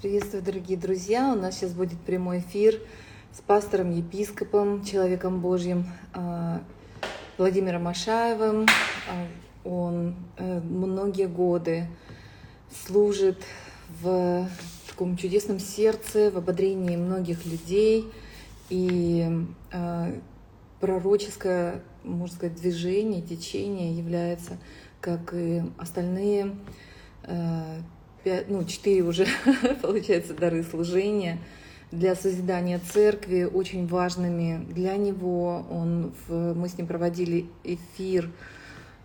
Приветствую, 0.00 0.42
дорогие 0.42 0.76
друзья! 0.76 1.32
У 1.32 1.36
нас 1.36 1.56
сейчас 1.56 1.72
будет 1.72 2.00
прямой 2.00 2.40
эфир 2.40 2.80
с 3.32 3.40
пастором-епископом, 3.40 4.84
человеком 4.84 5.40
Божьим 5.40 5.86
а, 6.12 6.60
Владимиром 7.38 7.86
Ашаевым. 7.86 8.66
А, 9.08 9.26
Он 9.64 10.16
э, 10.36 10.60
многие 10.60 11.28
годы 11.28 11.86
служит 12.84 13.40
в 14.02 14.48
таком 14.88 15.16
чудесном 15.16 15.60
сердце, 15.60 16.32
в 16.32 16.38
ободрении 16.38 16.96
многих 16.96 17.46
людей. 17.46 18.10
И 18.70 19.46
а, 19.72 20.12
пророческое, 20.80 21.82
можно 22.02 22.36
сказать, 22.36 22.56
движение, 22.56 23.22
течение 23.22 23.96
является, 23.96 24.58
как 25.00 25.32
и 25.34 25.62
остальные 25.78 26.56
э, 28.24 28.24
пять, 28.24 28.50
ну, 28.50 28.64
четыре 28.64 29.02
уже, 29.02 29.26
получается, 29.82 30.34
дары 30.34 30.62
служения 30.62 31.38
для 31.90 32.14
созидания 32.14 32.78
церкви 32.78 33.44
очень 33.44 33.86
важными 33.86 34.64
для 34.72 34.96
него. 34.96 35.66
Он 35.70 36.12
в, 36.26 36.54
мы 36.54 36.68
с 36.68 36.78
ним 36.78 36.86
проводили 36.86 37.46
эфир 37.64 38.30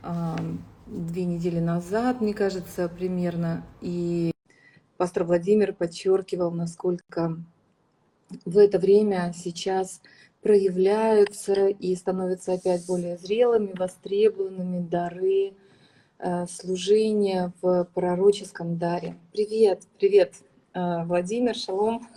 э, 0.03 0.35
две 0.87 1.25
недели 1.25 1.59
назад, 1.59 2.21
мне 2.21 2.33
кажется, 2.33 2.89
примерно, 2.89 3.65
и 3.81 4.31
пастор 4.97 5.25
Владимир 5.25 5.73
подчеркивал, 5.73 6.51
насколько 6.51 7.37
в 8.45 8.57
это 8.57 8.79
время 8.79 9.33
сейчас 9.35 10.01
проявляются 10.41 11.67
и 11.67 11.95
становятся 11.95 12.53
опять 12.53 12.85
более 12.85 13.17
зрелыми, 13.17 13.73
востребованными 13.77 14.87
дары 14.87 15.53
служение 16.47 17.51
в 17.61 17.85
пророческом 17.93 18.77
даре. 18.77 19.15
Привет, 19.33 19.83
привет, 19.99 20.33
э, 20.73 21.03
Владимир, 21.05 21.55
шалом. 21.55 22.07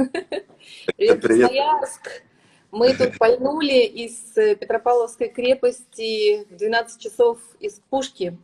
Привет, 0.97 1.23
привет. 1.23 1.49
Красноярск. 1.49 2.23
Мы 2.71 2.95
тут 2.95 3.19
пальнули 3.19 3.85
из 3.85 4.37
э, 4.37 4.55
Петропавловской 4.55 5.29
крепости 5.29 6.45
в 6.45 6.57
12 6.57 7.01
часов 7.01 7.39
из 7.59 7.81
пушки. 7.91 8.39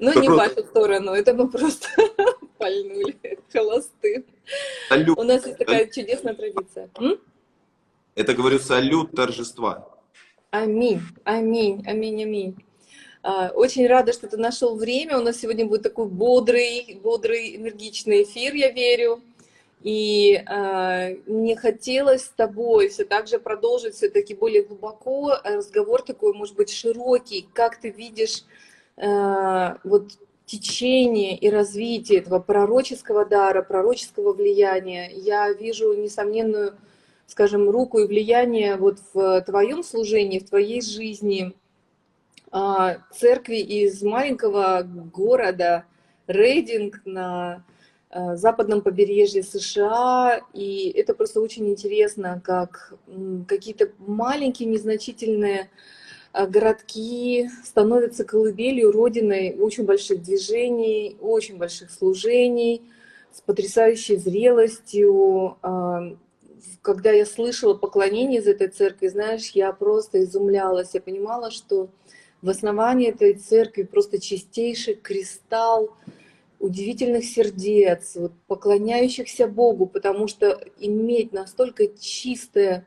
Ну, 0.00 0.20
не 0.20 0.28
в 0.28 0.32
вашу 0.32 0.64
сторону, 0.64 1.12
это 1.12 1.34
мы 1.34 1.48
просто 1.48 1.88
пальнули 2.58 3.16
холосты. 3.52 4.24
У 5.16 5.22
нас 5.22 5.46
есть 5.46 5.58
такая 5.58 5.86
чудесная 5.86 6.34
традиция. 6.34 6.90
Это, 8.14 8.34
говорю, 8.34 8.58
салют 8.58 9.12
торжества. 9.12 9.88
Аминь, 10.50 11.00
аминь, 11.24 11.82
аминь, 11.86 12.22
аминь. 12.22 12.56
А, 13.22 13.50
очень 13.54 13.86
рада, 13.86 14.12
что 14.12 14.26
ты 14.26 14.36
нашел 14.36 14.76
время. 14.76 15.18
У 15.18 15.22
нас 15.22 15.38
сегодня 15.38 15.64
будет 15.64 15.82
такой 15.82 16.06
бодрый, 16.06 16.98
бодрый, 17.02 17.56
энергичный 17.56 18.24
эфир, 18.24 18.54
я 18.54 18.72
верю. 18.72 19.20
И 19.82 20.34
э, 20.34 21.16
мне 21.26 21.56
хотелось 21.56 22.22
с 22.22 22.28
тобой 22.28 22.88
все 22.88 23.04
так 23.04 23.26
же 23.26 23.38
продолжить 23.38 23.94
все-таки 23.94 24.34
более 24.34 24.62
глубоко 24.62 25.34
разговор 25.44 26.02
такой, 26.02 26.34
может 26.34 26.56
быть, 26.56 26.70
широкий. 26.70 27.48
Как 27.52 27.80
ты 27.80 27.90
видишь 27.90 28.44
э, 28.96 29.76
вот 29.84 30.12
течение 30.46 31.36
и 31.36 31.50
развитие 31.50 32.20
этого 32.20 32.38
пророческого 32.38 33.24
дара, 33.24 33.62
пророческого 33.62 34.32
влияния? 34.32 35.10
Я 35.12 35.52
вижу 35.52 35.92
несомненную, 35.94 36.74
скажем, 37.26 37.68
руку 37.68 37.98
и 37.98 38.06
влияние 38.06 38.76
вот 38.76 38.98
в 39.14 39.42
твоем 39.42 39.84
служении, 39.84 40.40
в 40.40 40.48
твоей 40.48 40.80
жизни– 40.80 41.52
церкви 43.12 43.56
из 43.56 44.02
маленького 44.02 44.82
города 44.82 45.86
Рейдинг 46.26 47.00
на 47.04 47.64
а, 48.10 48.36
западном 48.36 48.82
побережье 48.82 49.42
США. 49.42 50.40
И 50.52 50.90
это 50.90 51.14
просто 51.14 51.40
очень 51.40 51.68
интересно, 51.68 52.42
как 52.44 52.94
какие-то 53.48 53.90
маленькие, 53.98 54.68
незначительные 54.68 55.70
а, 56.32 56.46
городки 56.46 57.48
становятся 57.64 58.24
колыбелью, 58.24 58.92
родиной 58.92 59.56
очень 59.58 59.84
больших 59.84 60.22
движений, 60.22 61.16
очень 61.20 61.56
больших 61.56 61.90
служений, 61.90 62.82
с 63.32 63.40
потрясающей 63.40 64.16
зрелостью. 64.16 65.56
Когда 66.82 67.12
я 67.12 67.24
слышала 67.24 67.74
поклонение 67.74 68.40
из 68.40 68.46
этой 68.46 68.68
церкви, 68.68 69.08
знаешь, 69.08 69.50
я 69.54 69.72
просто 69.72 70.22
изумлялась. 70.22 70.90
Я 70.92 71.00
понимала, 71.00 71.50
что 71.50 71.88
в 72.42 72.50
основании 72.50 73.08
этой 73.08 73.34
церкви 73.34 73.84
просто 73.84 74.20
чистейший 74.20 74.94
кристалл 74.94 75.90
удивительных 76.58 77.24
сердец, 77.24 78.16
вот, 78.16 78.32
поклоняющихся 78.46 79.46
Богу, 79.46 79.86
потому 79.86 80.28
что 80.28 80.60
иметь 80.78 81.32
настолько 81.32 81.88
чистое, 81.88 82.86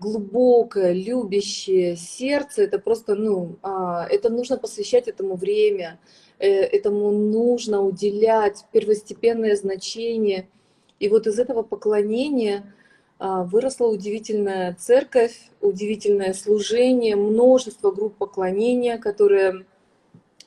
глубокое, 0.00 0.92
любящее 0.92 1.96
сердце, 1.96 2.62
это 2.62 2.78
просто, 2.78 3.14
ну, 3.14 3.56
а, 3.62 4.06
это 4.10 4.30
нужно 4.30 4.58
посвящать 4.58 5.06
этому 5.06 5.36
время, 5.36 6.00
э, 6.38 6.48
этому 6.48 7.10
нужно 7.10 7.82
уделять 7.82 8.64
первостепенное 8.72 9.54
значение. 9.56 10.48
И 10.98 11.08
вот 11.08 11.26
из 11.26 11.38
этого 11.38 11.62
поклонения 11.62 12.74
выросла 13.18 13.86
удивительная 13.86 14.76
церковь, 14.78 15.50
удивительное 15.60 16.32
служение, 16.32 17.16
множество 17.16 17.90
групп 17.90 18.16
поклонения, 18.16 18.98
которые 18.98 19.64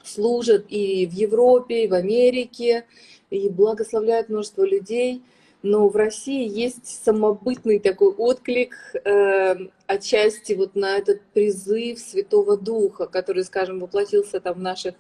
служат 0.04 0.66
и 0.70 1.06
в 1.06 1.14
Европе, 1.14 1.84
и 1.84 1.88
в 1.88 1.94
Америке, 1.94 2.86
и 3.30 3.50
благословляют 3.50 4.30
множество 4.30 4.64
людей. 4.64 5.24
Но 5.64 5.90
в 5.90 5.96
России 5.96 6.48
есть 6.48 7.04
самобытный 7.04 7.80
такой 7.80 8.10
отклик 8.10 8.76
э, 9.04 9.56
отчасти 9.88 10.54
вот 10.54 10.76
на 10.76 10.98
этот 10.98 11.22
призыв 11.34 12.00
Святого 12.00 12.58
Духа, 12.58 13.08
который, 13.08 13.44
скажем, 13.44 13.80
воплотился 13.80 14.40
там 14.40 14.56
в 14.56 14.62
наших 14.62 14.96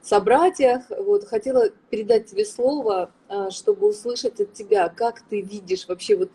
собратьях. 0.00 0.84
Вот, 0.90 1.24
хотела 1.24 1.70
передать 1.90 2.26
тебе 2.26 2.44
слово, 2.44 3.10
э, 3.28 3.50
чтобы 3.50 3.88
услышать 3.88 4.40
от 4.40 4.52
тебя, 4.52 4.88
как 4.88 5.22
ты 5.28 5.40
видишь 5.40 5.88
вообще 5.88 6.16
вот 6.16 6.30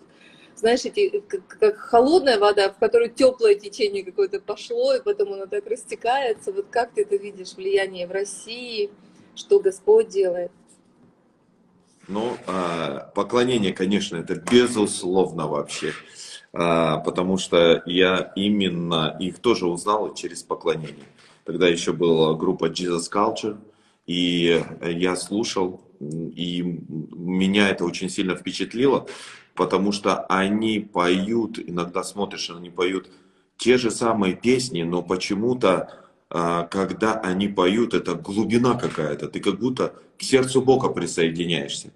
знаешь, 0.61 0.85
эти, 0.85 1.21
как, 1.27 1.47
как 1.47 1.77
холодная 1.77 2.39
вода, 2.39 2.69
в 2.69 2.77
которую 2.77 3.09
теплое 3.09 3.55
течение 3.55 4.03
какое-то 4.03 4.39
пошло, 4.39 4.93
и 4.93 5.01
потом 5.01 5.33
оно 5.33 5.47
так 5.47 5.65
растекается. 5.65 6.51
Вот 6.53 6.67
как 6.69 6.93
ты 6.93 7.01
это 7.01 7.15
видишь, 7.17 7.55
влияние 7.55 8.07
в 8.07 8.11
России, 8.11 8.91
что 9.35 9.59
Господь 9.59 10.09
делает? 10.09 10.51
Ну, 12.07 12.37
а, 12.45 13.11
поклонение, 13.15 13.73
конечно, 13.73 14.17
это 14.17 14.35
безусловно 14.35 15.47
вообще, 15.47 15.93
а, 16.53 16.97
потому 16.97 17.37
что 17.37 17.81
я 17.87 18.31
именно 18.35 19.17
их 19.19 19.39
тоже 19.39 19.65
узнал 19.65 20.13
через 20.13 20.43
поклонение. 20.43 21.07
Тогда 21.43 21.67
еще 21.67 21.91
была 21.91 22.35
группа 22.35 22.65
Jesus 22.65 23.11
Culture, 23.11 23.57
и 24.05 24.63
я 24.83 25.15
слушал, 25.15 25.81
и 25.99 26.61
меня 26.61 27.69
это 27.69 27.83
очень 27.83 28.09
сильно 28.09 28.35
впечатлило, 28.35 29.07
потому 29.61 29.91
что 29.91 30.21
они 30.21 30.79
поют, 30.79 31.59
иногда 31.59 32.03
смотришь, 32.03 32.49
они 32.49 32.71
поют 32.71 33.11
те 33.57 33.77
же 33.77 33.91
самые 33.91 34.35
песни, 34.35 34.81
но 34.81 35.03
почему-то, 35.03 35.99
а, 36.31 36.63
когда 36.63 37.19
они 37.19 37.47
поют, 37.47 37.93
это 37.93 38.15
глубина 38.15 38.73
какая-то, 38.73 39.27
ты 39.27 39.39
как 39.39 39.59
будто 39.59 39.93
к 40.17 40.23
сердцу 40.23 40.63
Бога 40.63 40.89
присоединяешься. 40.89 41.91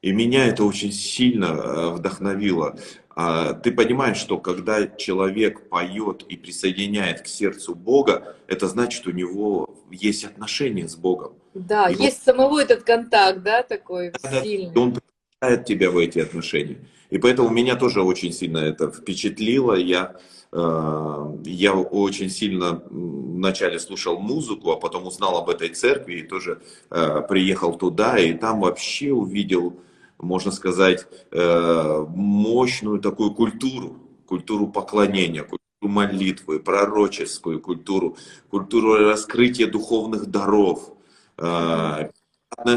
И 0.00 0.12
меня 0.12 0.46
это 0.46 0.64
очень 0.64 0.92
сильно 0.92 1.48
а, 1.50 1.90
вдохновило. 1.90 2.78
А, 3.14 3.52
ты 3.52 3.70
понимаешь, 3.70 4.16
что 4.16 4.38
когда 4.38 4.86
человек 4.86 5.68
поет 5.68 6.22
и 6.22 6.38
присоединяет 6.38 7.20
к 7.20 7.26
сердцу 7.26 7.74
Бога, 7.74 8.34
это 8.46 8.66
значит, 8.66 9.06
у 9.06 9.10
него 9.10 9.76
есть 9.90 10.24
отношения 10.24 10.88
с 10.88 10.96
Богом. 10.96 11.34
Да, 11.52 11.90
и 11.90 12.02
есть 12.02 12.22
самого 12.22 12.62
этот 12.62 12.82
контакт, 12.84 13.42
да, 13.42 13.62
такой 13.62 14.14
сильный. 14.42 14.74
Он 14.74 14.94
приглашает 15.40 15.66
тебя 15.66 15.90
в 15.90 15.96
эти 15.98 16.18
отношения. 16.18 16.78
И 17.10 17.18
поэтому 17.18 17.50
меня 17.50 17.76
тоже 17.76 18.02
очень 18.02 18.32
сильно 18.32 18.58
это 18.58 18.90
впечатлило. 18.90 19.74
Я, 19.74 20.16
э, 20.52 21.36
я 21.44 21.74
очень 21.74 22.30
сильно 22.30 22.82
вначале 22.90 23.78
слушал 23.78 24.18
музыку, 24.20 24.70
а 24.70 24.76
потом 24.76 25.06
узнал 25.06 25.38
об 25.38 25.48
этой 25.48 25.70
церкви 25.70 26.20
и 26.20 26.22
тоже 26.22 26.60
э, 26.90 27.22
приехал 27.28 27.76
туда, 27.76 28.18
и 28.18 28.34
там 28.34 28.60
вообще 28.60 29.12
увидел, 29.12 29.80
можно 30.18 30.52
сказать, 30.52 31.06
э, 31.32 32.06
мощную 32.08 33.00
такую 33.00 33.32
культуру, 33.32 33.96
культуру 34.26 34.68
поклонения, 34.68 35.42
культуру 35.42 35.58
молитвы, 35.80 36.60
пророческую 36.60 37.60
культуру, 37.60 38.16
культуру 38.50 38.96
раскрытия 38.96 39.66
духовных 39.66 40.26
даров, 40.26 40.92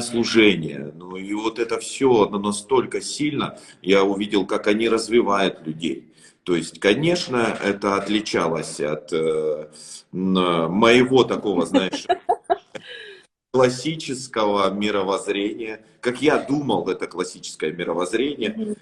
служение. 0.01 0.91
Ну 0.95 1.15
и 1.15 1.33
вот 1.33 1.59
это 1.59 1.79
все, 1.79 2.25
оно 2.25 2.39
настолько 2.39 3.01
сильно, 3.01 3.57
я 3.81 4.03
увидел, 4.03 4.45
как 4.45 4.67
они 4.67 4.89
развивают 4.89 5.65
людей. 5.65 6.13
То 6.43 6.55
есть, 6.55 6.79
конечно, 6.79 7.57
это 7.63 7.95
отличалось 7.95 8.79
от 8.81 9.13
э, 9.13 9.67
моего 10.11 11.23
такого, 11.23 11.65
знаешь, 11.65 12.05
классического 13.53 14.71
мировоззрения, 14.71 15.85
как 16.01 16.21
я 16.21 16.39
думал, 16.39 16.89
это 16.89 17.07
классическое 17.07 17.71
мировоззрение, 17.71 18.75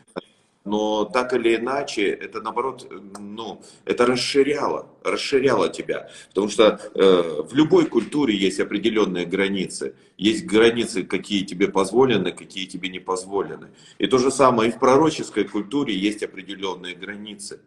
но 0.64 1.06
так 1.06 1.34
или 1.34 1.56
иначе, 1.56 2.10
это 2.10 2.40
наоборот, 2.40 2.88
ну, 3.20 3.62
это 3.86 4.06
расширяло, 4.06 4.88
расширяло 5.04 5.70
тебя. 5.70 6.10
Потому 6.30 6.50
что 6.50 6.80
э, 6.94 7.42
в 7.42 7.54
любой 7.56 7.86
культуре 7.88 8.36
есть 8.36 8.60
определенные 8.60 9.26
границы. 9.26 9.96
Есть 10.18 10.46
границы, 10.46 11.04
какие 11.04 11.44
тебе 11.44 11.68
позволены, 11.68 12.32
какие 12.32 12.68
тебе 12.68 12.90
не 12.90 13.00
позволены. 13.00 13.70
И 13.98 14.06
то 14.06 14.20
же 14.20 14.30
самое 14.30 14.70
и 14.70 14.74
в 14.74 14.80
пророческой 14.80 15.46
культуре 15.46 15.96
есть 15.96 16.22
определенные 16.22 16.94
границы. 16.94 17.60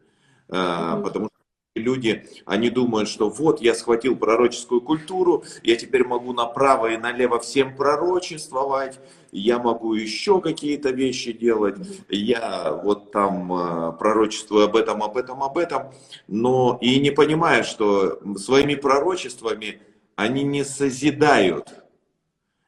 Э, 0.48 1.00
потому 1.02 1.26
что 1.26 1.33
люди, 1.74 2.24
они 2.46 2.70
думают, 2.70 3.08
что 3.08 3.28
вот 3.28 3.60
я 3.60 3.74
схватил 3.74 4.16
пророческую 4.16 4.80
культуру, 4.80 5.44
я 5.62 5.74
теперь 5.76 6.06
могу 6.06 6.32
направо 6.32 6.92
и 6.92 6.96
налево 6.96 7.40
всем 7.40 7.74
пророчествовать, 7.74 9.00
я 9.32 9.58
могу 9.58 9.94
еще 9.94 10.40
какие-то 10.40 10.90
вещи 10.90 11.32
делать, 11.32 11.76
я 12.08 12.72
вот 12.72 13.10
там 13.10 13.52
э, 13.52 13.92
пророчествую 13.98 14.66
об 14.66 14.76
этом, 14.76 15.02
об 15.02 15.16
этом, 15.16 15.42
об 15.42 15.58
этом, 15.58 15.92
но 16.28 16.78
и 16.80 17.00
не 17.00 17.10
понимая, 17.10 17.64
что 17.64 18.20
своими 18.36 18.76
пророчествами 18.76 19.80
они 20.14 20.44
не 20.44 20.64
созидают, 20.64 21.84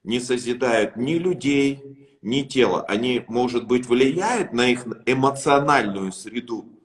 не 0.03 0.19
созидают 0.19 0.97
ни 0.97 1.15
людей, 1.15 2.19
ни 2.23 2.43
тело. 2.43 2.83
Они, 2.89 3.25
может 3.29 3.69
быть, 3.69 3.87
влияют 3.87 4.53
на 4.53 4.69
их 4.69 4.85
эмоциональную 5.07 6.11
среду, 6.11 6.76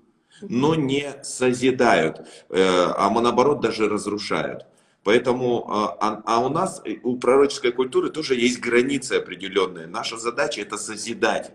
но 0.41 0.75
не 0.75 1.15
созидают, 1.23 2.27
э, 2.49 2.63
а 2.97 3.09
наоборот 3.09 3.61
даже 3.61 3.87
разрушают. 3.89 4.65
Поэтому, 5.03 5.65
а, 5.67 5.97
а, 5.99 6.21
а 6.25 6.45
у 6.45 6.49
нас, 6.49 6.81
э, 6.85 6.97
у 7.03 7.17
пророческой 7.17 7.71
культуры 7.71 8.09
тоже 8.09 8.35
есть 8.35 8.59
границы 8.59 9.13
определенные. 9.13 9.87
Наша 9.87 10.17
задача 10.17 10.61
это 10.61 10.77
созидать, 10.77 11.51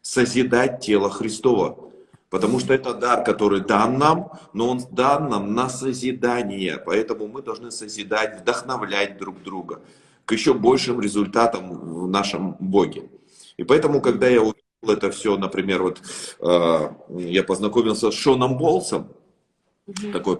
созидать 0.00 0.80
тело 0.80 1.10
Христова. 1.10 1.90
Потому 2.30 2.58
что 2.58 2.74
это 2.74 2.94
дар, 2.94 3.22
который 3.22 3.60
дан 3.60 3.98
нам, 3.98 4.32
но 4.52 4.70
он 4.70 4.80
дан 4.90 5.28
нам 5.28 5.54
на 5.54 5.68
созидание. 5.68 6.82
Поэтому 6.84 7.28
мы 7.28 7.42
должны 7.42 7.70
созидать, 7.70 8.40
вдохновлять 8.40 9.18
друг 9.18 9.42
друга 9.42 9.80
к 10.24 10.32
еще 10.32 10.54
большим 10.54 11.00
результатам 11.00 11.68
в 11.68 12.08
нашем 12.08 12.56
Боге. 12.58 13.08
И 13.56 13.64
поэтому, 13.64 14.00
когда 14.00 14.26
я 14.26 14.40
увидел 14.40 14.63
это 14.90 15.10
все, 15.10 15.36
например, 15.36 15.82
вот 15.82 16.00
э, 16.40 16.88
я 17.10 17.42
познакомился 17.42 18.10
с 18.10 18.14
Шоном 18.14 18.56
Болсом, 18.58 19.08
mm-hmm. 19.86 20.12
такой 20.12 20.36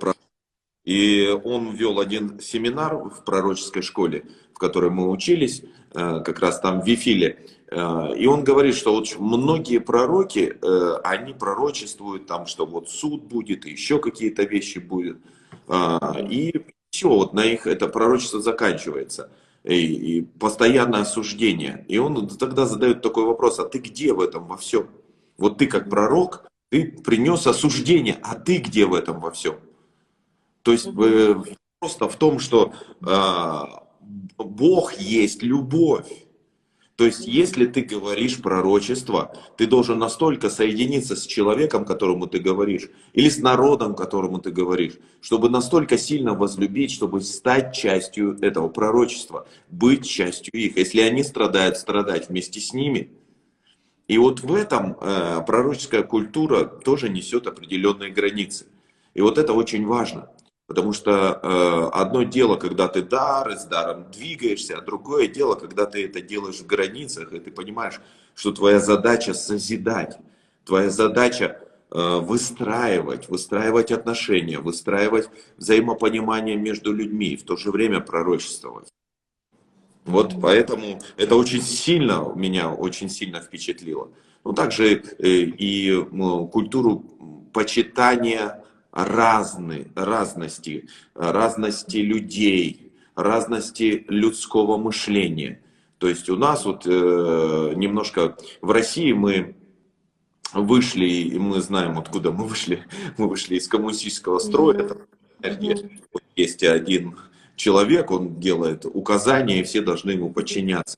и 0.85 1.29
он 1.45 1.75
вел 1.75 1.99
один 1.99 2.39
семинар 2.41 2.97
в 2.97 3.25
пророческой 3.25 3.83
школе, 3.83 4.25
в 4.53 4.59
которой 4.59 4.91
мы 4.91 5.11
учились, 5.11 5.63
э, 5.95 6.21
как 6.25 6.41
раз 6.41 6.61
там 6.61 6.83
в 6.83 6.87
Вифиле. 6.87 7.47
Э, 7.69 8.15
и 8.17 8.27
он 8.27 8.45
говорит, 8.45 8.75
что 8.75 8.95
вот 8.95 9.09
многие 9.19 9.79
пророки, 9.79 10.57
э, 10.61 10.95
они 11.03 11.33
пророчествуют 11.33 12.27
там, 12.27 12.47
что 12.47 12.67
вот 12.67 12.91
суд 12.91 13.23
будет, 13.25 13.65
еще 13.65 13.99
какие-то 13.99 14.43
вещи 14.45 14.79
будут. 14.79 15.19
И 16.29 16.63
все, 16.91 17.09
вот 17.09 17.33
на 17.33 17.45
их 17.45 17.67
это 17.67 17.89
пророчество 17.89 18.41
заканчивается. 18.41 19.31
И, 19.65 20.19
и 20.19 20.21
постоянное 20.23 21.03
осуждение. 21.03 21.87
И 21.89 21.97
он 21.99 22.29
тогда 22.29 22.67
задает 22.67 23.01
такой 23.01 23.25
вопрос, 23.25 23.59
а 23.59 23.65
ты 23.65 23.79
где 23.79 24.13
в 24.13 24.21
этом 24.21 24.47
во 24.47 24.59
всем? 24.59 24.89
Вот 25.39 25.59
ты 25.59 25.67
как 25.67 25.89
пророк, 25.89 26.47
ты 26.71 26.85
принес 27.05 27.47
осуждение, 27.47 28.19
а 28.23 28.35
ты 28.35 28.59
где 28.59 28.85
в 28.85 28.93
этом 28.93 29.21
во 29.21 29.31
всем? 29.31 29.57
То 30.63 30.73
есть 30.73 30.87
э, 30.87 31.35
просто 31.79 32.09
в 32.09 32.17
том, 32.17 32.39
что 32.41 32.73
э, 33.01 33.61
Бог 34.37 34.95
есть 34.95 35.43
любовь. 35.43 36.24
То 36.97 37.07
есть, 37.07 37.27
если 37.27 37.67
ты 37.67 37.83
говоришь 37.83 38.41
пророчество, 38.41 39.35
ты 39.57 39.67
должен 39.67 39.99
настолько 39.99 40.49
соединиться 40.49 41.17
с 41.17 41.27
человеком, 41.27 41.85
которому 41.85 42.29
ты 42.29 42.39
говоришь, 42.39 42.89
или 43.13 43.29
с 43.29 43.39
народом, 43.39 43.97
которому 43.97 44.39
ты 44.39 44.53
говоришь, 44.53 44.95
чтобы 45.21 45.49
настолько 45.51 45.99
сильно 45.99 46.35
возлюбить, 46.35 46.93
чтобы 46.93 47.21
стать 47.23 47.75
частью 47.75 48.39
этого 48.41 48.69
пророчества, 48.69 49.49
быть 49.71 50.09
частью 50.09 50.53
их. 50.53 50.77
Если 50.77 51.01
они 51.01 51.25
страдают, 51.25 51.79
страдать 51.79 52.29
вместе 52.29 52.61
с 52.61 52.73
ними. 52.73 53.11
И 54.07 54.17
вот 54.19 54.41
в 54.41 54.55
этом 54.55 54.97
э, 55.01 55.43
пророческая 55.45 56.05
культура 56.05 56.65
тоже 56.65 57.09
несет 57.09 57.49
определенные 57.49 58.11
границы. 58.13 58.67
И 59.15 59.21
вот 59.21 59.39
это 59.39 59.53
очень 59.53 59.85
важно. 59.85 60.31
Потому 60.67 60.95
что 60.95 61.41
э, 61.43 61.91
одно 61.93 62.23
дело, 62.23 62.57
когда 62.57 62.89
ты 62.89 63.03
дар, 63.03 63.53
с 63.53 63.65
даром 63.65 64.11
двигаешься, 64.11 64.79
а 64.79 64.81
другое 64.81 65.27
дело, 65.27 65.57
когда 65.57 65.85
ты 65.85 66.07
это 66.07 66.23
делаешь 66.23 66.57
в 66.57 66.67
границах, 66.67 67.33
и 67.35 67.39
ты 67.39 67.51
понимаешь, 67.51 68.01
что 68.35 68.51
твоя 68.51 68.81
задача 68.81 69.35
созидать, 69.35 70.19
твоя 70.65 70.89
задача 70.89 71.61
э, 71.91 72.19
выстраивать, 72.19 73.29
выстраивать 73.29 73.93
отношения, 73.93 74.59
выстраивать 74.59 75.29
взаимопонимание 75.59 76.57
между 76.57 76.95
людьми, 76.95 77.37
в 77.37 77.45
то 77.45 77.57
же 77.57 77.71
время 77.71 78.01
пророчествовать. 78.01 78.89
Вот 80.07 80.35
поэтому 80.41 80.99
это 81.19 81.37
очень 81.37 81.63
сильно, 81.63 82.33
меня 82.35 82.71
очень 82.73 83.11
сильно 83.11 83.41
впечатлило. 83.41 84.11
Ну, 84.45 84.55
также 84.55 85.03
э, 85.19 85.29
и 85.29 86.03
культуру 86.51 87.05
почитания 87.53 88.64
разны, 88.95 89.89
разности, 89.97 90.89
разности 91.15 91.97
людей, 91.97 92.93
разности 93.17 94.07
людского 94.09 94.79
мышления. 94.79 95.61
То 95.99 96.09
есть 96.09 96.29
у 96.31 96.37
нас 96.37 96.65
вот 96.65 96.87
э, 96.87 97.73
немножко 97.77 98.37
в 98.61 98.71
России 98.71 99.13
мы 99.13 99.57
вышли, 100.53 101.07
и 101.07 101.39
мы 101.39 101.61
знаем, 101.61 101.99
откуда 101.99 102.31
мы 102.31 102.47
вышли. 102.47 102.85
Мы 103.19 103.29
вышли 103.29 103.57
из 103.57 103.67
коммунистического 103.67 104.39
строя. 104.39 104.97
Mm-hmm. 105.41 106.01
Есть 106.37 106.63
один 106.63 107.17
человек, 107.57 108.11
он 108.13 108.39
делает 108.39 108.85
указания, 108.87 109.61
и 109.61 109.65
все 109.65 109.81
должны 109.81 110.13
ему 110.13 110.31
подчиняться. 110.31 110.97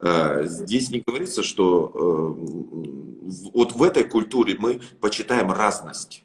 Э, 0.00 0.44
здесь 0.44 0.90
не 0.90 1.02
говорится, 1.06 1.42
что 1.42 1.92
э, 1.94 3.30
вот 3.54 3.72
в 3.72 3.82
этой 3.82 4.04
культуре 4.04 4.56
мы 4.58 4.80
почитаем 5.00 5.50
разность. 5.50 6.24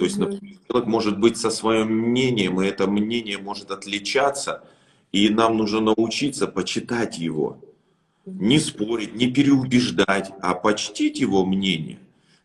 То 0.00 0.06
есть, 0.06 0.16
например, 0.16 0.56
человек 0.66 0.88
может 0.88 1.18
быть 1.18 1.36
со 1.36 1.50
своим 1.50 1.88
мнением, 1.88 2.62
и 2.62 2.66
это 2.66 2.86
мнение 2.86 3.36
может 3.36 3.70
отличаться, 3.70 4.64
и 5.12 5.28
нам 5.28 5.58
нужно 5.58 5.80
научиться 5.80 6.46
почитать 6.46 7.18
его. 7.18 7.58
Не 8.24 8.58
спорить, 8.58 9.14
не 9.14 9.30
переубеждать, 9.30 10.30
а 10.40 10.54
почтить 10.54 11.20
его 11.20 11.44
мнение. 11.44 11.98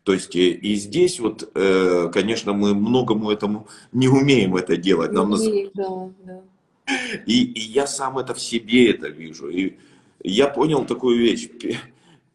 То 0.04 0.12
есть 0.12 0.36
и, 0.36 0.52
и 0.52 0.76
здесь 0.76 1.22
вот, 1.22 1.50
э, 1.56 2.10
конечно, 2.12 2.52
мы 2.52 2.76
многому 2.76 3.32
этому 3.32 3.68
не 3.94 4.10
умеем 4.10 4.58
это 4.58 4.76
делать. 4.76 5.14
Нам 5.14 5.32
умеем, 5.32 5.72
да, 5.74 6.10
да. 6.26 6.42
И, 7.26 7.42
и 7.42 7.62
я 7.62 7.88
сам 7.88 8.18
это 8.18 8.34
в 8.34 8.42
себе 8.42 8.92
это 8.92 9.08
вижу. 9.08 9.48
И 9.48 9.78
я 10.22 10.50
понял 10.50 10.84
такую 10.84 11.20
вещь. 11.20 11.48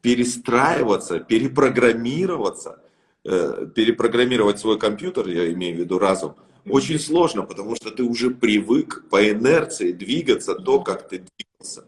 Перестраиваться, 0.01 1.21
перепрограммироваться– 1.21 2.79
Э, 2.90 2.90
перепрограммировать 3.23 4.59
свой 4.59 4.79
компьютер, 4.79 5.29
я 5.29 5.53
имею 5.53 5.77
в 5.77 5.81
виду 5.81 5.99
разум, 5.99 6.37
очень 6.67 6.99
сложно, 6.99 7.43
потому 7.43 7.77
что 7.77 7.91
ты 7.91 8.03
уже 8.03 8.31
привык 8.31 9.05
по 9.11 9.31
инерции 9.31 9.93
двигаться 9.93 10.55
то, 10.55 10.81
как 10.81 11.09
ты 11.09 11.19
двигался. 11.19 11.85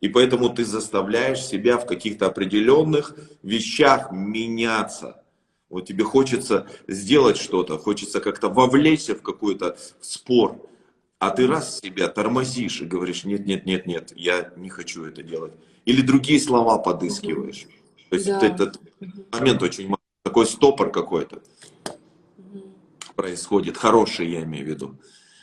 И 0.00 0.08
поэтому 0.08 0.48
ты 0.48 0.64
заставляешь 0.64 1.44
себя 1.44 1.76
в 1.76 1.86
каких-то 1.86 2.26
определенных 2.26 3.14
вещах 3.42 4.10
меняться. 4.10 5.22
Вот 5.68 5.86
тебе 5.86 6.04
хочется 6.04 6.66
сделать 6.88 7.36
что-то, 7.36 7.78
хочется 7.78 8.20
как-то 8.20 8.48
вовлечься 8.48 9.14
в 9.14 9.22
какой-то 9.22 9.76
спор, 10.00 10.66
а 11.18 11.30
ты 11.30 11.46
раз 11.46 11.80
себя 11.80 12.08
тормозишь 12.08 12.80
и 12.80 12.86
говоришь, 12.86 13.24
нет, 13.24 13.46
нет, 13.46 13.66
нет, 13.66 13.86
нет, 13.86 14.12
я 14.16 14.52
не 14.56 14.70
хочу 14.70 15.04
это 15.04 15.22
делать. 15.22 15.52
Или 15.84 16.00
другие 16.00 16.40
слова 16.40 16.78
подыскиваешь. 16.78 17.66
То 18.08 18.16
есть 18.16 18.26
да. 18.26 18.40
этот 18.44 18.80
момент 19.30 19.62
очень 19.62 19.94
такой 20.22 20.46
стопор 20.46 20.90
какой-то 20.90 21.42
происходит, 23.16 23.76
хороший 23.76 24.30
я 24.30 24.42
имею 24.42 24.64
в 24.64 24.68
виду. 24.68 24.96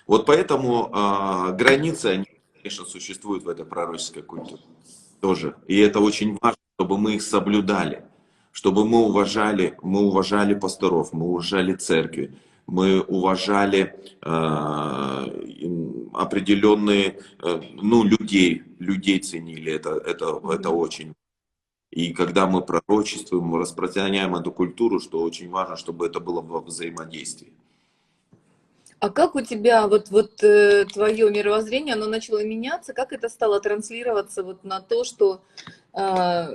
Вот 0.08 0.26
поэтому 0.26 0.90
э, 0.94 1.56
границы, 1.56 2.06
они, 2.06 2.26
конечно, 2.56 2.86
существуют 2.86 3.44
в 3.44 3.50
этой 3.50 3.66
пророческой 3.66 4.24
культуре 4.24 4.62
тоже. 5.20 5.56
И 5.68 5.78
это 5.78 6.00
очень 6.00 6.38
важно, 6.42 6.58
чтобы 6.76 6.98
мы 6.98 7.16
их 7.16 7.22
соблюдали, 7.22 8.06
чтобы 8.52 8.86
мы 8.86 9.00
уважали, 9.00 9.78
мы 9.82 10.02
уважали 10.02 10.54
пасторов, 10.54 11.12
мы 11.12 11.26
уважали 11.26 11.74
церкви, 11.74 12.36
мы 12.66 13.02
уважали 13.02 13.96
э, 14.22 15.28
определенные, 16.14 17.20
э, 17.44 17.62
ну, 17.74 18.04
людей, 18.04 18.64
людей 18.80 19.20
ценили, 19.20 19.74
это, 19.74 19.92
это, 19.92 20.42
это 20.52 20.70
очень 20.70 21.14
и 21.92 22.14
когда 22.14 22.48
мы 22.48 22.62
пророчествуем, 22.62 23.56
распространяем 23.56 24.36
эту 24.36 24.52
культуру, 24.52 25.00
что 25.00 25.22
очень 25.22 25.50
важно, 25.50 25.78
чтобы 25.78 26.08
это 26.08 26.20
было 26.20 26.42
во 26.42 26.60
взаимодействии. 26.60 27.54
А 29.00 29.10
как 29.10 29.36
у 29.36 29.42
тебя 29.42 29.88
вот, 29.88 30.10
вот 30.10 30.44
э, 30.44 30.86
твое 30.86 31.30
мировоззрение, 31.30 31.94
оно 31.94 32.08
начало 32.08 32.44
меняться? 32.44 32.94
Как 32.94 33.14
это 33.14 33.30
стало 33.30 33.60
транслироваться 33.62 34.44
вот 34.44 34.64
на 34.64 34.82
то, 34.82 35.04
что 35.04 35.42
э, 35.94 36.48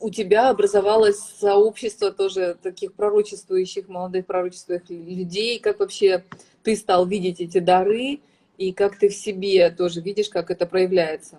у 0.00 0.08
тебя 0.08 0.48
образовалось 0.48 1.18
сообщество 1.18 2.10
тоже 2.10 2.56
таких 2.62 2.94
пророчествующих, 2.94 3.88
молодых 3.88 4.24
пророчествующих 4.24 4.88
людей? 4.88 5.58
Как 5.58 5.78
вообще 5.78 6.24
ты 6.62 6.74
стал 6.74 7.04
видеть 7.04 7.40
эти 7.40 7.58
дары? 7.58 8.20
И 8.56 8.72
как 8.72 8.98
ты 8.98 9.10
в 9.10 9.14
себе 9.14 9.70
тоже 9.70 10.00
видишь, 10.00 10.30
как 10.30 10.50
это 10.50 10.64
проявляется? 10.64 11.38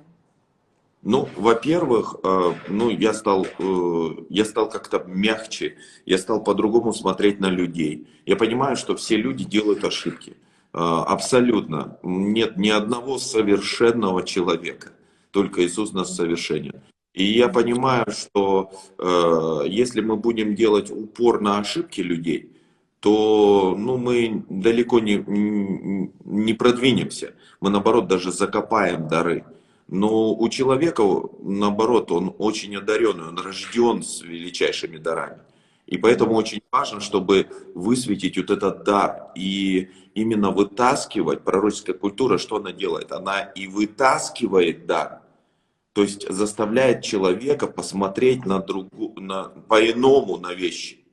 Ну, 1.04 1.28
во-первых, 1.36 2.16
э, 2.24 2.54
ну, 2.68 2.90
я 2.90 3.14
стал, 3.14 3.48
э, 3.58 4.10
я 4.30 4.46
стал 4.46 4.70
как-то 4.70 5.04
мягче, 5.08 5.78
я 6.06 6.20
стал 6.20 6.44
по-другому 6.44 6.94
смотреть 6.94 7.40
на 7.40 7.50
людей. 7.50 8.08
Я 8.28 8.36
понимаю, 8.36 8.76
что 8.76 8.96
все 8.96 9.18
люди 9.18 9.44
делают 9.44 9.84
ошибки. 9.84 10.38
Э, 10.74 10.78
абсолютно. 10.78 11.98
Нет 12.04 12.58
ни 12.58 12.70
одного 12.70 13.18
совершенного 13.18 14.22
человека. 14.24 14.92
Только 15.32 15.66
Иисус 15.66 15.92
нас 15.92 16.16
совершенен. 16.16 16.82
И 17.14 17.24
я 17.24 17.50
понимаю, 17.50 18.06
что 18.12 18.72
если 19.68 20.00
мы 20.00 20.16
будем 20.16 20.56
делать 20.56 20.92
упор 20.92 21.42
на 21.42 21.60
ошибки 21.60 22.00
людей, 22.00 22.52
то 23.02 23.76
ну, 23.78 23.98
мы 23.98 24.46
далеко 24.50 25.00
не, 25.00 25.16
не 26.24 26.54
продвинемся. 26.54 27.34
Мы, 27.60 27.70
наоборот, 27.70 28.08
даже 28.08 28.32
закопаем 28.32 29.10
дары. 29.10 29.44
Но 29.92 30.34
у 30.34 30.48
человека, 30.48 31.04
наоборот, 31.42 32.14
он 32.14 32.34
очень 32.38 32.78
одаренный, 32.78 33.28
он 33.28 33.38
рожден 33.38 34.02
с 34.02 34.22
величайшими 34.22 34.98
дарами. 34.98 35.42
И 35.86 35.98
поэтому 35.98 36.36
очень 36.36 36.62
важно, 36.72 37.02
чтобы 37.02 37.48
высветить 37.76 38.38
вот 38.38 38.50
этот 38.52 38.86
дар 38.86 39.32
и 39.36 39.90
именно 40.14 40.52
вытаскивать, 40.52 41.44
пророческая 41.44 41.94
культура, 41.94 42.38
что 42.38 42.56
она 42.56 42.72
делает? 42.72 43.12
Она 43.12 43.42
и 43.42 43.68
вытаскивает 43.68 44.86
дар, 44.86 45.24
то 45.92 46.04
есть 46.04 46.26
заставляет 46.30 47.04
человека 47.04 47.68
посмотреть 47.68 48.46
на 48.46 48.60
другу, 48.60 49.20
на, 49.20 49.50
по-иному 49.50 50.38
на 50.38 50.54
вещи. 50.54 51.06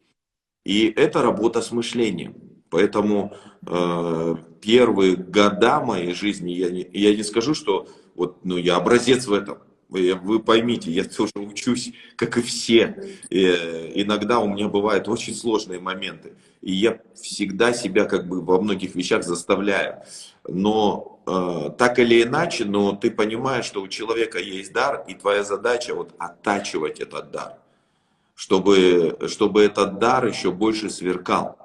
И 0.65 0.87
это 0.87 1.23
работа 1.23 1.63
с 1.63 1.73
мышлением. 1.73 2.37
Поэтому 2.71 3.35
э, 3.67 4.37
первые 4.61 5.17
года 5.17 5.81
моей 5.81 6.15
жизни, 6.15 6.53
я 6.53 6.71
не, 6.71 6.89
я 6.93 7.17
не 7.17 7.25
скажу, 7.25 7.55
что 7.55 7.89
вот, 8.19 8.45
ну, 8.45 8.57
я 8.57 8.77
образец 8.77 9.27
в 9.27 9.33
этом. 9.33 9.59
Вы, 9.89 10.15
вы 10.15 10.41
поймите, 10.41 10.91
я 10.91 11.05
тоже 11.05 11.31
учусь, 11.37 11.93
как 12.17 12.37
и 12.37 12.43
все. 12.43 13.17
И, 13.31 13.45
э, 13.45 13.93
иногда 13.95 14.41
у 14.41 14.49
меня 14.49 14.69
бывают 14.69 15.07
очень 15.07 15.35
сложные 15.35 15.79
моменты. 15.79 16.35
И 16.61 16.73
я 16.73 16.99
всегда 17.15 17.73
себя 17.73 18.07
как 18.07 18.27
бы 18.27 18.43
во 18.43 18.61
многих 18.61 18.97
вещах 18.97 19.23
заставляю. 19.23 20.03
Но 20.49 21.21
э, 21.27 21.71
так 21.79 22.01
или 22.01 22.25
иначе, 22.25 22.65
но 22.65 22.93
ты 22.93 23.13
понимаешь, 23.13 23.67
что 23.67 23.83
у 23.83 23.89
человека 23.89 24.41
есть 24.41 24.73
дар, 24.73 25.05
и 25.07 25.15
твоя 25.15 25.45
задача 25.45 25.95
вот 25.95 26.13
оттачивать 26.19 26.99
этот 26.99 27.31
дар. 27.31 27.55
Чтобы, 28.35 29.17
чтобы 29.29 29.63
этот 29.63 30.01
дар 30.01 30.27
еще 30.27 30.51
больше 30.51 30.91
сверкал. 30.91 31.57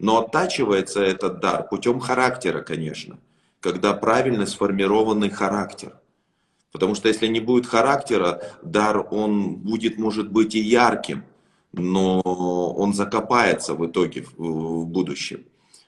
Но 0.00 0.18
оттачивается 0.18 1.00
этот 1.00 1.38
дар 1.38 1.68
путем 1.68 2.00
характера, 2.00 2.60
конечно 2.60 3.18
когда 3.62 3.94
правильно 3.94 4.44
сформированный 4.44 5.30
характер. 5.30 5.94
Потому 6.72 6.94
что 6.94 7.08
если 7.08 7.28
не 7.28 7.40
будет 7.40 7.66
характера, 7.66 8.42
дар, 8.62 9.06
он 9.10 9.54
будет, 9.56 9.98
может 9.98 10.30
быть, 10.32 10.54
и 10.54 10.60
ярким, 10.60 11.24
но 11.72 12.20
он 12.20 12.92
закопается 12.92 13.74
в 13.74 13.86
итоге 13.86 14.26
в, 14.36 14.84
будущем. 14.86 15.44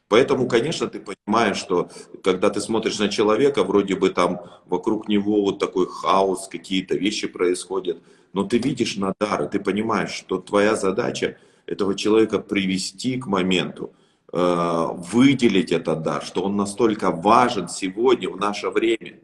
Поэтому, 0.08 0.46
конечно, 0.46 0.86
ты 0.86 1.00
понимаешь, 1.00 1.56
что 1.56 1.90
когда 2.22 2.48
ты 2.50 2.60
смотришь 2.60 2.98
на 2.98 3.08
человека, 3.08 3.64
вроде 3.64 3.96
бы 3.96 4.10
там 4.10 4.40
вокруг 4.66 5.08
него 5.08 5.42
вот 5.42 5.58
такой 5.58 5.86
хаос, 5.88 6.48
какие-то 6.48 6.94
вещи 6.94 7.26
происходят, 7.26 8.02
но 8.32 8.44
ты 8.44 8.58
видишь 8.58 8.96
на 8.96 9.14
дар, 9.18 9.44
и 9.44 9.48
ты 9.48 9.58
понимаешь, 9.58 10.12
что 10.12 10.38
твоя 10.38 10.76
задача 10.76 11.38
этого 11.66 11.94
человека 11.96 12.38
привести 12.38 13.18
к 13.18 13.26
моменту, 13.26 13.92
выделить 14.32 15.70
этот 15.70 16.02
дар, 16.02 16.24
что 16.24 16.42
он 16.42 16.56
настолько 16.56 17.10
важен 17.10 17.68
сегодня, 17.68 18.28
в 18.28 18.36
наше 18.36 18.70
время. 18.70 19.20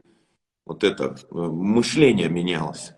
Вот 0.70 0.84
это 0.84 1.16
э, 1.18 1.34
мышление 1.34 2.28
менялось. 2.28 2.92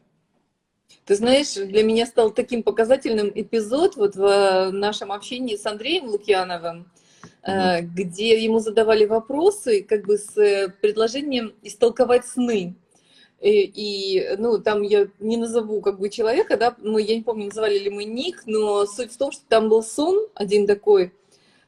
Ты 1.07 1.15
знаешь, 1.15 1.55
для 1.55 1.83
меня 1.83 2.05
стал 2.05 2.31
таким 2.31 2.63
показательным 2.63 3.33
эпизод 3.35 3.97
вот 3.97 4.15
в 4.15 4.23
э, 4.23 4.71
нашем 4.73 5.11
общении 5.11 5.57
с 5.57 5.65
Андреем 5.65 6.05
Лукьяновым, 6.05 6.93
mm-hmm. 7.47 7.81
где 7.81 8.45
ему 8.45 8.59
задавали 8.59 9.07
вопросы 9.07 9.83
как 9.83 10.05
бы 10.05 10.19
с 10.19 10.35
предложением 10.83 11.55
истолковать 11.63 12.27
сны. 12.27 12.75
И, 13.41 13.63
и, 13.63 14.37
ну, 14.37 14.59
там 14.59 14.83
я 14.83 15.09
не 15.19 15.39
назову 15.39 15.81
как 15.81 15.99
бы 15.99 16.11
человека, 16.11 16.59
да, 16.59 16.77
мы, 16.79 17.01
я 17.01 17.17
не 17.17 17.23
помню, 17.23 17.47
называли 17.47 17.79
ли 17.79 17.89
мы 17.89 18.05
ник, 18.05 18.43
но 18.45 18.85
суть 18.85 19.13
в 19.13 19.17
том, 19.17 19.33
что 19.33 19.43
там 19.49 19.71
был 19.71 19.83
сон 19.83 20.29
один 20.35 20.67
такой, 20.67 21.13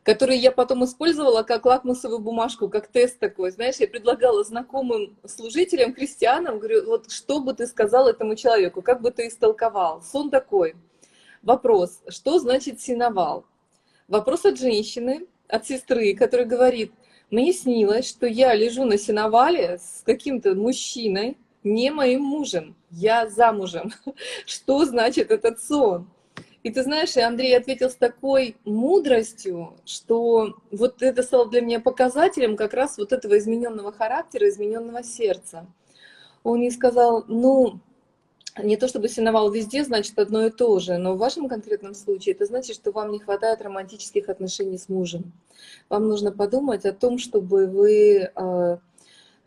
который 0.04 0.37
я 0.37 0.52
потом 0.52 0.84
использовала 0.84 1.42
как 1.42 1.64
лакмусовую 1.64 2.20
бумажку, 2.20 2.68
как 2.68 2.88
тест 2.88 3.18
такой. 3.18 3.50
Знаешь, 3.50 3.76
я 3.76 3.88
предлагала 3.88 4.44
знакомым 4.44 5.16
служителям, 5.26 5.94
христианам, 5.94 6.58
говорю, 6.58 6.87
вот 6.87 7.11
что 7.11 7.40
бы 7.40 7.54
ты 7.54 7.66
сказал 7.66 8.06
этому 8.06 8.37
человеку, 8.37 8.82
как 8.82 9.00
бы 9.00 9.11
ты 9.11 9.28
истолковал? 9.28 10.02
Сон 10.02 10.30
такой. 10.30 10.76
Вопрос, 11.42 12.02
что 12.08 12.38
значит 12.38 12.80
синовал? 12.80 13.46
Вопрос 14.06 14.44
от 14.44 14.58
женщины, 14.58 15.26
от 15.49 15.66
сестры, 15.66 16.14
которая 16.14 16.46
говорит, 16.46 16.92
мне 17.30 17.54
снилось, 17.54 18.06
что 18.06 18.26
я 18.26 18.54
лежу 18.54 18.84
на 18.84 18.99
сеновале 18.99 19.78
с 19.78 20.02
каким-то 20.04 20.54
мужчиной, 20.54 21.38
не 21.62 21.90
моим 21.90 22.23
мужем, 22.23 22.76
я 22.90 23.26
замужем. 23.28 23.90
Что 24.46 24.84
значит 24.84 25.30
этот 25.30 25.62
сон? 25.62 26.11
И 26.64 26.71
ты 26.71 26.83
знаешь, 26.83 27.14
и 27.16 27.21
Андрей 27.21 27.56
ответил 27.56 27.90
с 27.90 27.94
такой 27.94 28.56
мудростью, 28.64 29.75
что 29.85 30.56
вот 30.71 31.02
это 31.02 31.23
стало 31.23 31.47
для 31.50 31.61
меня 31.61 31.78
показателем 31.78 32.56
как 32.56 32.73
раз 32.73 32.97
вот 32.97 33.12
этого 33.12 33.37
измененного 33.38 33.92
характера, 33.92 34.49
измененного 34.49 35.04
сердца. 35.04 35.66
Он 36.42 36.62
ей 36.62 36.71
сказал, 36.71 37.26
ну, 37.28 37.80
не 38.56 38.78
то 38.78 38.88
чтобы 38.88 39.11
синовал 39.11 39.50
везде, 39.50 39.85
значит 39.85 40.18
одно 40.18 40.47
и 40.47 40.50
то 40.50 40.78
же, 40.78 40.97
но 40.97 41.14
в 41.14 41.18
вашем 41.18 41.50
конкретном 41.50 41.94
случае 41.94 42.35
это 42.35 42.47
значит, 42.47 42.76
что 42.76 42.92
вам 42.92 43.12
не 43.12 43.18
хватает 43.18 43.61
романтических 43.61 44.30
отношений 44.30 44.78
с 44.78 44.88
мужем. 44.88 45.33
Вам 45.90 46.09
нужно 46.09 46.33
подумать 46.33 46.87
о 46.87 46.94
том, 46.94 47.18
чтобы 47.18 47.66
вы 47.66 48.30
а, 48.35 48.78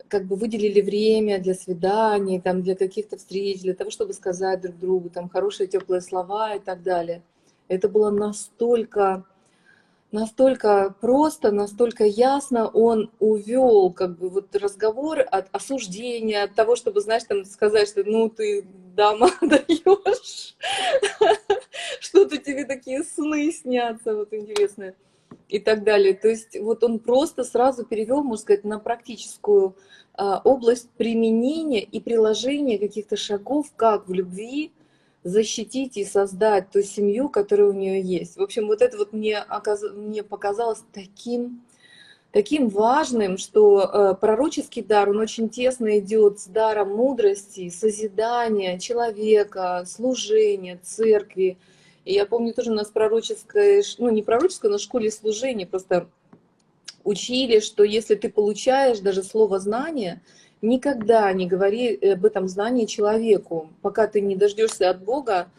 как 0.08 0.24
бы 0.24 0.36
выделили 0.36 0.80
время 0.80 1.38
для 1.38 1.54
свиданий, 1.54 2.40
там, 2.40 2.62
для 2.62 2.74
каких-то 2.74 3.16
встреч, 3.16 3.60
для 3.60 3.74
того, 3.74 3.90
чтобы 3.90 4.12
сказать 4.12 4.60
друг 4.60 4.78
другу 4.78 5.10
там 5.10 5.28
хорошие 5.28 5.66
теплые 5.66 6.00
слова 6.00 6.54
и 6.54 6.58
так 6.58 6.82
далее. 6.82 7.22
Это 7.68 7.88
было 7.88 8.10
настолько, 8.10 9.24
настолько 10.10 10.94
просто, 11.00 11.52
настолько 11.52 12.04
ясно. 12.04 12.68
Он 12.68 13.10
увел 13.18 13.92
как 13.92 14.18
бы 14.18 14.30
вот 14.30 14.56
разговор 14.56 15.20
от 15.30 15.48
осуждения, 15.52 16.42
от 16.42 16.54
того, 16.54 16.76
чтобы, 16.76 17.00
знаешь, 17.00 17.24
там 17.24 17.44
сказать, 17.44 17.88
что 17.88 18.02
ну 18.04 18.28
ты 18.28 18.64
дама 18.96 19.30
даешь, 19.42 20.56
что-то 22.00 22.38
тебе 22.38 22.64
такие 22.64 23.04
сны 23.04 23.52
снятся, 23.52 24.16
вот 24.16 24.32
интересные 24.32 24.94
и 25.48 25.58
так 25.58 25.84
далее. 25.84 26.14
То 26.14 26.28
есть 26.28 26.58
вот 26.58 26.84
он 26.84 26.98
просто 26.98 27.44
сразу 27.44 27.84
перевел, 27.84 28.22
можно 28.22 28.42
сказать, 28.42 28.64
на 28.64 28.78
практическую 28.78 29.76
а, 30.14 30.40
область 30.44 30.90
применения 30.90 31.82
и 31.82 32.00
приложения 32.00 32.78
каких-то 32.78 33.16
шагов, 33.16 33.72
как 33.76 34.08
в 34.08 34.12
любви 34.12 34.72
защитить 35.24 35.96
и 35.96 36.04
создать 36.04 36.70
ту 36.70 36.82
семью, 36.82 37.28
которая 37.28 37.68
у 37.68 37.72
нее 37.72 38.00
есть. 38.00 38.36
В 38.36 38.42
общем, 38.42 38.66
вот 38.66 38.82
это 38.82 38.96
вот 38.96 39.12
мне, 39.12 39.38
оказ... 39.38 39.82
мне 39.94 40.22
показалось 40.22 40.82
таким, 40.92 41.62
таким 42.32 42.68
важным, 42.68 43.36
что 43.36 43.80
э, 43.82 44.14
пророческий 44.20 44.82
дар, 44.82 45.10
он 45.10 45.18
очень 45.18 45.48
тесно 45.48 45.98
идет 45.98 46.40
с 46.40 46.46
даром 46.46 46.96
мудрости, 46.96 47.68
созидания 47.68 48.78
человека, 48.78 49.84
служения, 49.86 50.78
церкви, 50.82 51.58
и 52.08 52.14
я 52.14 52.24
помню 52.24 52.54
тоже 52.54 52.70
у 52.70 52.74
нас 52.74 52.88
пророческая, 52.88 53.84
ну 53.98 54.08
не 54.08 54.22
пророческая, 54.22 54.70
но 54.70 54.78
в 54.78 54.80
школе 54.80 55.10
служения 55.10 55.66
просто 55.66 56.08
учили, 57.04 57.60
что 57.60 57.84
если 57.84 58.14
ты 58.14 58.30
получаешь 58.30 59.00
даже 59.00 59.22
слово 59.22 59.58
знание, 59.60 60.22
никогда 60.62 61.30
не 61.34 61.46
говори 61.46 61.96
об 61.96 62.24
этом 62.24 62.48
знании 62.48 62.86
человеку, 62.86 63.68
пока 63.82 64.06
ты 64.06 64.22
не 64.22 64.36
дождешься 64.36 64.88
от 64.88 65.04
Бога 65.04 65.50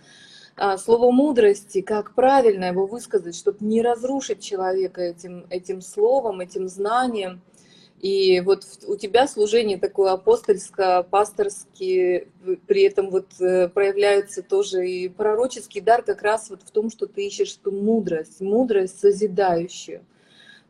а, 0.58 0.79
слово 0.79 1.12
мудрости, 1.12 1.82
как 1.82 2.15
правильно 2.15 2.65
его 2.65 2.88
высказать, 2.88 3.36
чтобы 3.36 3.60
не 3.62 3.84
разрушить 3.84 4.41
человека 4.41 5.01
этим, 5.01 5.46
этим 5.51 5.84
словом, 5.84 6.39
этим 6.39 6.68
знанием. 6.68 7.41
И 8.00 8.39
вот 8.39 8.63
у 8.88 8.96
тебя 8.96 9.27
служение 9.27 9.77
такое 9.77 10.13
апостольское, 10.13 11.03
пасторское, 11.03 12.27
при 12.65 12.84
этом 12.84 13.10
вот 13.10 13.27
э, 13.41 13.68
проявляется 13.68 14.41
тоже 14.41 14.88
и 14.88 15.10
пророческий 15.10 15.82
дар 15.82 16.01
как 16.01 16.22
раз 16.22 16.50
вот 16.50 16.62
в 16.63 16.72
том, 16.72 16.89
что 16.89 17.08
ты 17.08 17.27
ищешь 17.27 17.58
эту 17.58 17.74
мудрость, 17.74 18.39
мудрость 18.39 19.01
созидающую. 19.01 20.06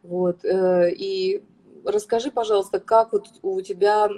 Вот. 0.01 0.43
Э, 0.43 0.91
и 0.91 1.43
расскажи, 1.85 2.31
пожалуйста, 2.31 2.79
как 2.79 3.13
вот 3.13 3.27
у 3.43 3.61
тебя, 3.61 4.09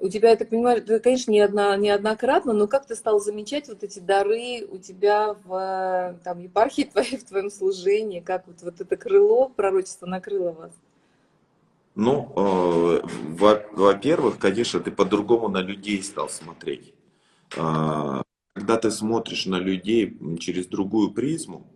у 0.00 0.08
тебя, 0.08 0.30
я 0.30 0.36
так 0.36 0.48
понимаю, 0.48 0.78
это, 0.78 0.98
конечно, 0.98 1.30
не 1.30 1.40
одна, 1.40 1.76
неоднократно, 1.76 2.54
но 2.54 2.66
как 2.66 2.86
ты 2.86 2.96
стал 2.96 3.20
замечать 3.20 3.68
вот 3.68 3.84
эти 3.84 4.00
дары 4.00 4.66
у 4.68 4.78
тебя 4.78 5.36
в 5.44 6.18
там, 6.24 6.40
епархии 6.40 6.82
твоей, 6.82 7.18
в 7.18 7.24
твоем 7.24 7.50
служении, 7.50 8.18
как 8.18 8.48
вот, 8.48 8.62
вот 8.62 8.80
это 8.80 8.96
крыло 8.96 9.48
пророчество 9.48 10.06
накрыло 10.06 10.50
вас? 10.50 10.72
Ну, 11.98 12.32
э, 12.36 13.00
во-первых, 13.72 14.38
конечно, 14.38 14.78
ты 14.78 14.92
по-другому 14.92 15.48
на 15.48 15.60
людей 15.60 16.00
стал 16.04 16.28
смотреть. 16.28 16.94
Э, 17.56 18.22
когда 18.54 18.76
ты 18.76 18.92
смотришь 18.92 19.46
на 19.46 19.58
людей 19.58 20.16
через 20.38 20.66
другую 20.66 21.10
призму, 21.10 21.66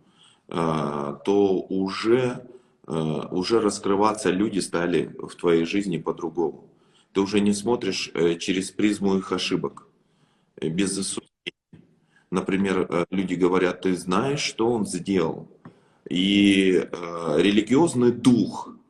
э, 0.46 1.16
то 1.24 1.66
уже, 1.68 2.46
э, 2.86 2.92
уже 3.32 3.60
раскрываться 3.60 4.30
люди 4.30 4.60
стали 4.60 5.10
в 5.18 5.34
твоей 5.34 5.64
жизни 5.64 5.98
по-другому. 5.98 6.70
Ты 7.12 7.20
уже 7.20 7.40
не 7.40 7.52
смотришь 7.52 8.12
э, 8.14 8.36
через 8.36 8.70
призму 8.70 9.16
их 9.16 9.32
ошибок, 9.32 9.88
без 10.60 10.92
осуждения. 10.92 11.82
Например, 12.30 13.06
люди 13.10 13.34
говорят, 13.34 13.80
ты 13.80 13.96
знаешь, 13.96 14.40
что 14.40 14.70
он 14.70 14.86
сделал. 14.86 15.48
И 16.08 16.88
религиозный 17.38 18.12
дух– 18.12 18.68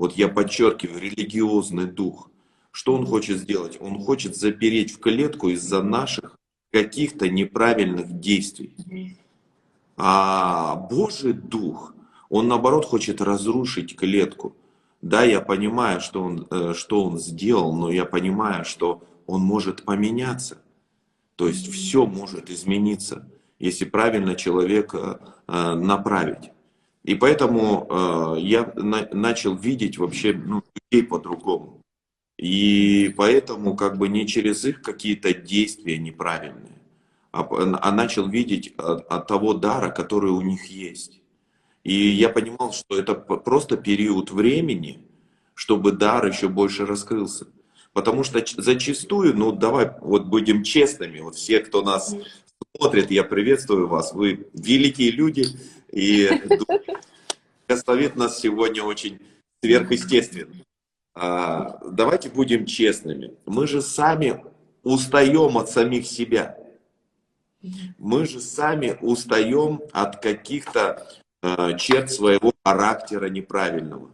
вот 0.00 0.14
я 0.14 0.28
подчеркиваю, 0.28 0.98
религиозный 0.98 1.84
дух. 1.84 2.30
Что 2.70 2.94
он 2.94 3.04
хочет 3.04 3.36
сделать? 3.36 3.76
Он 3.82 4.02
хочет 4.02 4.34
запереть 4.34 4.92
в 4.94 4.98
клетку 4.98 5.50
из-за 5.50 5.82
наших 5.82 6.38
каких-то 6.72 7.28
неправильных 7.28 8.18
действий. 8.18 9.18
А 9.98 10.76
Божий 10.76 11.34
дух, 11.34 11.94
он 12.30 12.48
наоборот 12.48 12.86
хочет 12.86 13.20
разрушить 13.20 13.94
клетку. 13.94 14.56
Да, 15.02 15.22
я 15.22 15.42
понимаю, 15.42 16.00
что 16.00 16.22
он, 16.22 16.46
э, 16.50 16.72
что 16.74 17.04
он 17.04 17.18
сделал, 17.18 17.74
но 17.74 17.90
я 17.90 18.06
понимаю, 18.06 18.64
что 18.64 19.02
он 19.26 19.42
может 19.42 19.84
поменяться. 19.84 20.62
То 21.36 21.46
есть 21.46 21.70
все 21.70 22.06
может 22.06 22.48
измениться, 22.48 23.28
если 23.58 23.84
правильно 23.84 24.34
человека 24.34 25.20
э, 25.46 25.74
направить. 25.74 26.52
И 27.04 27.14
поэтому 27.14 27.86
э, 27.88 28.40
я 28.40 28.72
на, 28.76 29.08
начал 29.12 29.56
видеть 29.56 29.98
вообще 29.98 30.32
ну, 30.32 30.62
людей 30.74 31.06
по-другому. 31.06 31.80
И 32.36 33.12
поэтому 33.16 33.76
как 33.76 33.98
бы 33.98 34.08
не 34.08 34.26
через 34.26 34.64
их 34.64 34.82
какие-то 34.82 35.34
действия 35.34 35.98
неправильные, 35.98 36.78
а, 37.32 37.46
а 37.50 37.92
начал 37.92 38.28
видеть 38.28 38.74
от, 38.76 39.06
от 39.06 39.26
того 39.26 39.54
дара, 39.54 39.90
который 39.90 40.30
у 40.30 40.40
них 40.40 40.66
есть. 40.66 41.20
И 41.84 41.94
я 41.94 42.28
понимал, 42.28 42.72
что 42.72 42.98
это 42.98 43.14
просто 43.14 43.76
период 43.76 44.30
времени, 44.30 45.06
чтобы 45.54 45.92
дар 45.92 46.26
еще 46.26 46.48
больше 46.48 46.86
раскрылся. 46.86 47.46
Потому 47.92 48.24
что 48.24 48.42
зачастую, 48.56 49.36
ну 49.36 49.52
давай 49.52 49.90
вот 50.00 50.26
будем 50.26 50.62
честными, 50.62 51.20
вот 51.20 51.34
все, 51.34 51.60
кто 51.60 51.82
нас 51.82 52.14
смотрит, 52.76 53.10
я 53.10 53.24
приветствую 53.24 53.88
вас, 53.88 54.12
вы 54.12 54.48
великие 54.54 55.10
люди, 55.10 55.46
и 55.92 56.28
благословит 57.68 58.16
нас 58.16 58.38
сегодня 58.38 58.82
очень 58.82 59.20
сверхъестественно. 59.62 60.54
А, 61.14 61.78
давайте 61.84 62.30
будем 62.30 62.66
честными. 62.66 63.34
Мы 63.46 63.66
же 63.66 63.82
сами 63.82 64.44
устаем 64.82 65.56
от 65.58 65.68
самих 65.68 66.06
себя. 66.06 66.56
Мы 67.98 68.26
же 68.26 68.40
сами 68.40 68.96
устаем 69.02 69.82
от 69.92 70.22
каких-то 70.22 71.06
э, 71.42 71.76
черт 71.76 72.10
своего 72.10 72.52
характера 72.64 73.26
неправильного, 73.26 74.10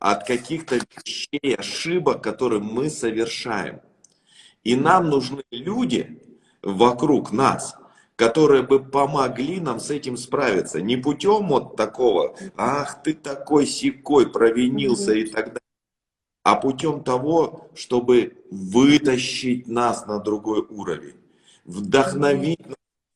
от 0.00 0.26
каких-то 0.26 0.76
вещей, 0.76 1.54
ошибок, 1.54 2.22
которые 2.22 2.60
мы 2.60 2.90
совершаем. 2.90 3.80
И 4.64 4.74
нам 4.74 5.08
нужны 5.08 5.44
люди 5.52 6.20
вокруг 6.62 7.30
нас, 7.30 7.76
которые 8.20 8.62
бы 8.62 8.80
помогли 8.80 9.60
нам 9.60 9.80
с 9.80 9.88
этим 9.88 10.18
справиться. 10.18 10.82
Не 10.82 10.98
путем 10.98 11.48
вот 11.48 11.74
такого, 11.74 12.36
ах, 12.54 13.02
ты 13.02 13.14
такой 13.14 13.66
секой, 13.66 14.30
провинился 14.30 15.14
и 15.14 15.24
так 15.24 15.46
далее, 15.46 15.60
а 16.44 16.56
путем 16.56 17.02
того, 17.02 17.70
чтобы 17.74 18.36
вытащить 18.50 19.68
нас 19.68 20.04
на 20.04 20.18
другой 20.18 20.66
уровень, 20.68 21.16
вдохновить 21.64 22.60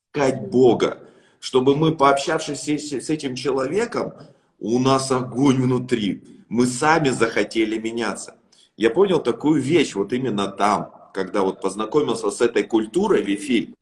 искать 0.08 0.48
Бога, 0.48 1.06
чтобы 1.38 1.76
мы, 1.76 1.94
пообщавшись 1.94 2.66
с 2.66 3.10
этим 3.10 3.34
человеком, 3.34 4.14
у 4.58 4.78
нас 4.78 5.12
огонь 5.12 5.60
внутри, 5.60 6.22
мы 6.48 6.66
сами 6.66 7.10
захотели 7.10 7.76
меняться. 7.76 8.36
Я 8.78 8.88
понял 8.88 9.22
такую 9.22 9.60
вещь 9.60 9.94
вот 9.94 10.14
именно 10.14 10.48
там, 10.48 10.94
когда 11.12 11.42
вот 11.42 11.60
познакомился 11.60 12.30
с 12.30 12.40
этой 12.40 12.62
культурой 12.62 13.22
Вифиль, 13.22 13.74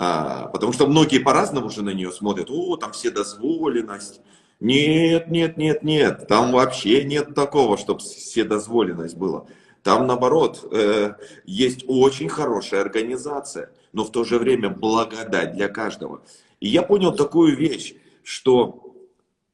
а, 0.00 0.46
потому 0.46 0.72
что 0.72 0.86
многие 0.86 1.18
по-разному 1.18 1.66
уже 1.66 1.82
на 1.82 1.90
нее 1.90 2.12
смотрят. 2.12 2.50
О, 2.50 2.76
там 2.76 2.92
все 2.92 3.10
дозволенность. 3.10 4.20
Нет, 4.60 5.28
нет, 5.28 5.56
нет, 5.56 5.82
нет. 5.82 6.28
Там 6.28 6.52
вообще 6.52 7.02
нет 7.02 7.34
такого, 7.34 7.76
чтобы 7.76 7.98
вседозволенность 7.98 9.16
была. 9.16 9.46
Там, 9.82 10.06
наоборот, 10.06 10.68
э, 10.70 11.14
есть 11.46 11.84
очень 11.88 12.28
хорошая 12.28 12.82
организация, 12.82 13.72
но 13.92 14.04
в 14.04 14.12
то 14.12 14.22
же 14.22 14.38
время 14.38 14.70
благодать 14.70 15.54
для 15.54 15.68
каждого. 15.68 16.22
И 16.60 16.68
я 16.68 16.82
понял 16.82 17.12
такую 17.12 17.56
вещь, 17.56 17.94
что 18.22 18.94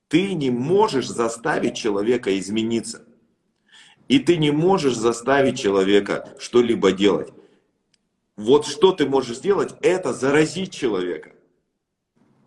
ты 0.09 0.35
не 0.35 0.51
можешь 0.51 1.09
заставить 1.09 1.75
человека 1.75 2.39
измениться. 2.39 3.07
И 4.09 4.19
ты 4.19 4.37
не 4.37 4.51
можешь 4.51 4.97
заставить 4.97 5.59
человека 5.59 6.35
что-либо 6.39 6.93
делать. 6.93 7.33
Вот 8.37 8.67
что 8.67 8.93
ты 8.93 9.07
можешь 9.07 9.39
сделать, 9.39 9.75
это 9.81 10.13
заразить 10.13 10.73
человека. 10.73 11.33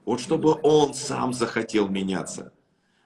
Вот 0.06 0.20
чтобы 0.20 0.60
он 0.64 0.94
сам 0.94 1.34
захотел 1.34 1.88
меняться. 1.88 2.54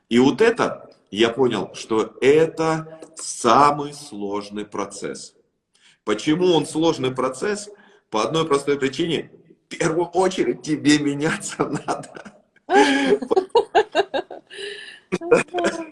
И 0.10 0.20
вот 0.20 0.41
это, 0.41 0.94
я 1.10 1.30
понял, 1.30 1.72
что 1.74 2.15
это 2.22 3.00
самый 3.15 3.94
сложный 3.94 4.65
процесс. 4.65 5.36
Почему 6.04 6.54
он 6.54 6.65
сложный 6.65 7.12
процесс? 7.12 7.70
По 8.10 8.24
одной 8.24 8.46
простой 8.46 8.78
причине. 8.78 9.32
В 9.70 9.78
первую 9.78 10.08
очередь 10.08 10.63
тебе 10.63 11.00
меняться 11.00 11.65
надо. 11.88 12.44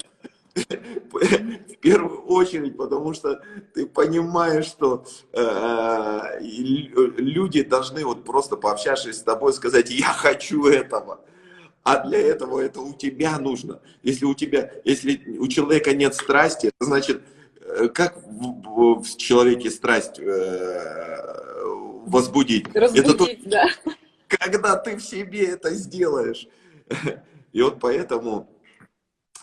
в 1.12 1.76
первую 1.78 2.22
очередь, 2.24 2.78
потому 2.78 3.14
что 3.14 3.42
ты 3.74 3.86
понимаешь, 3.86 4.66
что 4.66 5.06
э, 5.34 6.40
люди 6.42 7.64
должны 7.64 8.06
вот 8.06 8.24
просто 8.24 8.56
пообщавшись 8.56 9.18
с 9.18 9.24
тобой 9.24 9.54
сказать, 9.54 9.90
я 9.90 10.08
хочу 10.08 10.66
этого. 10.66 11.22
А 11.84 12.06
для 12.06 12.20
этого 12.20 12.60
это 12.60 12.82
у 12.82 12.94
тебя 12.94 13.40
нужно. 13.40 13.82
Если 14.04 14.26
у 14.26 14.36
тебя, 14.36 14.72
если 14.84 15.38
у 15.40 15.48
человека 15.48 15.96
нет 15.96 16.14
страсти, 16.14 16.72
значит, 16.80 17.22
э, 17.62 17.88
как 17.88 18.18
в, 18.26 19.02
в 19.02 19.18
человеке 19.18 19.72
страсть 19.72 20.20
э, 20.20 21.20
возбудить? 22.06 22.68
Разбудить, 22.76 23.06
это 23.06 23.18
то, 23.18 23.28
да. 23.46 23.68
Когда 24.28 24.76
ты 24.76 24.98
в 24.98 25.02
себе 25.02 25.46
это 25.46 25.74
сделаешь. 25.74 26.48
И 27.52 27.62
вот 27.62 27.80
поэтому 27.80 28.48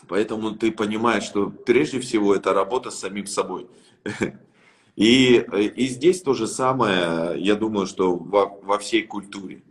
Поэтому 0.07 0.51
ты 0.51 0.71
понимаешь, 0.71 1.23
что 1.23 1.49
прежде 1.49 1.99
всего 1.99 2.35
это 2.35 2.53
работа 2.53 2.91
с 2.91 2.99
самим 2.99 3.27
собой. 3.27 3.67
И, 4.95 5.45
и 5.75 5.87
здесь 5.89 6.23
то 6.23 6.33
же 6.33 6.47
самое, 6.47 7.39
я 7.39 7.53
думаю, 7.53 7.85
что 7.85 8.15
во, 8.15 8.47
во 8.63 8.79
всей 8.79 9.03
культуре. 9.03 9.61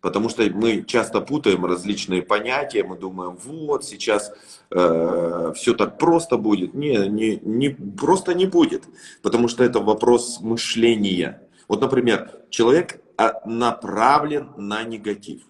Потому 0.00 0.28
что 0.28 0.48
мы 0.54 0.84
часто 0.84 1.20
путаем 1.20 1.66
различные 1.66 2.22
понятия, 2.22 2.84
мы 2.84 2.96
думаем, 2.96 3.36
вот 3.42 3.84
сейчас 3.84 4.32
э, 4.70 5.52
все 5.56 5.74
так 5.74 5.98
просто 5.98 6.36
будет. 6.36 6.74
Не, 6.74 7.08
не, 7.08 7.40
не, 7.42 7.70
просто 7.70 8.32
не 8.32 8.46
будет, 8.46 8.84
потому 9.22 9.48
что 9.48 9.64
это 9.64 9.80
вопрос 9.80 10.38
мышления. 10.40 11.42
Вот, 11.66 11.80
например, 11.80 12.30
человек 12.50 13.00
а, 13.16 13.40
направлен 13.44 14.50
на 14.56 14.84
негатив. 14.84 15.42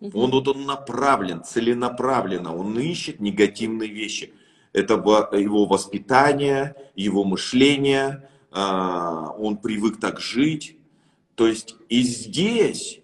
Он 0.00 0.30
вот 0.30 0.46
он 0.48 0.64
направлен, 0.64 1.42
целенаправленно, 1.42 2.54
он 2.54 2.78
ищет 2.78 3.20
негативные 3.20 3.90
вещи. 3.90 4.32
Это 4.72 4.94
его 4.94 5.66
воспитание, 5.66 6.76
его 6.94 7.24
мышление, 7.24 8.28
а, 8.52 9.34
он 9.38 9.56
привык 9.56 9.98
так 9.98 10.20
жить. 10.20 10.76
То 11.34 11.48
есть 11.48 11.74
и 11.88 12.02
здесь 12.02 13.00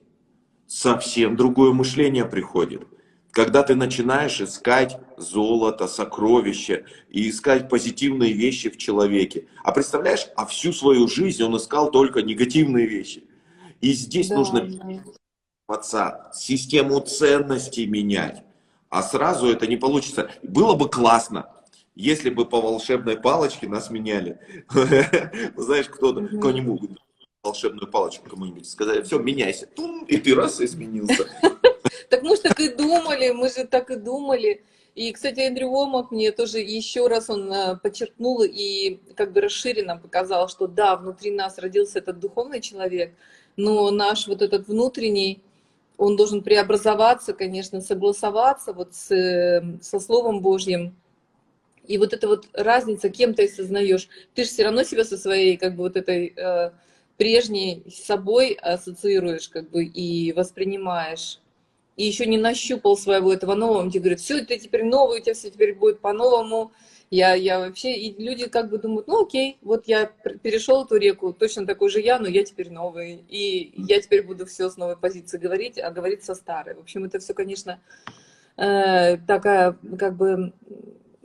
совсем 0.66 1.36
другое 1.36 1.72
мышление 1.72 2.24
приходит. 2.24 2.86
Когда 3.32 3.64
ты 3.64 3.74
начинаешь 3.74 4.40
искать 4.40 4.96
золото, 5.16 5.88
сокровища 5.88 6.84
и 7.10 7.28
искать 7.28 7.68
позитивные 7.68 8.32
вещи 8.32 8.70
в 8.70 8.76
человеке. 8.76 9.46
А 9.64 9.72
представляешь, 9.72 10.28
а 10.36 10.46
всю 10.46 10.72
свою 10.72 11.08
жизнь 11.08 11.42
он 11.42 11.56
искал 11.56 11.90
только 11.90 12.22
негативные 12.22 12.86
вещи. 12.86 13.24
И 13.80 13.92
здесь 13.92 14.28
да, 14.28 14.36
нужно 14.36 14.60
да 14.62 15.02
отца, 15.66 16.30
систему 16.34 17.00
ценностей 17.00 17.86
менять. 17.86 18.42
А 18.90 19.02
сразу 19.02 19.48
это 19.48 19.66
не 19.66 19.76
получится. 19.76 20.30
Было 20.42 20.74
бы 20.74 20.88
классно, 20.88 21.50
Если 21.96 22.30
бы 22.30 22.44
по 22.44 22.60
волшебной 22.60 23.16
палочке 23.16 23.68
нас 23.68 23.88
меняли, 23.88 24.38
знаешь, 25.56 25.88
кто-то, 25.88 26.26
кто-нибудь 26.26 26.90
волшебную 27.44 27.88
палочку 27.88 28.30
кому-нибудь, 28.30 28.68
сказали, 28.68 29.02
все, 29.02 29.18
меняйся, 29.18 29.66
Тум, 29.66 30.04
и 30.06 30.16
ты 30.16 30.34
раз 30.34 30.60
и 30.60 30.64
изменился. 30.64 31.28
Так 32.08 32.22
мы 32.22 32.36
же 32.36 32.42
так 32.42 32.60
и 32.60 32.68
думали, 32.68 33.30
мы 33.30 33.48
же 33.48 33.66
так 33.66 33.90
и 33.90 33.96
думали. 33.96 34.64
И, 34.94 35.12
кстати, 35.12 35.40
Эндрю 35.40 35.68
Уомак 35.68 36.12
мне 36.12 36.30
тоже 36.30 36.60
еще 36.60 37.08
раз 37.08 37.28
он 37.28 37.52
э, 37.52 37.76
подчеркнул 37.76 38.42
и 38.42 39.00
как 39.16 39.32
бы 39.32 39.40
расширенно 39.40 39.96
показал, 39.96 40.48
что 40.48 40.66
да, 40.66 40.96
внутри 40.96 41.32
нас 41.32 41.58
родился 41.58 41.98
этот 41.98 42.20
духовный 42.20 42.60
человек, 42.60 43.14
но 43.56 43.90
наш 43.90 44.28
вот 44.28 44.42
этот 44.42 44.68
внутренний, 44.68 45.42
он 46.04 46.16
должен 46.16 46.42
преобразоваться, 46.42 47.32
конечно, 47.32 47.80
согласоваться 47.80 48.72
вот 48.72 48.94
с, 48.94 49.10
э, 49.10 49.78
со 49.80 50.00
Словом 50.00 50.40
Божьим. 50.40 50.96
И 51.86 51.98
вот 51.98 52.12
эта 52.12 52.28
вот 52.28 52.46
разница, 52.52 53.10
кем 53.10 53.34
ты 53.34 53.44
осознаешь, 53.44 54.08
ты 54.34 54.44
же 54.44 54.50
все 54.50 54.64
равно 54.64 54.84
себя 54.84 55.04
со 55.04 55.18
своей 55.18 55.56
как 55.56 55.76
бы 55.76 55.84
вот 55.84 55.96
этой 55.96 56.32
э, 56.36 56.70
прежней 57.16 57.84
собой 57.90 58.52
ассоциируешь 58.52 59.48
как 59.48 59.70
бы 59.70 59.84
и 59.84 60.32
воспринимаешь 60.32 61.40
и 61.96 62.04
еще 62.04 62.26
не 62.26 62.38
нащупал 62.38 62.96
своего 62.96 63.32
этого 63.32 63.54
нового, 63.54 63.88
тебе 63.88 64.00
говорит, 64.00 64.20
все, 64.20 64.38
это 64.38 64.58
теперь 64.58 64.84
новое, 64.84 65.20
у 65.20 65.22
тебя 65.22 65.34
все 65.34 65.50
теперь 65.50 65.74
будет 65.74 66.00
по-новому. 66.00 66.72
Я, 67.10 67.34
я 67.34 67.60
вообще, 67.60 67.94
и 67.94 68.20
люди 68.20 68.48
как 68.48 68.70
бы 68.70 68.78
думают, 68.78 69.06
ну 69.06 69.22
окей, 69.24 69.58
вот 69.62 69.86
я 69.86 70.06
перешел 70.42 70.84
эту 70.84 70.96
реку, 70.96 71.32
точно 71.32 71.66
такой 71.66 71.88
же 71.88 72.00
я, 72.00 72.18
но 72.18 72.26
я 72.26 72.44
теперь 72.44 72.70
новый, 72.70 73.24
и 73.28 73.72
я 73.76 74.00
теперь 74.00 74.22
буду 74.22 74.46
все 74.46 74.68
с 74.68 74.76
новой 74.76 74.96
позиции 74.96 75.38
говорить, 75.38 75.78
а 75.78 75.90
говорить 75.90 76.24
со 76.24 76.34
старой. 76.34 76.74
В 76.74 76.80
общем, 76.80 77.04
это 77.04 77.18
все, 77.20 77.34
конечно, 77.34 77.80
э, 78.56 79.18
такая 79.18 79.76
как 79.98 80.16
бы 80.16 80.52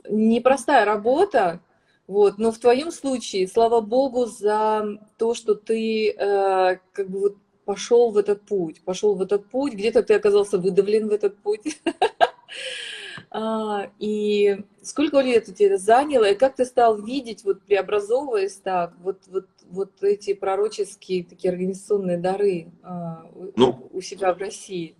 непростая 0.08 0.84
работа, 0.84 1.60
вот, 2.06 2.38
но 2.38 2.52
в 2.52 2.58
твоем 2.58 2.90
случае, 2.90 3.48
слава 3.48 3.80
богу, 3.80 4.26
за 4.26 4.98
то, 5.16 5.34
что 5.34 5.54
ты 5.54 6.10
э, 6.10 6.78
как 6.92 7.08
бы 7.08 7.20
вот 7.20 7.36
пошел 7.64 8.10
в 8.10 8.18
этот 8.18 8.42
путь, 8.42 8.82
пошел 8.82 9.14
в 9.14 9.22
этот 9.22 9.48
путь, 9.48 9.74
где-то 9.74 10.02
ты 10.02 10.14
оказался 10.14 10.58
выдавлен 10.58 11.08
в 11.08 11.12
этот 11.12 11.36
путь. 11.38 11.80
А, 13.32 13.90
и 14.00 14.64
сколько 14.82 15.20
лет 15.20 15.48
у 15.48 15.52
тебя 15.52 15.78
заняло, 15.78 16.24
и 16.24 16.34
как 16.34 16.56
ты 16.56 16.64
стал 16.64 17.00
видеть, 17.00 17.44
вот 17.44 17.62
преобразовываясь 17.62 18.56
так, 18.56 18.92
вот, 19.02 19.18
вот, 19.28 19.46
вот 19.70 20.02
эти 20.02 20.34
пророческие 20.34 21.24
такие 21.24 21.52
организационные 21.52 22.18
дары 22.18 22.72
а, 22.82 23.30
ну, 23.56 23.88
у 23.92 24.00
себя 24.00 24.34
в 24.34 24.38
России? 24.38 24.96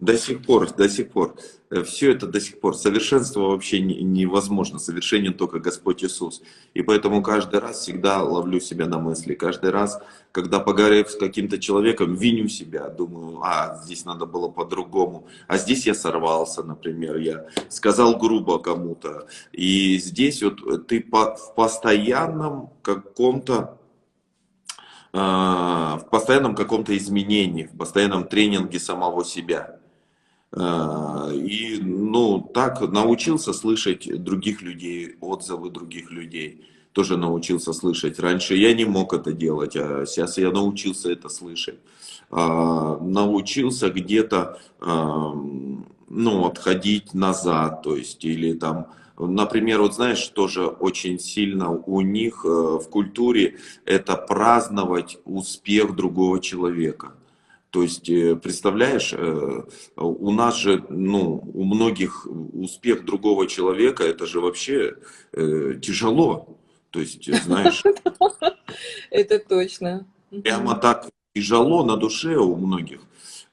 До 0.00 0.16
сих 0.16 0.46
пор, 0.46 0.72
до 0.72 0.88
сих 0.88 1.10
пор. 1.10 1.34
Э, 1.70 1.82
Все 1.82 2.12
это 2.12 2.28
до 2.28 2.40
сих 2.40 2.60
пор. 2.60 2.76
Совершенство 2.76 3.40
вообще 3.40 3.80
невозможно. 3.80 4.78
Совершенен 4.78 5.34
только 5.34 5.58
Господь 5.58 6.04
Иисус. 6.04 6.40
И 6.72 6.82
поэтому 6.82 7.20
каждый 7.20 7.58
раз 7.58 7.80
всегда 7.80 8.22
ловлю 8.22 8.60
себя 8.60 8.86
на 8.86 9.00
мысли. 9.00 9.34
Каждый 9.34 9.70
раз, 9.70 10.00
когда 10.30 10.60
поговорив 10.60 11.10
с 11.10 11.16
каким-то 11.16 11.58
человеком, 11.58 12.14
виню 12.14 12.48
себя. 12.48 12.88
Думаю, 12.88 13.40
а, 13.42 13.80
здесь 13.82 14.04
надо 14.04 14.24
было 14.24 14.48
по-другому. 14.48 15.26
А 15.48 15.58
здесь 15.58 15.84
я 15.84 15.94
сорвался, 15.94 16.62
например. 16.62 17.16
Я 17.16 17.46
сказал 17.68 18.16
грубо 18.16 18.60
кому-то. 18.60 19.26
И 19.52 19.98
здесь 19.98 20.44
вот 20.44 20.86
ты 20.86 21.04
в 21.10 21.54
постоянном 21.56 22.70
каком-то 22.82 23.78
а, 25.12 25.98
в 25.98 26.10
постоянном 26.10 26.54
каком-то 26.54 26.96
изменении, 26.96 27.64
в 27.64 27.76
постоянном 27.76 28.28
тренинге 28.28 28.78
самого 28.78 29.24
себя. 29.24 29.77
А, 30.52 31.30
и, 31.32 31.78
ну, 31.82 32.40
так 32.40 32.80
научился 32.80 33.52
слышать 33.52 34.22
других 34.22 34.62
людей, 34.62 35.16
отзывы 35.20 35.70
других 35.70 36.10
людей. 36.10 36.64
Тоже 36.92 37.16
научился 37.16 37.72
слышать. 37.72 38.18
Раньше 38.18 38.56
я 38.56 38.74
не 38.74 38.84
мог 38.84 39.12
это 39.12 39.32
делать, 39.32 39.76
а 39.76 40.04
сейчас 40.06 40.38
я 40.38 40.50
научился 40.50 41.12
это 41.12 41.28
слышать. 41.28 41.78
А, 42.30 42.98
научился 42.98 43.90
где-то, 43.90 44.58
ну, 44.80 46.46
отходить 46.46 47.14
назад, 47.14 47.82
то 47.82 47.96
есть, 47.96 48.24
или 48.24 48.54
там, 48.54 48.86
например, 49.18 49.82
вот 49.82 49.94
знаешь, 49.94 50.26
тоже 50.28 50.66
очень 50.66 51.18
сильно 51.18 51.70
у 51.70 52.00
них 52.00 52.44
э, 52.44 52.48
в 52.48 52.88
культуре 52.88 53.58
это 53.84 54.16
праздновать 54.16 55.18
успех 55.24 55.94
другого 55.96 56.40
человека. 56.40 57.12
То 57.70 57.82
есть, 57.82 58.08
э, 58.08 58.34
представляешь, 58.36 59.12
э, 59.12 59.62
у 59.96 60.30
нас 60.30 60.56
же, 60.56 60.84
ну, 60.88 61.42
у 61.52 61.64
многих 61.64 62.26
успех 62.26 63.04
другого 63.04 63.46
человека, 63.46 64.04
это 64.04 64.26
же 64.26 64.40
вообще 64.40 64.96
э, 65.32 65.74
тяжело. 65.82 66.58
То 66.90 67.00
есть, 67.00 67.30
знаешь... 67.44 67.82
Это 69.10 69.38
точно. 69.38 70.06
Прямо 70.30 70.74
так 70.76 71.08
тяжело 71.34 71.84
на 71.84 71.96
душе 71.96 72.36
у 72.36 72.56
многих. 72.56 73.00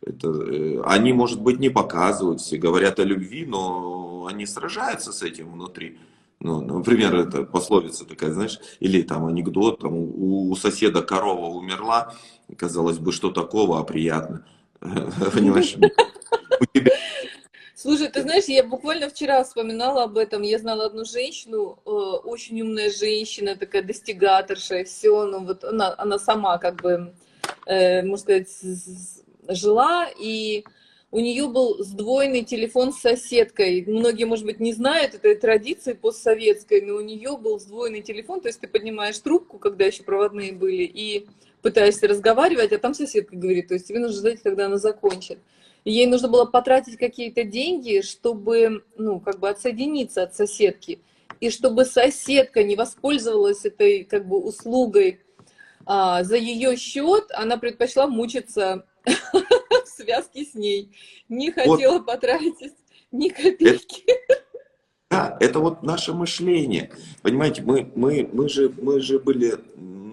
Это, 0.02 0.84
они, 0.86 1.14
может 1.14 1.42
быть, 1.42 1.60
не 1.60 1.70
показывают, 1.70 2.42
все 2.42 2.58
говорят 2.58 3.00
о 3.00 3.04
любви, 3.04 3.46
но 3.46 4.28
они 4.30 4.46
сражаются 4.46 5.12
с 5.12 5.24
этим 5.24 5.52
внутри. 5.54 5.98
Ну, 6.40 6.62
например, 6.62 7.16
это 7.16 7.44
пословица 7.44 8.06
такая, 8.06 8.32
знаешь, 8.32 8.60
или 8.80 9.02
там 9.02 9.26
анекдот, 9.26 9.80
там 9.80 9.94
у 9.96 10.56
соседа 10.56 11.02
корова 11.02 11.48
умерла, 11.48 12.14
казалось 12.58 12.98
бы, 12.98 13.12
что 13.12 13.32
такого, 13.32 13.80
а 13.80 13.84
приятно. 13.84 14.46
Понимаешь? 14.80 15.76
Слушай, 17.76 18.08
ты 18.08 18.22
знаешь, 18.22 18.46
я 18.46 18.64
буквально 18.64 19.10
вчера 19.10 19.44
вспоминала 19.44 20.04
об 20.04 20.18
этом. 20.18 20.42
Я 20.42 20.58
знала 20.58 20.86
одну 20.86 21.06
женщину, 21.06 21.78
э, 21.86 21.90
очень 21.90 22.62
умная 22.62 22.90
женщина, 22.90 23.56
такая 23.56 23.84
достигаторша, 23.84 24.86
все, 24.86 25.26
ну 25.26 25.46
вот 25.46 25.64
она, 25.64 25.94
она 25.98 26.18
сама 26.18 26.58
как 26.58 26.82
бы, 26.82 27.14
э, 27.68 28.02
можно 28.02 28.18
сказать, 28.18 28.50
жила, 29.50 30.08
и 30.18 30.64
у 31.12 31.20
нее 31.20 31.48
был 31.48 31.84
сдвоенный 31.84 32.44
телефон 32.44 32.92
с 32.92 33.02
соседкой. 33.02 33.86
Многие, 33.86 34.26
может 34.26 34.46
быть, 34.46 34.60
не 34.60 34.74
знают 34.74 35.14
этой 35.14 35.36
традиции 35.36 35.94
постсоветской, 35.94 36.82
но 36.82 36.96
у 36.96 37.02
нее 37.02 37.38
был 37.38 37.60
сдвоенный 37.60 38.02
телефон, 38.02 38.42
то 38.42 38.48
есть 38.48 38.60
ты 38.62 38.68
поднимаешь 38.68 39.20
трубку, 39.20 39.60
когда 39.60 39.86
еще 39.86 40.04
проводные 40.04 40.54
были, 40.54 40.84
и 40.84 41.28
пытаешься 41.66 42.08
разговаривать, 42.08 42.72
а 42.74 42.78
там 42.78 42.94
соседка 42.94 43.36
говорит, 43.36 43.70
то 43.70 43.74
есть 43.74 43.88
тебе 43.88 43.98
нужно 43.98 44.16
ждать, 44.16 44.44
когда 44.44 44.68
она 44.68 44.78
закончит. 44.78 45.40
И 45.84 45.92
ей 45.92 46.06
нужно 46.06 46.28
было 46.28 46.46
потратить 46.46 46.96
какие-то 46.96 47.44
деньги, 47.44 48.02
чтобы, 48.02 48.84
ну, 48.98 49.20
как 49.20 49.40
бы 49.40 49.50
отсоединиться 49.50 50.22
от 50.22 50.36
соседки. 50.36 51.00
И 51.40 51.50
чтобы 51.50 51.86
соседка 51.86 52.62
не 52.62 52.76
воспользовалась 52.76 53.66
этой, 53.66 54.04
как 54.04 54.28
бы, 54.28 54.38
услугой 54.38 55.22
а, 55.88 56.24
за 56.24 56.36
ее 56.36 56.78
счет, 56.78 57.32
она 57.34 57.58
предпочла 57.58 58.06
мучиться 58.06 58.86
в 59.34 59.88
связке 59.88 60.46
с 60.46 60.54
ней. 60.54 60.96
Не 61.30 61.50
хотела 61.50 61.94
вот. 61.94 62.06
потратить 62.06 62.76
ни 63.12 63.30
копейки. 63.30 64.04
Да, 65.10 65.36
это 65.40 65.60
вот 65.60 65.82
наше 65.82 66.14
мышление. 66.14 66.92
Понимаете, 67.24 67.64
мы, 67.64 67.92
мы, 67.96 68.30
мы, 68.32 68.50
же, 68.50 68.72
мы 68.80 69.00
же 69.00 69.18
были 69.18 69.58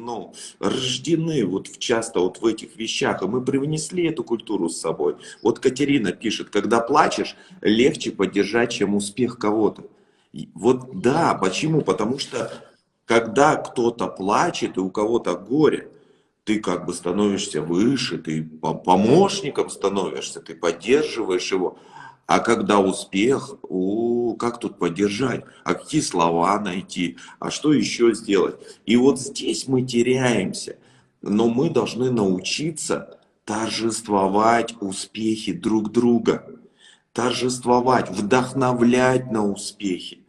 ну, 0.05 0.35
рождены 0.59 1.45
вот 1.45 1.69
в, 1.69 1.79
часто 1.79 2.21
вот 2.21 2.41
в 2.41 2.47
этих 2.47 2.77
вещах, 2.77 3.23
и 3.23 3.27
мы 3.27 3.43
привнесли 3.45 4.07
эту 4.07 4.25
культуру 4.25 4.69
с 4.69 4.81
собой. 4.81 5.17
Вот 5.43 5.61
Катерина 5.61 6.13
пишет, 6.13 6.51
когда 6.51 6.81
плачешь, 6.81 7.37
легче 7.61 8.11
поддержать, 8.11 8.73
чем 8.73 8.95
успех 8.95 9.39
кого-то. 9.39 9.85
Вот 10.55 11.01
да, 11.01 11.35
почему? 11.35 11.83
Потому 11.83 12.19
что 12.19 12.53
когда 13.05 13.57
кто-то 13.57 14.09
плачет 14.09 14.77
и 14.77 14.81
у 14.81 14.91
кого-то 14.91 15.35
горе, 15.35 15.89
ты 16.45 16.59
как 16.59 16.87
бы 16.87 16.93
становишься 16.93 17.63
выше, 17.63 18.19
ты 18.19 18.43
помощником 18.43 19.71
становишься, 19.71 20.41
ты 20.41 20.55
поддерживаешь 20.55 21.53
его. 21.53 21.79
А 22.27 22.41
когда 22.41 22.81
успех, 22.81 23.57
о, 23.63 24.35
как 24.35 24.59
тут 24.59 24.79
поддержать? 24.79 25.45
А 25.65 25.75
какие 25.75 26.01
слова 26.01 26.59
найти? 26.61 27.19
А 27.39 27.51
что 27.51 27.73
еще 27.73 28.15
сделать? 28.15 28.57
И 28.87 28.97
вот 28.97 29.21
здесь 29.21 29.69
мы 29.69 29.83
теряемся. 29.83 30.77
Но 31.21 31.49
мы 31.49 31.71
должны 31.71 32.11
научиться 32.11 33.19
торжествовать 33.45 34.75
успехи 34.81 35.53
друг 35.53 35.93
друга. 35.93 36.47
Торжествовать, 37.13 38.11
вдохновлять 38.11 39.31
на 39.31 39.47
успехи. 39.47 40.21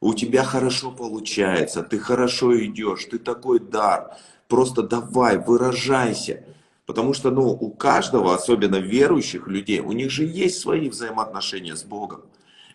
У 0.00 0.14
тебя 0.14 0.44
хорошо 0.44 0.90
получается, 0.90 1.82
ты 1.82 1.98
хорошо 1.98 2.58
идешь, 2.64 3.04
ты 3.04 3.18
такой 3.18 3.60
дар 3.60 4.16
просто 4.50 4.82
давай, 4.82 5.38
выражайся. 5.38 6.44
Потому 6.90 7.14
что, 7.14 7.30
ну, 7.30 7.50
у 7.50 7.70
каждого, 7.70 8.34
особенно 8.34 8.74
верующих 8.74 9.46
людей, 9.46 9.78
у 9.78 9.92
них 9.92 10.10
же 10.10 10.24
есть 10.24 10.58
свои 10.58 10.88
взаимоотношения 10.88 11.76
с 11.76 11.84
Богом. 11.84 12.22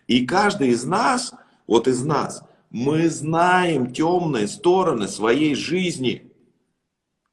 И 0.06 0.24
каждый 0.24 0.68
из 0.70 0.84
нас, 0.84 1.34
вот 1.66 1.86
из 1.86 2.02
нас, 2.02 2.42
мы 2.70 3.10
знаем 3.10 3.92
темные 3.92 4.48
стороны 4.48 5.06
своей 5.06 5.54
жизни. 5.54 6.32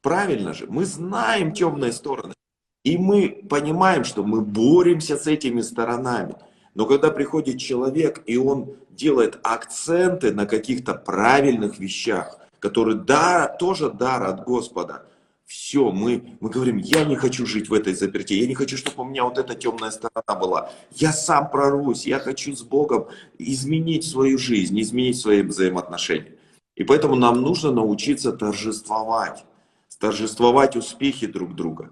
Правильно 0.02 0.54
же? 0.54 0.65
Мы 0.67 0.84
знаем 0.84 1.54
темные 1.54 1.93
стороны. 1.93 2.34
И 2.84 2.98
мы 2.98 3.30
понимаем, 3.50 4.04
что 4.04 4.26
мы 4.26 4.41
боремся 4.41 5.15
с 5.15 5.26
этими 5.26 5.62
сторонами. 5.62 6.36
Но 6.76 6.86
когда 6.86 7.12
приходит 7.12 7.60
человек, 7.60 8.24
и 8.26 8.36
он 8.36 8.76
делает 8.89 9.39
акценты 9.43 10.34
на 10.34 10.46
каких-то 10.46 10.96
правильных 10.96 11.80
вещах, 11.80 12.39
которые 12.60 12.98
да, 12.98 13.48
тоже 13.48 13.89
дар 13.89 14.24
от 14.24 14.43
Господа, 14.43 15.06
все, 15.54 15.92
мы, 15.92 16.36
мы 16.39 16.50
говорим, 16.50 16.78
я 16.78 17.04
не 17.06 17.16
хочу 17.16 17.46
жить 17.46 17.70
в 17.70 17.74
этой 17.76 17.94
заперти, 17.94 18.34
я 18.34 18.48
не 18.48 18.56
хочу, 18.56 18.76
чтобы 18.76 19.04
у 19.04 19.06
меня 19.06 19.24
вот 19.24 19.38
эта 19.38 19.54
темная 19.54 19.92
сторона 19.92 20.39
была. 20.39 20.72
Я 20.96 21.13
сам 21.13 21.52
прорвусь, 21.52 22.08
я 22.08 22.18
хочу 22.18 22.56
с 22.56 22.63
Богом 22.63 23.06
изменить 23.38 24.04
свою 24.04 24.39
жизнь, 24.39 24.82
изменить 24.82 25.20
свои 25.20 25.44
взаимоотношения. 25.44 26.32
И 26.76 26.84
поэтому 26.84 27.16
нам 27.16 27.42
нужно 27.42 27.72
научиться 27.72 28.32
торжествовать, 28.32 29.46
торжествовать 30.00 30.76
успехи 30.76 31.28
друг 31.28 31.54
друга. 31.54 31.92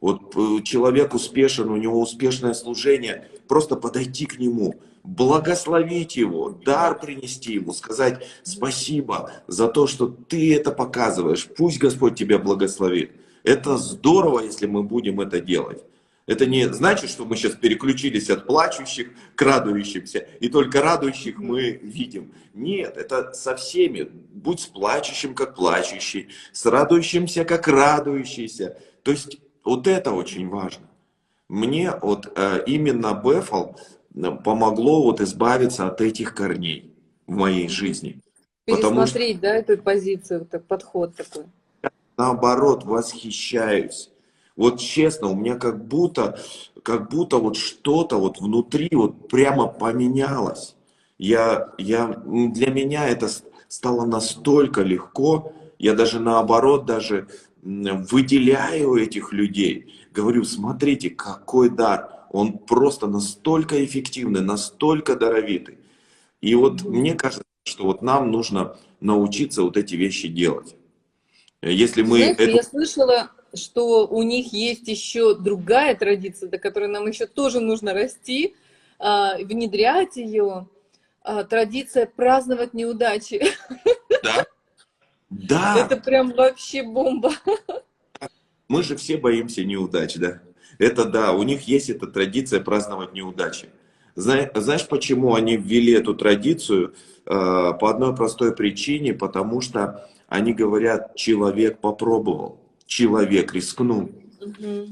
Вот 0.00 0.34
э, 0.34 0.62
человек 0.62 1.12
успешен, 1.12 1.68
у 1.68 1.76
него 1.76 2.00
успешное 2.00 2.54
служение, 2.54 3.28
просто 3.46 3.76
подойти 3.76 4.24
к 4.24 4.38
нему, 4.38 4.80
благословить 5.04 6.16
его, 6.16 6.50
дар 6.50 6.98
принести 6.98 7.54
ему, 7.54 7.72
сказать 7.72 8.26
спасибо 8.42 9.32
за 9.46 9.68
то, 9.68 9.86
что 9.86 10.06
ты 10.06 10.54
это 10.54 10.70
показываешь. 10.70 11.48
Пусть 11.56 11.78
Господь 11.78 12.16
тебя 12.16 12.38
благословит. 12.38 13.12
Это 13.42 13.76
здорово, 13.76 14.40
если 14.40 14.66
мы 14.66 14.82
будем 14.82 15.20
это 15.20 15.40
делать. 15.40 15.82
Это 16.26 16.46
не 16.46 16.72
значит, 16.72 17.10
что 17.10 17.24
мы 17.24 17.36
сейчас 17.36 17.56
переключились 17.56 18.30
от 18.30 18.46
плачущих 18.46 19.10
к 19.34 19.42
радующимся, 19.42 20.20
и 20.38 20.48
только 20.48 20.80
радующих 20.80 21.38
мы 21.38 21.72
видим. 21.82 22.32
Нет, 22.54 22.96
это 22.96 23.32
со 23.32 23.56
всеми. 23.56 24.08
Будь 24.32 24.60
с 24.60 24.66
плачущим, 24.66 25.34
как 25.34 25.56
плачущий, 25.56 26.28
с 26.52 26.64
радующимся, 26.64 27.44
как 27.44 27.66
радующийся. 27.66 28.78
То 29.02 29.10
есть 29.10 29.38
вот 29.64 29.88
это 29.88 30.12
очень 30.12 30.48
важно. 30.48 30.88
Мне 31.48 31.92
вот 32.00 32.32
э, 32.36 32.62
именно 32.66 33.20
Бефал 33.22 33.78
помогло 34.14 35.02
вот 35.02 35.20
избавиться 35.20 35.86
от 35.86 36.00
этих 36.00 36.34
корней 36.34 36.92
в 37.26 37.32
моей 37.32 37.68
жизни. 37.68 38.20
Пересмотреть, 38.64 39.38
что, 39.38 39.42
да, 39.42 39.54
эту 39.56 39.78
позицию, 39.78 40.46
так, 40.46 40.64
подход 40.64 41.14
такой. 41.16 41.44
Наоборот, 42.16 42.84
восхищаюсь. 42.84 44.10
Вот 44.54 44.78
честно, 44.78 45.28
у 45.28 45.34
меня 45.34 45.56
как 45.56 45.84
будто, 45.86 46.38
как 46.82 47.10
будто 47.10 47.38
вот 47.38 47.56
что-то 47.56 48.18
вот 48.18 48.38
внутри 48.38 48.88
вот 48.92 49.28
прямо 49.28 49.66
поменялось. 49.66 50.76
Я, 51.18 51.72
я, 51.78 52.08
для 52.24 52.70
меня 52.70 53.08
это 53.08 53.28
стало 53.68 54.04
настолько 54.04 54.82
легко, 54.82 55.52
я 55.78 55.94
даже 55.94 56.20
наоборот 56.20 56.84
даже 56.84 57.28
выделяю 57.62 58.96
этих 58.96 59.32
людей. 59.32 59.94
Говорю, 60.12 60.44
смотрите, 60.44 61.10
какой 61.10 61.70
дар. 61.70 62.21
Он 62.32 62.58
просто 62.58 63.06
настолько 63.06 63.84
эффективный, 63.84 64.40
настолько 64.40 65.16
даровитый. 65.16 65.78
И 66.40 66.54
вот 66.54 66.82
мне 66.82 67.14
кажется, 67.14 67.44
что 67.64 67.84
вот 67.84 68.02
нам 68.02 68.30
нужно 68.30 68.76
научиться 69.00 69.62
вот 69.62 69.76
эти 69.76 69.94
вещи 69.94 70.28
делать. 70.28 70.74
Если 71.60 72.02
мы... 72.02 72.16
Знаете, 72.18 72.44
эту... 72.44 72.56
я 72.56 72.62
слышала, 72.62 73.30
что 73.54 74.06
у 74.06 74.22
них 74.22 74.52
есть 74.52 74.88
еще 74.88 75.34
другая 75.34 75.94
традиция, 75.94 76.48
до 76.48 76.58
которой 76.58 76.88
нам 76.88 77.06
еще 77.06 77.26
тоже 77.26 77.60
нужно 77.60 77.92
расти, 77.92 78.56
а, 78.98 79.36
внедрять 79.36 80.16
ее. 80.16 80.66
А, 81.20 81.44
традиция 81.44 82.06
праздновать 82.06 82.72
неудачи. 82.72 83.44
Да, 84.22 84.46
да. 85.30 85.76
Это 85.78 85.96
прям 85.98 86.32
вообще 86.32 86.82
бомба. 86.82 87.32
Мы 88.68 88.82
же 88.82 88.96
все 88.96 89.18
боимся 89.18 89.64
неудач, 89.64 90.16
да? 90.16 90.40
Это 90.82 91.04
да, 91.04 91.32
у 91.32 91.44
них 91.44 91.68
есть 91.68 91.90
эта 91.90 92.08
традиция 92.08 92.60
праздновать 92.60 93.12
неудачи. 93.12 93.68
Знаешь, 94.16 94.88
почему 94.88 95.34
они 95.34 95.56
ввели 95.56 95.92
эту 95.92 96.12
традицию? 96.12 96.94
А, 97.24 97.72
по 97.72 97.88
одной 97.88 98.16
простой 98.16 98.52
причине, 98.52 99.14
потому 99.14 99.60
что 99.60 100.10
они 100.26 100.52
говорят, 100.52 101.14
человек 101.14 101.78
попробовал, 101.78 102.60
человек 102.84 103.54
рискнул. 103.54 104.10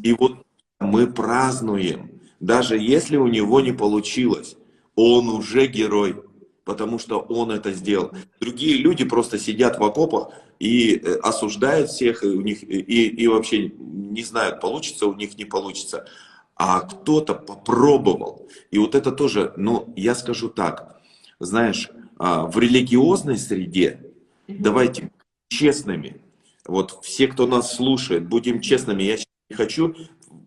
И 0.05 0.15
вот 0.17 0.37
мы 0.79 1.09
празднуем, 1.09 2.21
даже 2.39 2.79
если 2.79 3.17
у 3.17 3.27
него 3.27 3.61
не 3.61 3.73
получилось, 3.73 4.57
он 4.95 5.29
уже 5.29 5.67
герой 5.67 6.23
потому 6.71 7.01
что 7.01 7.19
он 7.19 7.51
это 7.51 7.73
сделал. 7.73 8.13
Другие 8.41 8.77
люди 8.77 9.03
просто 9.05 9.41
сидят 9.41 9.81
в 9.81 9.83
окопах 9.83 10.29
и 10.61 10.95
э, 10.95 11.17
осуждают 11.17 11.91
всех, 11.91 12.23
и, 12.23 12.29
у 12.29 12.43
них, 12.43 12.63
и, 12.63 13.09
и 13.09 13.27
вообще 13.27 13.73
не 13.77 14.23
знают, 14.23 14.61
получится 14.61 15.07
у 15.07 15.15
них, 15.15 15.37
не 15.37 15.45
получится. 15.45 16.07
А 16.55 16.83
кто-то 16.83 17.35
попробовал. 17.35 18.49
И 18.71 18.79
вот 18.79 18.95
это 18.95 19.11
тоже, 19.11 19.53
ну, 19.57 19.93
я 19.97 20.15
скажу 20.15 20.49
так, 20.49 21.01
знаешь, 21.41 21.91
а, 22.19 22.47
в 22.47 22.57
религиозной 22.57 23.37
среде, 23.37 24.13
давайте 24.47 25.11
честными, 25.49 26.21
вот 26.65 27.01
все, 27.03 27.27
кто 27.27 27.49
нас 27.49 27.75
слушает, 27.75 28.29
будем 28.29 28.61
честными, 28.61 29.03
я 29.03 29.17
не 29.17 29.57
хочу 29.57 29.97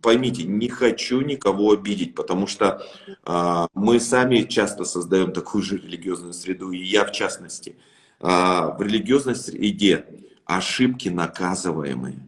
поймите, 0.03 0.43
не 0.43 0.69
хочу 0.69 1.21
никого 1.21 1.71
обидеть, 1.71 2.13
потому 2.13 2.45
что 2.45 2.85
э, 3.25 3.67
мы 3.73 3.99
сами 3.99 4.43
часто 4.43 4.83
создаем 4.83 5.31
такую 5.31 5.63
же 5.63 5.77
религиозную 5.77 6.33
среду, 6.33 6.71
и 6.71 6.77
я 6.77 7.05
в 7.05 7.11
частности. 7.11 7.75
Э, 8.19 8.75
в 8.77 8.81
религиозной 8.81 9.35
среде 9.35 10.05
ошибки 10.45 11.09
наказываемые. 11.09 12.19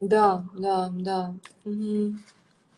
Да, 0.00 0.44
да, 0.56 0.90
да. 0.92 1.34
Угу. 1.64 2.14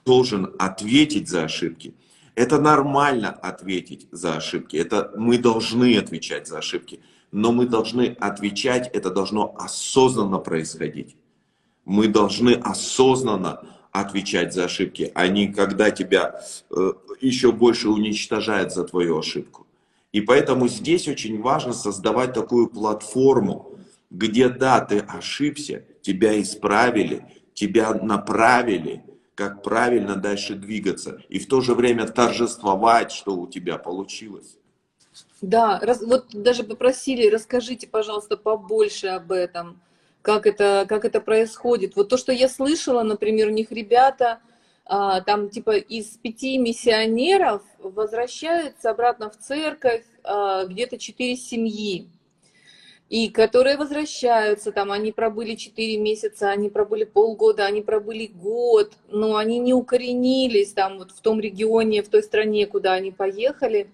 Должен 0.07 0.55
ответить 0.59 1.29
за 1.29 1.45
ошибки. 1.45 1.95
Это 2.35 2.59
нормально 2.61 3.31
ответить 3.31 4.09
за 4.13 4.37
ошибки. 4.37 4.77
Это 4.77 5.13
мы 5.17 5.39
должны 5.39 5.99
отвечать 5.99 6.47
за 6.47 6.59
ошибки. 6.59 7.01
Но 7.33 7.53
мы 7.53 7.67
должны 7.67 8.17
отвечать, 8.19 8.89
это 8.93 9.11
должно 9.11 9.55
осознанно 9.59 10.39
происходить. 10.39 11.17
Мы 11.85 12.09
должны 12.09 12.55
осознанно 12.55 13.63
отвечать 13.93 14.53
за 14.55 14.65
ошибки, 14.65 15.11
а 15.15 15.27
не 15.29 15.49
когда 15.49 15.91
тебя 15.91 16.43
э, 16.71 16.93
еще 17.21 17.53
больше 17.53 17.89
уничтожают 17.89 18.73
за 18.73 18.85
твою 18.85 19.19
ошибку. 19.19 19.67
И 20.13 20.21
поэтому 20.21 20.69
здесь 20.69 21.09
очень 21.09 21.41
важно 21.41 21.73
создавать 21.73 22.33
такую 22.33 22.69
платформу, 22.69 23.79
где 24.11 24.49
да, 24.49 24.81
ты 24.81 24.99
ошибся, 24.99 25.85
тебя 26.03 26.41
исправили, 26.41 27.25
тебя 27.55 27.95
направили, 27.95 29.05
как 29.35 29.63
правильно 29.63 30.17
дальше 30.17 30.55
двигаться, 30.55 31.23
и 31.29 31.39
в 31.39 31.47
то 31.47 31.61
же 31.61 31.75
время 31.75 32.07
торжествовать, 32.07 33.13
что 33.13 33.37
у 33.37 33.47
тебя 33.47 33.79
получилось. 33.79 34.57
Да, 35.41 35.79
раз, 35.81 36.03
вот 36.03 36.27
даже 36.33 36.65
попросили, 36.65 37.29
расскажите, 37.29 37.87
пожалуйста, 37.87 38.37
побольше 38.37 39.07
об 39.07 39.33
этом 39.33 39.81
как 40.23 40.47
это, 40.47 40.87
как 40.89 41.05
это 41.05 41.21
происходит. 41.21 41.97
Вот 41.97 42.09
то, 42.09 42.17
что 42.17 42.33
я 42.33 42.49
слышала, 42.49 43.03
например, 43.03 43.49
у 43.49 43.53
них 43.53 43.73
ребята, 43.73 44.41
а, 44.85 45.21
там 45.21 45.51
типа 45.51 45.77
из 45.77 46.17
пяти 46.19 46.59
миссионеров 46.59 47.63
возвращаются 47.79 48.91
обратно 48.91 49.31
в 49.31 49.39
церковь 49.39 50.05
а, 50.25 50.65
где-то 50.65 50.99
четыре 50.99 51.37
семьи. 51.37 52.09
И 53.09 53.29
которые 53.29 53.77
возвращаются, 53.77 54.71
там 54.71 54.93
они 54.93 55.11
пробыли 55.11 55.57
четыре 55.57 55.97
месяца, 55.99 56.51
они 56.51 56.71
пробыли 56.71 57.03
полгода, 57.03 57.67
они 57.67 57.83
пробыли 57.83 58.29
год, 58.29 58.93
но 59.09 59.37
они 59.37 59.59
не 59.59 59.75
укоренились 59.75 60.73
там 60.73 60.99
вот 60.99 61.11
в 61.11 61.21
том 61.21 61.41
регионе, 61.41 62.05
в 62.05 62.09
той 62.09 62.23
стране, 62.23 62.67
куда 62.67 62.93
они 62.93 63.11
поехали. 63.11 63.91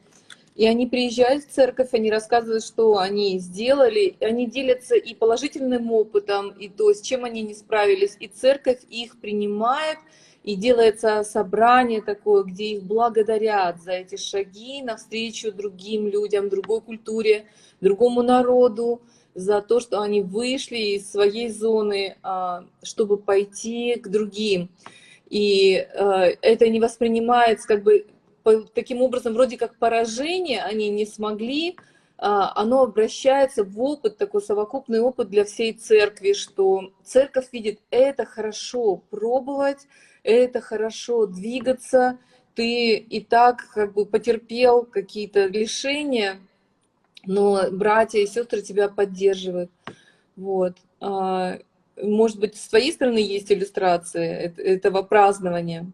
И 0.57 0.67
они 0.67 0.87
приезжают 0.87 1.45
в 1.45 1.51
церковь, 1.51 1.91
они 1.93 2.11
рассказывают, 2.11 2.65
что 2.65 2.97
они 2.97 3.39
сделали, 3.39 4.17
они 4.21 4.47
делятся 4.47 4.97
и 4.97 5.15
положительным 5.15 5.93
опытом, 5.93 6.49
и 6.51 6.69
то, 6.71 6.95
с 6.95 7.03
чем 7.03 7.25
они 7.25 7.43
не 7.43 7.55
справились, 7.55 8.17
и 8.19 8.27
церковь 8.27 8.81
их 8.89 9.21
принимает, 9.21 9.99
и 10.45 10.55
делается 10.55 11.25
собрание 11.25 12.01
такое, 12.01 12.45
где 12.45 12.77
их 12.77 12.85
благодарят 12.85 13.83
за 13.83 13.93
эти 13.93 14.17
шаги 14.17 14.81
навстречу 14.81 15.53
другим 15.53 16.09
людям, 16.09 16.49
другой 16.49 16.81
культуре, 16.81 17.47
другому 17.83 18.23
народу, 18.23 19.03
за 19.35 19.61
то, 19.61 19.81
что 19.81 20.01
они 20.01 20.23
вышли 20.23 20.79
из 20.79 21.11
своей 21.11 21.51
зоны, 21.51 22.17
а, 22.23 22.65
чтобы 22.83 23.19
пойти 23.19 23.97
к 23.97 24.09
другим. 24.09 24.71
И 25.29 25.75
э, 25.75 26.37
это 26.41 26.69
не 26.69 26.81
воспринимается 26.81 27.67
как 27.67 27.83
бы 27.83 28.07
таким 28.75 29.03
образом 29.03 29.35
вроде 29.35 29.57
как 29.57 29.77
поражение 29.77 30.63
они 30.63 30.89
не 30.89 31.07
смогли, 31.07 31.77
а, 32.19 32.53
оно 32.55 32.83
обращается 32.83 33.65
в 33.65 33.81
опыт, 33.81 34.17
такой 34.17 34.43
совокупный 34.43 35.01
опыт 35.01 35.29
для 35.29 35.45
всей 35.45 35.73
церкви, 35.73 36.33
что 36.33 36.93
церковь 37.05 37.49
видит, 37.53 37.81
это 37.91 38.25
хорошо 38.25 39.03
пробовать, 39.11 39.87
это 40.23 40.61
хорошо 40.61 41.27
двигаться, 41.27 42.19
ты 42.55 42.97
и 42.97 43.21
так 43.21 43.69
как 43.75 43.93
бы 43.93 44.07
потерпел 44.07 44.85
какие-то 44.85 45.47
лишения, 45.47 46.39
но 47.27 47.71
братья 47.71 48.19
и 48.19 48.27
сестры 48.27 48.63
тебя 48.63 48.89
поддерживают. 48.89 49.71
Вот. 50.37 50.77
А, 51.01 51.59
может 52.03 52.39
быть, 52.39 52.57
с 52.57 52.69
твоей 52.69 52.93
стороны 52.93 53.19
есть 53.19 53.53
иллюстрация 53.53 54.55
этого 54.57 55.03
празднования? 55.03 55.93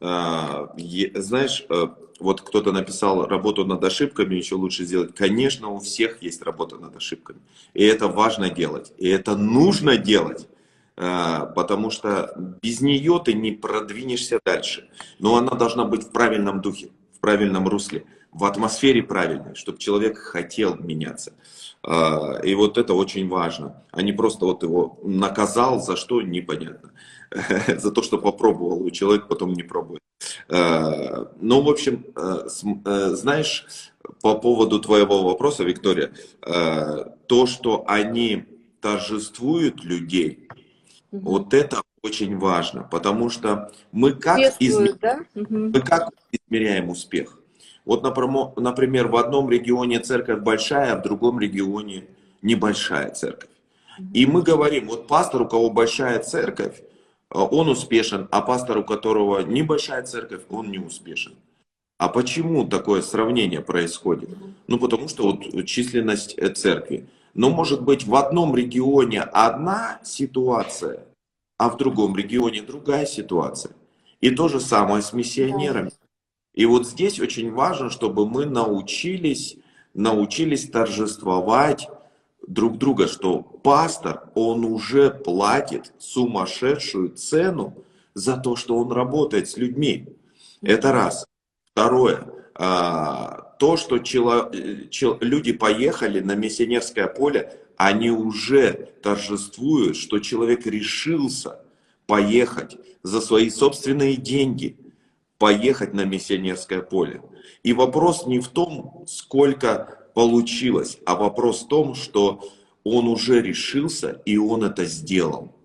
А, 0.00 0.74
Знаешь, 1.14 1.64
э, 1.68 1.88
вот 2.20 2.40
кто-то 2.40 2.72
написал 2.72 3.26
работу 3.26 3.64
над 3.64 3.82
ошибками 3.84 4.34
еще 4.34 4.54
лучше 4.54 4.84
сделать. 4.84 5.14
Конечно, 5.14 5.68
у 5.68 5.78
всех 5.78 6.22
есть 6.22 6.42
работа 6.42 6.76
над 6.76 6.96
ошибками. 6.96 7.40
И 7.74 7.84
это 7.84 8.08
важно 8.08 8.50
делать. 8.50 8.92
И 8.98 9.08
это 9.08 9.36
нужно 9.36 9.96
делать. 9.96 10.48
А, 10.96 11.46
Потому 11.46 11.90
что 11.90 12.32
без 12.62 12.80
нее 12.80 13.20
ты 13.24 13.32
не 13.34 13.52
продвинешься 13.52 14.40
дальше. 14.44 14.88
Но 15.18 15.36
она 15.36 15.52
должна 15.52 15.84
быть 15.84 16.04
в 16.04 16.10
правильном 16.10 16.60
духе, 16.60 16.90
в 17.12 17.20
правильном 17.20 17.68
русле, 17.68 18.04
в 18.32 18.44
атмосфере 18.44 19.02
правильной, 19.02 19.54
чтобы 19.54 19.78
человек 19.78 20.18
хотел 20.18 20.76
меняться. 20.76 21.32
А, 21.82 22.40
И 22.44 22.54
вот 22.54 22.78
это 22.78 22.94
очень 22.94 23.28
важно. 23.28 23.82
А 23.90 24.02
не 24.02 24.12
просто 24.12 24.44
вот 24.44 24.62
его 24.62 24.98
наказал 25.02 25.80
за 25.80 25.96
что, 25.96 26.22
непонятно. 26.22 26.90
За 27.78 27.90
то, 27.92 28.02
что 28.02 28.18
попробовал, 28.18 28.84
и 28.86 28.90
человек 28.92 29.28
потом 29.28 29.52
не 29.52 29.62
пробует. 29.62 30.00
Э, 30.48 31.26
Ну, 31.40 31.62
в 31.62 31.68
общем, 31.68 32.04
э, 32.16 33.08
знаешь, 33.14 33.66
по 34.20 34.34
поводу 34.36 34.80
твоего 34.80 35.22
вопроса, 35.22 35.62
Виктория, 35.64 36.12
то, 37.26 37.46
что 37.46 37.84
они 37.86 38.44
торжествуют 38.80 39.84
людей, 39.84 40.48
Мгм. 41.12 41.24
вот 41.24 41.54
это 41.54 41.82
очень 42.02 42.36
важно, 42.38 42.82
потому 42.82 43.30
что 43.30 43.70
мы 43.92 44.12
как, 44.12 44.38
изме- 44.38 44.54
Приветствую, 44.58 44.98
да? 45.00 45.20
Мгм. 45.34 45.70
мы 45.72 45.80
как 45.80 46.08
измеряем 46.32 46.88
успех? 46.88 47.39
Вот, 47.84 48.02
например, 48.02 49.08
в 49.08 49.16
одном 49.16 49.50
регионе 49.50 50.00
церковь 50.00 50.40
большая, 50.40 50.92
а 50.92 50.96
в 50.98 51.02
другом 51.02 51.40
регионе 51.40 52.04
небольшая 52.42 53.10
церковь. 53.10 53.50
И 54.14 54.26
мы 54.26 54.42
говорим, 54.42 54.88
вот 54.88 55.06
пастор, 55.06 55.42
у 55.42 55.48
кого 55.48 55.70
большая 55.70 56.20
церковь, 56.20 56.80
э, 56.80 57.38
он 57.38 57.68
успешен, 57.68 58.28
а 58.30 58.40
пастор, 58.40 58.78
у 58.78 58.84
которого 58.84 59.40
небольшая 59.40 60.02
церковь, 60.02 60.42
он 60.48 60.70
не 60.70 60.78
успешен. 60.78 61.34
А 61.98 62.08
почему 62.08 62.66
такое 62.66 63.02
сравнение 63.02 63.60
происходит? 63.60 64.30
Ну, 64.68 64.78
потому 64.78 65.08
что 65.08 65.24
вот 65.24 65.66
численность 65.66 66.34
э, 66.38 66.48
церкви. 66.48 67.06
Но 67.34 67.50
может 67.50 67.82
быть 67.82 68.06
в 68.06 68.14
одном 68.14 68.56
регионе 68.56 69.20
одна 69.20 70.00
ситуация, 70.02 71.04
а 71.58 71.68
в 71.68 71.76
другом 71.76 72.16
регионе 72.16 72.62
другая 72.62 73.06
ситуация. 73.06 73.72
И 74.20 74.30
то 74.30 74.48
же 74.48 74.60
самое 74.60 75.02
с 75.02 75.12
миссионерами. 75.12 75.90
И 76.60 76.66
вот 76.66 76.86
здесь 76.86 77.18
очень 77.18 77.50
важно, 77.50 77.88
чтобы 77.88 78.28
мы 78.28 78.44
научились, 78.44 79.56
научились 79.94 80.68
торжествовать 80.68 81.88
друг 82.46 82.76
друга, 82.76 83.08
что 83.08 83.38
пастор, 83.40 84.28
он 84.34 84.66
уже 84.66 85.08
платит 85.08 85.94
сумасшедшую 85.98 87.16
цену 87.16 87.82
за 88.12 88.36
то, 88.36 88.56
что 88.56 88.76
он 88.76 88.92
работает 88.92 89.48
с 89.48 89.56
людьми. 89.56 90.08
Это 90.60 90.92
раз. 90.92 91.24
Второе. 91.72 92.26
а, 92.54 93.54
То, 93.58 93.78
что 93.78 93.96
люди 95.22 95.52
поехали 95.52 96.20
на 96.20 96.34
миссионерское 96.34 97.06
поле, 97.06 97.58
они 97.78 98.10
уже 98.10 98.90
торжествуют, 99.02 99.96
что 99.96 100.18
человек 100.18 100.66
решился 100.66 101.62
поехать 102.06 102.76
за 103.02 103.22
свои 103.22 103.48
собственные 103.48 104.16
деньги, 104.16 104.76
поехать 105.40 105.94
на 105.94 106.04
миссионерское 106.04 106.82
поле. 106.82 107.22
И 107.62 107.72
вопрос 107.72 108.26
не 108.26 108.40
в 108.40 108.48
том, 108.48 109.04
сколько 109.08 109.98
получилось, 110.14 110.98
а 111.06 111.16
вопрос 111.16 111.62
в 111.62 111.68
том, 111.68 111.94
что 111.94 112.44
он 112.84 113.08
уже 113.08 113.40
решился 113.40 114.20
и 114.26 114.36
он 114.36 114.64
это 114.64 114.84
сделал. 114.84 115.56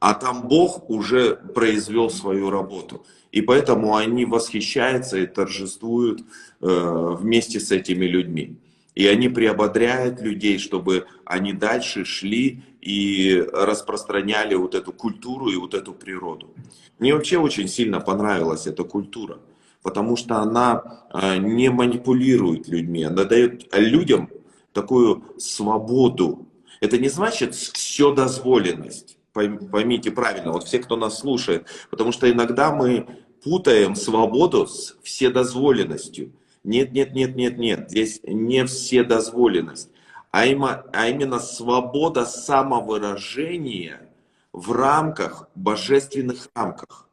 А 0.00 0.14
там 0.14 0.48
Бог 0.48 0.90
уже 0.90 1.36
произвел 1.36 2.10
свою 2.10 2.50
работу. 2.50 3.06
И 3.30 3.40
поэтому 3.40 3.96
они 3.96 4.26
восхищаются 4.26 5.16
и 5.16 5.26
торжествуют 5.26 6.20
э, 6.60 7.16
вместе 7.18 7.58
с 7.58 7.70
этими 7.70 8.04
людьми. 8.04 8.56
И 8.94 9.06
они 9.06 9.30
приободряют 9.30 10.20
людей, 10.20 10.58
чтобы 10.58 11.06
они 11.24 11.54
дальше 11.54 12.04
шли 12.04 12.62
и 12.82 13.40
распространяли 13.52 14.56
вот 14.56 14.74
эту 14.74 14.92
культуру 14.92 15.48
и 15.48 15.56
вот 15.56 15.72
эту 15.72 15.94
природу. 15.94 16.50
Мне 16.98 17.14
вообще 17.14 17.38
очень 17.38 17.68
сильно 17.68 18.00
понравилась 18.00 18.66
эта 18.66 18.82
культура, 18.82 19.38
потому 19.82 20.16
что 20.16 20.36
она 20.38 21.06
э, 21.14 21.38
не 21.38 21.70
манипулирует 21.70 22.68
людьми, 22.68 23.04
она 23.04 23.24
дает 23.24 23.74
людям 23.74 24.28
такую 24.72 25.22
свободу. 25.38 26.48
Это 26.80 26.98
не 26.98 27.08
значит 27.08 27.54
вседозволенность. 27.54 29.16
Пойм- 29.32 29.70
Поймите 29.70 30.10
правильно, 30.10 30.52
вот 30.52 30.64
все, 30.64 30.80
кто 30.80 30.96
нас 30.96 31.20
слушает, 31.20 31.66
потому 31.88 32.10
что 32.10 32.30
иногда 32.30 32.74
мы 32.74 33.06
путаем 33.44 33.94
свободу 33.94 34.66
с 34.66 34.96
вседозволенностью. 35.02 36.32
Нет, 36.64 36.92
нет, 36.92 37.14
нет, 37.14 37.34
нет, 37.36 37.58
нет, 37.58 37.90
здесь 37.90 38.20
не 38.24 38.64
вседозволенность, 38.66 39.90
а 40.32 40.44
а 40.92 41.08
именно 41.08 41.38
свобода 41.38 42.24
самовыражения 42.24 44.10
в 44.52 44.72
рамках, 44.72 45.48
божественных 45.54 46.48
рамках, 46.54 47.08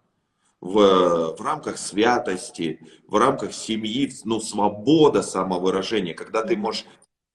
в, 0.61 1.35
в 1.37 1.41
рамках 1.41 1.77
святости, 1.77 2.79
в 3.07 3.17
рамках 3.17 3.53
семьи, 3.53 4.11
ну, 4.23 4.39
свобода 4.39 5.21
самовыражения, 5.21 6.13
когда 6.13 6.43
ты 6.43 6.55
можешь 6.55 6.85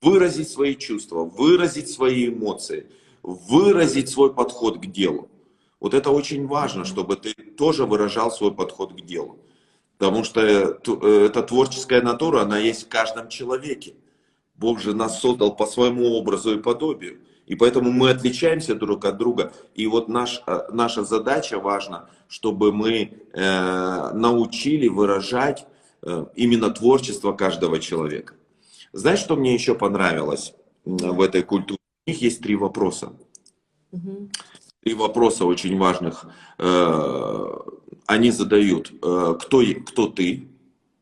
выразить 0.01 0.51
свои 0.51 0.75
чувства, 0.75 1.25
выразить 1.25 1.91
свои 1.91 2.29
эмоции, 2.29 2.87
выразить 3.23 4.09
свой 4.09 4.35
подход 4.35 4.79
к 4.79 4.87
делу. 4.87 5.29
Вот 5.81 5.93
это 5.93 6.11
очень 6.11 6.47
важно, 6.47 6.85
чтобы 6.85 7.17
ты 7.17 7.35
тоже 7.35 7.85
выражал 7.85 8.31
свой 8.31 8.55
подход 8.55 8.93
к 8.95 9.05
делу. 9.05 9.39
Потому 9.99 10.25
что 10.25 10.41
э, 10.41 10.79
э, 10.87 11.27
эта 11.27 11.43
творческая 11.43 12.01
натура, 12.03 12.41
она 12.41 12.59
есть 12.59 12.85
в 12.85 12.89
каждом 12.89 13.29
человеке. 13.29 13.95
Бог 14.57 14.81
же 14.81 14.95
нас 14.95 15.21
создал 15.21 15.57
по 15.57 15.67
своему 15.67 16.13
образу 16.13 16.57
и 16.57 16.63
подобию. 16.63 17.19
И 17.47 17.57
поэтому 17.57 17.91
мы 17.91 18.11
отличаемся 18.11 18.75
друг 18.75 19.05
от 19.05 19.19
друга. 19.19 19.53
И 19.75 19.87
вот 19.87 20.09
наш, 20.09 20.43
э, 20.47 20.61
наша 20.73 21.05
задача 21.05 21.59
важна, 21.59 22.09
чтобы 22.29 22.73
мы 22.73 23.11
э, 23.33 24.11
научили 24.15 24.89
выражать 24.89 25.67
э, 26.03 26.27
именно 26.37 26.71
творчество 26.71 27.33
каждого 27.33 27.79
человека. 27.81 28.35
Знаешь, 28.93 29.19
что 29.19 29.37
мне 29.37 29.53
еще 29.53 29.75
понравилось 29.75 30.55
в 30.85 31.21
этой 31.21 31.43
культуре? 31.43 31.79
У 32.07 32.11
них 32.11 32.23
есть 32.23 32.41
три 32.43 32.57
вопроса. 32.57 33.13
Три 34.83 34.95
вопроса 34.95 35.45
очень 35.45 35.77
важных. 35.79 36.27
Э, 36.59 37.57
Они 38.07 38.31
задают, 38.31 38.93
э, 39.03 39.35
кто, 39.41 39.63
кто 39.87 40.07
ты, 40.07 40.49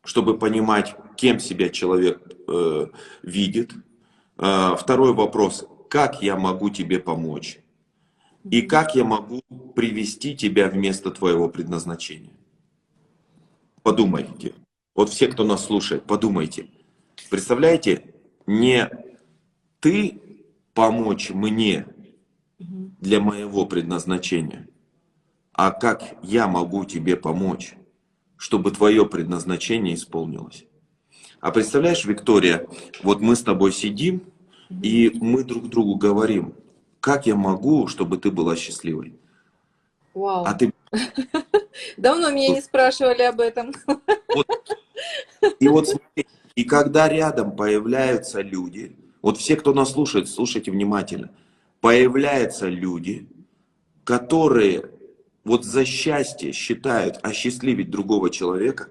чтобы 0.05 0.39
понимать, 0.39 0.97
кем 1.17 1.39
себя 1.39 1.69
человек 1.69 2.21
э, 2.53 2.87
видит. 3.23 3.73
Э, 4.39 4.75
Второй 4.79 5.13
вопрос, 5.15 5.67
как 5.89 6.23
я 6.23 6.37
могу 6.37 6.71
тебе 6.71 6.99
помочь? 6.99 7.61
И 8.45 8.63
как 8.63 8.95
я 8.95 9.05
могу 9.05 9.43
привести 9.75 10.37
тебя 10.37 10.69
в 10.69 10.77
место 10.77 11.11
твоего 11.11 11.49
предназначения? 11.49 12.33
Подумайте. 13.83 14.55
Вот 14.95 15.11
все, 15.11 15.29
кто 15.29 15.45
нас 15.45 15.65
слушает, 15.65 16.05
подумайте. 16.05 16.69
Представляете, 17.31 18.15
не 18.47 18.91
ты 19.81 20.21
помочь 20.75 21.31
мне 21.31 21.87
для 22.59 23.21
моего 23.21 23.67
предназначения, 23.67 24.69
а 25.53 25.71
как 25.71 26.17
я 26.23 26.47
могу 26.47 26.85
тебе 26.85 27.17
помочь, 27.17 27.75
чтобы 28.37 28.71
твое 28.71 29.07
предназначение 29.07 29.95
исполнилось. 29.95 30.65
А 31.43 31.51
представляешь, 31.51 32.05
Виктория, 32.05 32.69
вот 33.03 33.21
мы 33.21 33.35
с 33.35 33.43
тобой 33.43 33.73
сидим, 33.73 34.23
и 34.81 35.11
мы 35.15 35.43
друг 35.43 35.69
другу 35.69 35.97
говорим, 35.97 36.55
как 37.01 37.27
я 37.27 37.35
могу, 37.35 37.89
чтобы 37.89 38.17
ты 38.17 38.31
была 38.31 38.55
счастливой. 38.55 39.17
Вау. 40.15 40.45
А 40.45 40.55
ты 40.55 40.73
Давно 41.97 42.31
меня 42.31 42.51
не 42.51 42.61
спрашивали 42.63 43.23
об 43.23 43.41
этом. 43.41 43.73
И 45.59 45.67
вот 45.67 45.89
смотри, 45.89 46.29
и 46.55 46.63
когда 46.63 47.09
рядом 47.09 47.57
появляются 47.57 48.41
люди, 48.41 48.95
вот 49.21 49.37
все, 49.37 49.57
кто 49.57 49.75
нас 49.75 49.95
слушает, 49.95 50.29
слушайте 50.29 50.71
внимательно, 50.71 51.31
появляются 51.81 52.69
люди, 52.69 53.27
которые 54.05 54.91
вот 55.43 55.65
за 55.65 55.85
счастье 55.85 56.53
считают 56.53 57.19
осчастливить 57.25 57.91
другого 57.91 58.31
человека, 58.31 58.91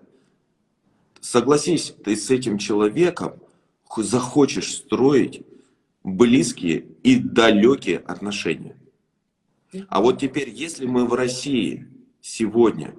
согласись, 1.21 1.93
ты 2.03 2.15
с 2.15 2.29
этим 2.29 2.57
человеком 2.57 3.33
захочешь 3.97 4.75
строить 4.75 5.43
близкие 6.03 6.85
и 7.03 7.17
далекие 7.17 7.99
отношения. 7.99 8.75
А 9.87 10.01
вот 10.01 10.19
теперь, 10.19 10.49
если 10.49 10.85
мы 10.85 11.05
в 11.05 11.13
России 11.13 11.87
сегодня 12.19 12.93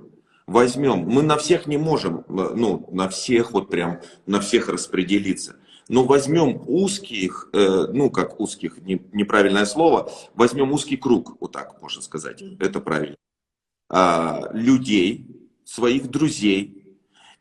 возьмем, 0.47 1.01
мы 1.01 1.23
на 1.23 1.37
всех 1.37 1.67
не 1.67 1.77
можем, 1.77 2.21
э, 2.21 2.53
ну, 2.55 2.89
на 2.91 3.09
всех 3.09 3.53
вот 3.53 3.69
прям, 3.69 4.01
на 4.27 4.41
всех 4.41 4.69
распределиться, 4.69 5.57
но 5.89 6.05
возьмем 6.05 6.63
узких, 6.67 7.51
э, 7.53 7.87
ну, 7.93 8.11
как 8.11 8.41
узких, 8.41 8.79
не- 8.79 9.03
неправильное 9.13 9.67
слово, 9.67 10.11
возьмем 10.35 10.73
узкий 10.73 10.97
круг, 10.97 11.37
вот 11.41 11.53
так 11.53 11.81
можно 11.83 12.01
сказать, 12.01 12.43
это 12.59 12.81
правильно, 12.81 13.17
а, 13.91 14.49
людей, 14.53 15.27
своих 15.65 16.09
друзей 16.11 16.82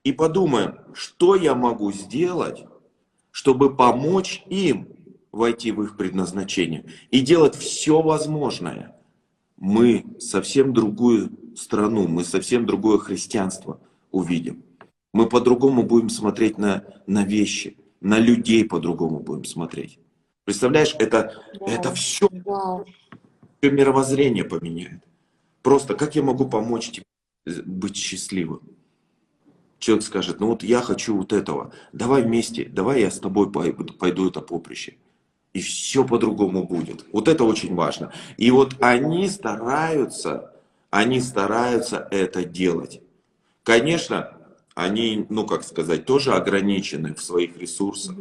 и 0.03 0.11
подумаем, 0.11 0.79
что 0.93 1.35
я 1.35 1.55
могу 1.55 1.91
сделать, 1.91 2.65
чтобы 3.31 3.75
помочь 3.75 4.43
им 4.49 4.87
войти 5.31 5.71
в 5.71 5.81
их 5.83 5.97
предназначение 5.97 6.85
и 7.09 7.21
делать 7.21 7.55
все 7.55 8.01
возможное. 8.01 8.95
Мы 9.57 10.05
совсем 10.19 10.73
другую 10.73 11.31
страну, 11.55 12.07
мы 12.07 12.23
совсем 12.23 12.65
другое 12.65 12.97
христианство 12.97 13.79
увидим. 14.11 14.63
Мы 15.13 15.27
по-другому 15.27 15.83
будем 15.83 16.09
смотреть 16.09 16.57
на, 16.57 16.83
на 17.05 17.23
вещи, 17.23 17.77
на 17.99 18.17
людей 18.17 18.65
по-другому 18.65 19.19
будем 19.19 19.45
смотреть. 19.45 19.99
Представляешь, 20.45 20.95
это, 20.97 21.33
Вау. 21.59 21.69
это 21.69 21.93
все, 21.93 22.27
Вау. 22.45 22.85
все 23.59 23.71
мировоззрение 23.71 24.43
поменяет. 24.43 25.03
Просто 25.61 25.93
как 25.93 26.15
я 26.15 26.23
могу 26.23 26.49
помочь 26.49 26.89
тебе 26.91 27.05
быть 27.65 27.95
счастливым? 27.95 28.61
Человек 29.81 30.05
скажет, 30.05 30.39
ну 30.39 30.49
вот 30.49 30.61
я 30.61 30.79
хочу 30.79 31.17
вот 31.17 31.33
этого, 31.33 31.73
давай 31.91 32.21
вместе, 32.21 32.65
давай 32.65 33.01
я 33.01 33.09
с 33.09 33.19
тобой 33.19 33.51
пойду, 33.51 33.85
пойду 33.85 34.29
это 34.29 34.39
поприще. 34.39 34.97
И 35.53 35.59
все 35.59 36.05
по-другому 36.05 36.65
будет. 36.65 37.03
Вот 37.11 37.27
это 37.27 37.43
очень 37.45 37.73
важно. 37.73 38.13
И 38.37 38.51
вот 38.51 38.75
они 38.79 39.27
стараются, 39.27 40.53
они 40.91 41.19
стараются 41.19 42.07
это 42.11 42.45
делать. 42.45 43.01
Конечно, 43.63 44.37
они, 44.75 45.25
ну 45.29 45.47
как 45.47 45.63
сказать, 45.63 46.05
тоже 46.05 46.33
ограничены 46.33 47.15
в 47.15 47.23
своих 47.23 47.57
ресурсах. 47.57 48.17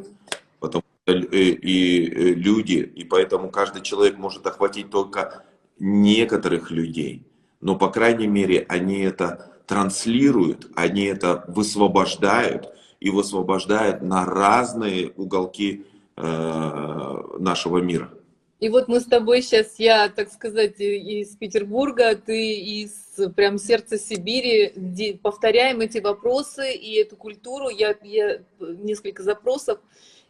Потому 0.61 0.83
что 1.05 1.13
и, 1.13 1.51
и 1.51 2.09
э, 2.09 2.33
люди, 2.33 2.91
и 2.97 3.05
поэтому 3.05 3.51
каждый 3.51 3.83
человек 3.83 4.17
может 4.17 4.47
охватить 4.47 4.89
только 4.89 5.45
некоторых 5.79 6.71
людей. 6.71 7.27
Но, 7.61 7.77
по 7.77 7.91
крайней 7.91 8.29
мере, 8.29 8.65
они 8.67 9.01
это 9.01 9.50
транслируют, 9.71 10.67
они 10.75 11.05
это 11.05 11.45
высвобождают 11.47 12.75
и 12.99 13.09
высвобождают 13.09 14.03
на 14.03 14.25
разные 14.25 15.13
уголки 15.17 15.87
э, 16.17 17.23
нашего 17.39 17.79
мира. 17.79 18.11
И 18.59 18.69
вот 18.69 18.89
мы 18.89 18.99
с 18.99 19.05
тобой 19.05 19.43
сейчас, 19.43 19.79
я, 19.79 20.09
так 20.09 20.33
сказать, 20.33 20.81
из 20.81 21.37
Петербурга, 21.37 22.17
ты 22.17 22.53
из 22.59 22.93
прям 23.37 23.59
сердца 23.59 23.97
Сибири, 23.97 25.17
повторяем 25.23 25.81
эти 25.81 25.99
вопросы 25.99 26.75
и 26.75 26.97
эту 26.97 27.15
культуру. 27.15 27.69
Я, 27.69 27.95
я 28.03 28.41
несколько 28.59 29.23
запросов 29.23 29.79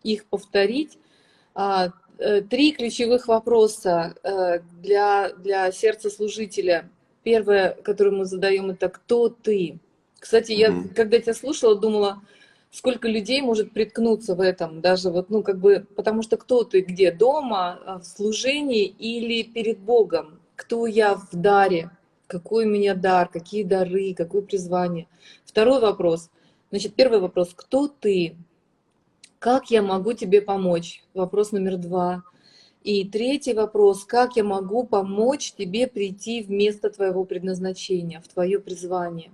их 0.02 0.26
повторить. 0.26 0.98
А, 1.54 1.92
э, 2.18 2.42
три 2.42 2.72
ключевых 2.72 3.26
вопроса 3.26 4.14
э, 4.22 4.58
для, 4.82 5.30
для 5.30 5.72
сердца 5.72 6.10
служителя. 6.10 6.90
Первое, 7.22 7.76
которое 7.82 8.10
мы 8.10 8.24
задаем, 8.24 8.70
это 8.70 8.88
«Кто 8.88 9.28
ты?». 9.28 9.78
Кстати, 10.18 10.52
я, 10.52 10.68
mm-hmm. 10.68 10.94
когда 10.94 11.18
тебя 11.18 11.34
слушала, 11.34 11.78
думала, 11.78 12.22
сколько 12.70 13.08
людей 13.08 13.42
может 13.42 13.72
приткнуться 13.72 14.34
в 14.34 14.40
этом, 14.40 14.80
даже 14.80 15.10
вот, 15.10 15.30
ну, 15.30 15.42
как 15.42 15.58
бы, 15.58 15.86
потому 15.96 16.22
что 16.22 16.36
кто 16.36 16.64
ты 16.64 16.80
где, 16.80 17.10
дома, 17.10 17.80
а, 17.84 17.98
в 17.98 18.04
служении 18.04 18.84
или 18.84 19.42
перед 19.42 19.78
Богом, 19.78 20.40
кто 20.56 20.86
я 20.86 21.14
в 21.14 21.30
даре, 21.32 21.90
какой 22.26 22.66
у 22.66 22.68
меня 22.68 22.94
дар, 22.94 23.28
какие 23.28 23.64
дары, 23.64 24.14
какое 24.14 24.42
призвание. 24.42 25.08
Второй 25.44 25.80
вопрос, 25.80 26.30
значит, 26.70 26.94
первый 26.94 27.18
вопрос, 27.18 27.50
кто 27.54 27.88
ты, 27.88 28.36
как 29.38 29.70
я 29.70 29.82
могу 29.82 30.12
тебе 30.12 30.40
помочь, 30.40 31.02
вопрос 31.14 31.50
номер 31.50 31.76
два. 31.76 32.22
И 32.82 33.04
третий 33.04 33.52
вопрос, 33.52 34.04
как 34.04 34.36
я 34.36 34.44
могу 34.44 34.84
помочь 34.84 35.52
тебе 35.52 35.86
прийти 35.86 36.42
в 36.42 36.50
место 36.50 36.88
твоего 36.88 37.24
предназначения, 37.24 38.20
в 38.20 38.28
твое 38.28 38.58
призвание. 38.58 39.30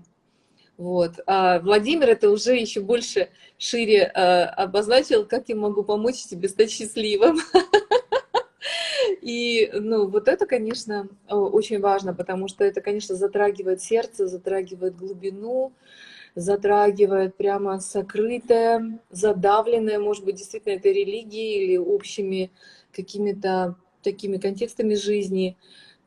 Вот. 0.77 1.21
А 1.27 1.61
Владимир 1.61 2.11
это 2.11 2.31
уже 2.31 2.57
еще 2.57 2.81
больше 2.81 3.31
шире 3.57 4.11
э, 4.13 4.43
обозначил, 4.45 5.25
как 5.25 5.49
я 5.49 5.57
могу 5.57 5.85
помочь 5.85 6.25
тебе 6.25 6.49
стать 6.49 6.71
счастливым. 6.71 7.39
И, 9.23 9.71
ну, 9.73 10.07
вот 10.09 10.29
это, 10.29 10.47
конечно, 10.47 11.09
очень 11.29 11.81
важно, 11.81 12.15
потому 12.15 12.49
что 12.49 12.65
это, 12.65 12.81
конечно, 12.81 13.15
затрагивает 13.15 13.81
сердце, 13.81 14.27
затрагивает 14.27 14.97
глубину, 14.97 15.73
затрагивает 16.35 17.37
прямо 17.37 17.81
сокрытое, 17.81 19.01
задавленное, 19.11 19.99
может 19.99 20.25
быть, 20.25 20.37
действительно, 20.37 20.75
это 20.75 20.91
религией 20.91 21.65
или 21.65 21.77
общими 21.77 22.51
какими-то 22.97 23.77
такими 24.03 24.39
контекстами 24.39 24.95
жизни. 24.95 25.57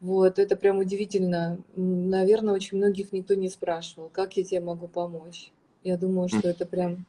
Вот, 0.01 0.39
это 0.39 0.55
прям 0.55 0.79
удивительно. 0.79 1.59
Наверное, 1.75 2.53
очень 2.53 2.77
многих 2.77 3.11
никто 3.11 3.35
не 3.35 3.49
спрашивал, 3.49 4.09
как 4.09 4.37
я 4.37 4.43
тебе 4.43 4.61
могу 4.61 4.87
помочь. 4.87 5.51
Я 5.83 5.97
думаю, 5.97 6.29
что 6.29 6.49
это 6.49 6.65
прям... 6.65 7.05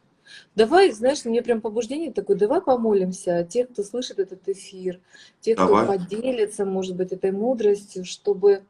Давай, 0.55 0.93
знаешь, 0.93 1.25
мне 1.25 1.43
прям 1.43 1.61
побуждение 1.61 2.13
такое, 2.13 2.37
давай 2.37 2.61
помолимся 2.61 3.45
тех, 3.49 3.69
кто 3.71 3.83
слышит 3.83 4.21
этот 4.21 4.49
эфир, 4.49 5.01
тех, 5.41 5.57
давай. 5.57 5.85
кто 5.85 5.93
поделится, 5.93 6.65
может 6.65 6.95
быть, 6.95 7.13
этой 7.13 7.33
мудростью, 7.33 8.05
чтобы 8.05 8.63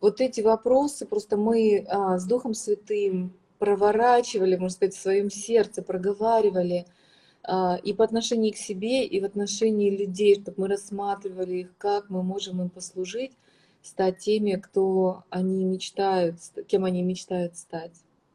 вот 0.00 0.20
эти 0.20 0.42
вопросы 0.42 1.06
просто 1.06 1.36
мы 1.36 1.86
а, 1.88 2.18
с 2.18 2.26
Духом 2.26 2.52
Святым 2.52 3.32
проворачивали, 3.58 4.56
можно 4.56 4.74
сказать, 4.74 4.94
в 4.94 5.00
своем 5.00 5.30
сердце, 5.30 5.82
проговаривали, 5.82 6.86
и 7.48 7.94
по 7.94 8.04
отношению 8.04 8.52
к 8.52 8.56
себе, 8.56 9.06
и 9.06 9.20
в 9.20 9.24
отношении 9.24 9.90
людей, 9.90 10.34
чтобы 10.40 10.62
мы 10.62 10.68
рассматривали 10.68 11.54
их, 11.60 11.68
как 11.78 12.10
мы 12.10 12.22
можем 12.22 12.60
им 12.60 12.68
послужить, 12.68 13.32
стать 13.82 14.18
теми, 14.18 14.56
кто 14.56 15.24
они 15.30 15.64
мечтают, 15.64 16.36
кем 16.66 16.84
они 16.84 17.02
мечтают 17.02 17.56
стать. 17.56 17.92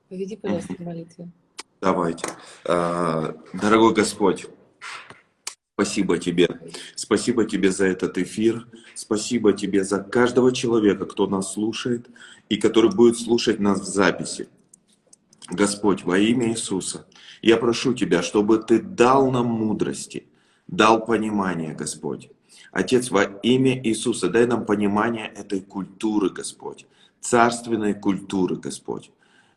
Поведи, 0.10 0.36
пожалуйста, 0.36 0.74
в 0.74 0.80
молитве. 0.80 1.30
Давайте. 1.82 2.26
А, 2.68 3.36
дорогой 3.54 3.94
Господь, 3.94 4.48
спасибо 5.76 6.18
Тебе. 6.18 6.50
Спасибо 6.96 7.46
Тебе 7.46 7.72
за 7.72 7.86
этот 7.86 8.18
эфир. 8.18 8.68
Спасибо 8.96 9.54
Тебе 9.54 9.84
за 9.84 10.00
каждого 10.00 10.52
человека, 10.52 11.06
кто 11.06 11.28
нас 11.28 11.54
слушает 11.54 12.08
и 12.50 12.58
который 12.58 12.90
будет 12.90 13.20
слушать 13.20 13.60
нас 13.60 13.82
в 13.82 13.86
записи. 13.86 14.48
Господь, 15.50 16.04
во 16.04 16.18
имя 16.18 16.50
Иисуса, 16.50 17.06
я 17.46 17.58
прошу 17.58 17.94
Тебя, 17.94 18.24
чтобы 18.24 18.58
Ты 18.58 18.82
дал 18.82 19.30
нам 19.30 19.46
мудрости, 19.46 20.26
дал 20.68 21.06
понимание, 21.06 21.76
Господь. 21.76 22.30
Отец, 22.72 23.12
во 23.12 23.24
имя 23.24 23.80
Иисуса, 23.84 24.30
дай 24.30 24.48
нам 24.48 24.66
понимание 24.66 25.28
этой 25.28 25.62
культуры, 25.62 26.32
Господь, 26.32 26.88
царственной 27.22 27.94
культуры, 27.94 28.56
Господь. 28.56 29.12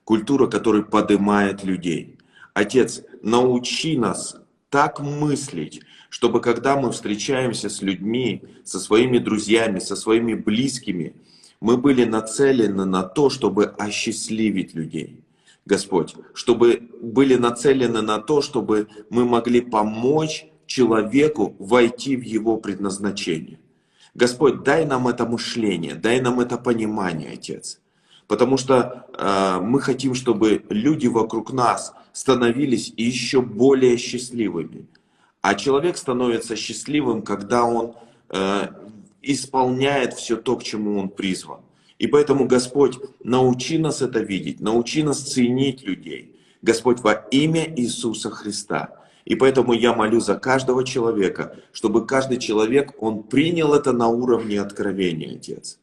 Культура, 0.05 0.47
которая 0.49 0.83
поднимает 0.83 1.65
людей. 1.65 2.19
Отец, 2.53 3.03
научи 3.23 3.97
нас 3.97 4.37
так 4.69 5.01
мыслить, 5.01 5.81
чтобы 6.11 6.43
когда 6.43 6.77
мы 6.77 6.93
встречаемся 6.93 7.71
с 7.71 7.81
людьми, 7.81 8.43
со 8.65 8.81
своими 8.81 9.17
друзьями, 9.17 9.79
со 9.79 9.97
своими 9.97 10.35
близкими, 10.35 11.15
мы 11.61 11.79
были 11.79 12.05
нацелены 12.05 12.85
на 12.85 13.03
то, 13.03 13.31
чтобы 13.31 13.65
осчастливить 13.65 14.75
людей. 14.75 15.23
Господь, 15.69 16.17
чтобы 16.33 16.89
были 17.03 17.35
нацелены 17.37 18.01
на 18.01 18.19
то, 18.19 18.41
чтобы 18.41 18.89
мы 19.11 19.27
могли 19.27 19.61
помочь 19.61 20.47
человеку 20.67 21.55
войти 21.59 22.17
в 22.17 22.23
его 22.23 22.57
предназначение. 22.57 23.59
Господь, 24.15 24.63
дай 24.63 24.87
нам 24.87 25.09
это 25.09 25.27
мышление, 25.27 25.95
дай 25.95 26.21
нам 26.21 26.41
это 26.41 26.57
понимание, 26.57 27.33
Отец. 27.35 27.81
Потому 28.27 28.57
что 28.57 29.07
э, 29.19 29.61
мы 29.61 29.81
хотим, 29.81 30.15
чтобы 30.15 30.65
люди 30.71 31.07
вокруг 31.07 31.53
нас 31.53 31.93
становились 32.13 32.93
еще 32.97 33.43
более 33.43 33.99
счастливыми. 33.99 34.87
А 35.43 35.55
человек 35.55 35.99
становится 35.99 36.57
счастливым, 36.57 37.21
когда 37.23 37.65
он 37.65 37.95
э, 38.31 38.69
исполняет 39.21 40.15
все 40.15 40.37
то, 40.37 40.57
к 40.57 40.63
чему 40.63 40.99
он 40.99 41.11
призван. 41.11 41.61
И 41.99 42.07
поэтому, 42.07 42.47
Господь, 42.47 42.99
научи 43.23 43.77
нас 43.79 44.03
это 44.03 44.21
видеть, 44.21 44.61
научи 44.61 45.03
нас 45.03 45.21
ценить 45.21 45.83
людей. 45.83 46.37
Господь, 46.63 47.01
во 47.01 47.13
имя 47.13 47.73
Иисуса 47.77 48.31
Христа. 48.31 48.95
И 49.25 49.35
поэтому 49.35 49.73
я 49.73 49.95
молю 49.95 50.21
за 50.21 50.37
каждого 50.37 50.85
человека, 50.85 51.57
чтобы 51.73 52.07
каждый 52.07 52.39
человек, 52.39 52.95
он 52.99 53.25
принял 53.25 53.75
это 53.75 53.93
на 53.93 54.09
уровне 54.09 54.61
откровения, 54.61 55.37
Отец. 55.37 55.79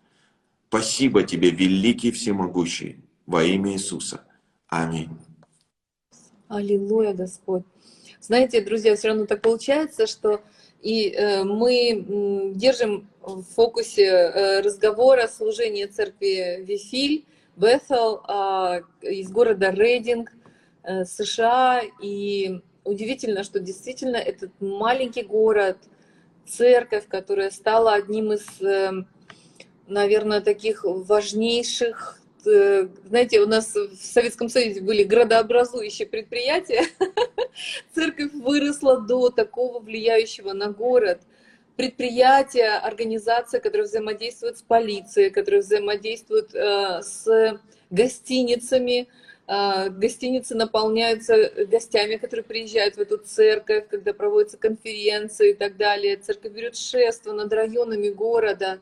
Спасибо 0.69 1.23
Тебе, 1.23 1.51
великий 1.51 2.11
всемогущий, 2.11 2.97
во 3.25 3.43
имя 3.43 3.73
Иисуса. 3.73 4.21
Аминь. 4.67 5.09
Аллилуйя, 6.47 7.13
Господь. 7.13 7.63
Знаете, 8.19 8.61
друзья, 8.61 8.95
все 8.95 9.09
равно 9.09 9.25
так 9.25 9.41
получается, 9.41 10.07
что 10.07 10.41
и 10.85 11.09
э, 11.09 11.43
мы 11.43 12.53
держим 12.53 13.09
в 13.23 13.41
фокусе 13.41 14.05
э, 14.05 14.61
разговора 14.61 15.27
служения 15.27 15.87
церкви 15.87 16.63
Вифиль, 16.63 17.25
Бethel 17.57 18.21
э, 19.01 19.09
из 19.09 19.31
города 19.31 19.71
Рейдинг, 19.71 20.31
э, 20.83 21.03
США. 21.05 21.81
И 22.03 22.61
удивительно, 22.83 23.43
что 23.43 23.59
действительно 23.59 24.17
этот 24.17 24.51
маленький 24.59 25.23
город, 25.23 25.79
церковь, 26.47 27.07
которая 27.07 27.49
стала 27.49 27.93
одним 27.95 28.33
из, 28.33 28.45
наверное, 29.87 30.41
таких 30.41 30.83
важнейших 30.83 32.21
знаете, 32.45 33.41
у 33.41 33.47
нас 33.47 33.73
в 33.75 33.95
Советском 33.95 34.49
Союзе 34.49 34.81
были 34.81 35.03
градообразующие 35.03 36.07
предприятия. 36.07 36.85
Церковь 37.95 38.31
выросла 38.33 39.01
до 39.01 39.29
такого 39.29 39.79
влияющего 39.79 40.53
на 40.53 40.69
город 40.69 41.21
предприятия, 41.75 42.77
организация, 42.77 43.59
которая 43.59 43.87
взаимодействует 43.87 44.57
с 44.57 44.61
полицией, 44.61 45.29
которая 45.29 45.61
взаимодействует 45.61 46.55
э, 46.55 47.01
с 47.01 47.59
гостиницами, 47.89 49.07
а, 49.47 49.89
гостиницы 49.89 50.55
наполняются 50.55 51.51
гостями, 51.67 52.15
которые 52.15 52.43
приезжают 52.43 52.95
в 52.95 52.99
эту 52.99 53.17
церковь, 53.17 53.87
когда 53.89 54.13
проводятся 54.13 54.57
конференции 54.57 55.51
и 55.51 55.53
так 55.53 55.77
далее. 55.77 56.17
Церковь 56.17 56.53
берет 56.53 56.75
шество 56.75 57.31
над 57.31 57.53
районами 57.53 58.09
города. 58.09 58.79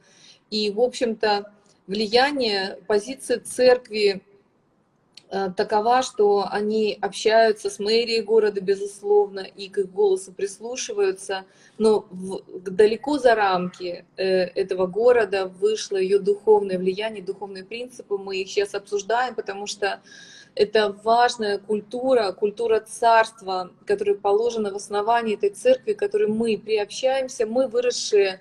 И, 0.49 0.71
в 0.71 0.79
общем-то, 0.79 1.51
влияние, 1.87 2.77
позиции 2.87 3.37
церкви 3.37 4.21
а, 5.33 5.49
такова, 5.49 6.03
что 6.03 6.45
они 6.51 6.95
общаются 7.01 7.71
с 7.71 7.79
мэрией 7.79 8.21
города, 8.21 8.61
безусловно, 8.61 9.39
и 9.39 9.67
к 9.67 9.79
их 9.79 9.91
голосу 9.91 10.31
прислушиваются, 10.31 11.45
но 11.79 12.05
в, 12.11 12.43
далеко 12.69 13.17
за 13.17 13.33
рамки 13.33 14.05
э, 14.15 14.25
этого 14.25 14.85
города 14.85 15.47
вышло 15.47 15.97
ее 15.97 16.19
духовное 16.19 16.77
влияние, 16.77 17.23
духовные 17.23 17.63
принципы. 17.63 18.17
Мы 18.19 18.41
их 18.41 18.49
сейчас 18.49 18.75
обсуждаем, 18.75 19.33
потому 19.33 19.65
что 19.65 20.01
это 20.53 20.95
важная 21.03 21.57
культура, 21.57 22.31
культура 22.31 22.79
царства, 22.79 23.71
которая 23.87 24.15
положена 24.15 24.71
в 24.71 24.75
основании 24.75 25.33
этой 25.33 25.49
церкви, 25.49 25.93
к 25.93 25.99
которой 25.99 26.27
мы 26.27 26.59
приобщаемся, 26.59 27.47
мы 27.47 27.67
выросшие 27.67 28.39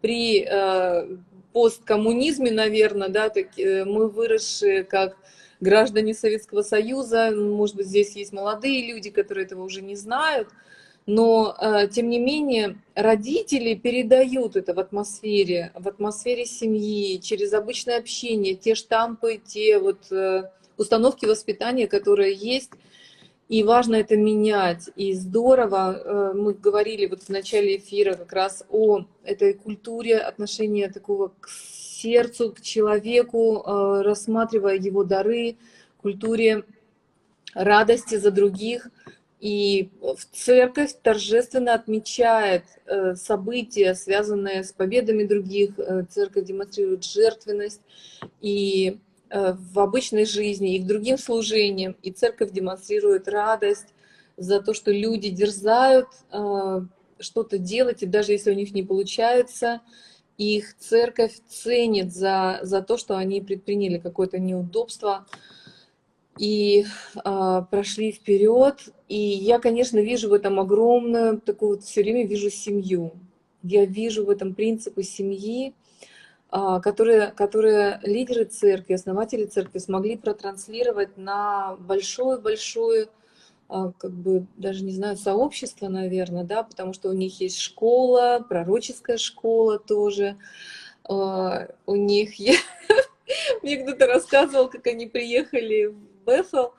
при 0.00 0.44
э, 0.44 1.18
посткоммунизме, 1.52 2.50
наверное, 2.50 3.08
да, 3.08 3.28
так, 3.28 3.58
э, 3.58 3.84
мы 3.84 4.08
выросшие 4.08 4.84
как 4.84 5.16
граждане 5.60 6.14
Советского 6.14 6.62
Союза, 6.62 7.30
может 7.30 7.76
быть, 7.76 7.86
здесь 7.86 8.16
есть 8.16 8.32
молодые 8.32 8.92
люди, 8.92 9.10
которые 9.10 9.46
этого 9.46 9.62
уже 9.62 9.82
не 9.82 9.96
знают, 9.96 10.48
но, 11.06 11.56
э, 11.60 11.88
тем 11.88 12.10
не 12.10 12.18
менее, 12.18 12.78
родители 12.94 13.74
передают 13.74 14.56
это 14.56 14.74
в 14.74 14.80
атмосфере, 14.80 15.72
в 15.74 15.88
атмосфере 15.88 16.46
семьи, 16.46 17.20
через 17.20 17.52
обычное 17.52 17.98
общение, 17.98 18.54
те 18.54 18.74
штампы, 18.74 19.40
те 19.44 19.78
вот... 19.78 20.10
Э, 20.10 20.50
установки 20.76 21.26
воспитания, 21.26 21.86
которые 21.86 22.34
есть, 22.34 22.70
и 23.52 23.64
важно 23.64 23.96
это 23.96 24.16
менять. 24.16 24.88
И 24.96 25.12
здорово, 25.12 25.92
э, 25.92 26.32
мы 26.34 26.54
говорили 26.54 27.04
вот 27.04 27.24
в 27.24 27.28
начале 27.28 27.76
эфира 27.76 28.14
как 28.14 28.32
раз 28.32 28.64
о 28.70 29.04
этой 29.24 29.52
культуре 29.52 30.16
отношения 30.16 30.88
такого 30.88 31.34
к 31.38 31.50
сердцу, 31.50 32.54
к 32.54 32.62
человеку, 32.62 33.62
э, 33.62 34.02
рассматривая 34.04 34.76
его 34.76 35.04
дары, 35.04 35.56
культуре 36.00 36.64
радости 37.52 38.14
за 38.14 38.30
других. 38.30 38.88
И 39.38 39.90
церковь 40.32 40.94
торжественно 41.02 41.74
отмечает 41.74 42.64
э, 42.86 43.16
события, 43.16 43.94
связанные 43.94 44.64
с 44.64 44.72
победами 44.72 45.24
других. 45.24 45.72
Церковь 46.08 46.46
демонстрирует 46.46 47.04
жертвенность. 47.04 47.82
И 48.40 48.98
в 49.32 49.78
обычной 49.78 50.26
жизни 50.26 50.76
и 50.76 50.78
к 50.80 50.86
другим 50.86 51.18
служениям. 51.18 51.96
И 52.02 52.10
церковь 52.10 52.50
демонстрирует 52.50 53.28
радость 53.28 53.94
за 54.36 54.60
то, 54.60 54.74
что 54.74 54.92
люди 54.92 55.30
дерзают 55.30 56.08
э, 56.30 56.80
что-то 57.18 57.58
делать, 57.58 58.02
и 58.02 58.06
даже 58.06 58.32
если 58.32 58.50
у 58.50 58.54
них 58.54 58.72
не 58.72 58.82
получается, 58.82 59.80
их 60.38 60.76
церковь 60.78 61.34
ценит 61.48 62.12
за, 62.12 62.60
за 62.62 62.82
то, 62.82 62.96
что 62.96 63.16
они 63.16 63.40
предприняли 63.40 63.98
какое-то 63.98 64.38
неудобство 64.38 65.26
и 66.38 66.84
э, 67.24 67.62
прошли 67.70 68.12
вперед. 68.12 68.88
И 69.08 69.18
я, 69.18 69.58
конечно, 69.58 69.98
вижу 69.98 70.28
в 70.28 70.32
этом 70.32 70.58
огромную, 70.58 71.40
такую 71.40 71.76
вот 71.76 71.84
все 71.84 72.02
время 72.02 72.26
вижу 72.26 72.50
семью. 72.50 73.12
Я 73.62 73.84
вижу 73.84 74.24
в 74.24 74.30
этом 74.30 74.54
принципы 74.54 75.02
семьи, 75.02 75.74
которые, 76.52 77.28
которые 77.32 77.98
лидеры 78.02 78.44
церкви, 78.44 78.92
основатели 78.92 79.46
церкви 79.46 79.78
смогли 79.78 80.18
протранслировать 80.18 81.16
на 81.16 81.76
большое-большое, 81.76 83.08
а, 83.74 83.90
как 83.92 84.10
бы, 84.10 84.46
даже 84.58 84.84
не 84.84 84.92
знаю, 84.92 85.16
сообщество, 85.16 85.88
наверное, 85.88 86.44
да, 86.44 86.62
потому 86.62 86.92
что 86.92 87.08
у 87.08 87.14
них 87.14 87.40
есть 87.40 87.58
школа, 87.58 88.44
пророческая 88.46 89.16
школа 89.16 89.78
тоже, 89.78 90.36
а, 91.04 91.68
у 91.86 91.96
них, 91.96 92.32
мне 93.62 93.78
кто-то 93.78 94.06
рассказывал, 94.06 94.68
как 94.68 94.86
они 94.88 95.06
приехали 95.06 95.86
в 95.86 95.96
Бефел, 96.26 96.74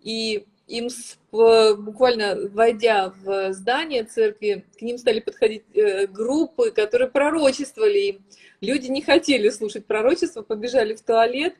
и 0.00 0.46
им 0.66 0.88
буквально 1.32 2.36
войдя 2.50 3.12
в 3.22 3.52
здание 3.52 4.04
церкви, 4.04 4.64
к 4.78 4.82
ним 4.82 4.98
стали 4.98 5.20
подходить 5.20 5.64
э, 5.74 6.06
группы, 6.06 6.70
которые 6.70 7.08
пророчествовали 7.08 7.98
им. 7.98 8.24
Люди 8.60 8.88
не 8.88 9.02
хотели 9.02 9.48
слушать 9.50 9.86
пророчество, 9.86 10.42
побежали 10.42 10.94
в 10.94 11.02
туалет, 11.02 11.54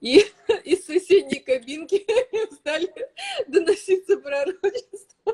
и 0.00 0.24
из 0.64 0.84
соседней 0.84 1.40
кабинки 1.40 2.06
стали 2.54 2.92
доноситься 3.46 4.16
пророчества. 4.18 5.06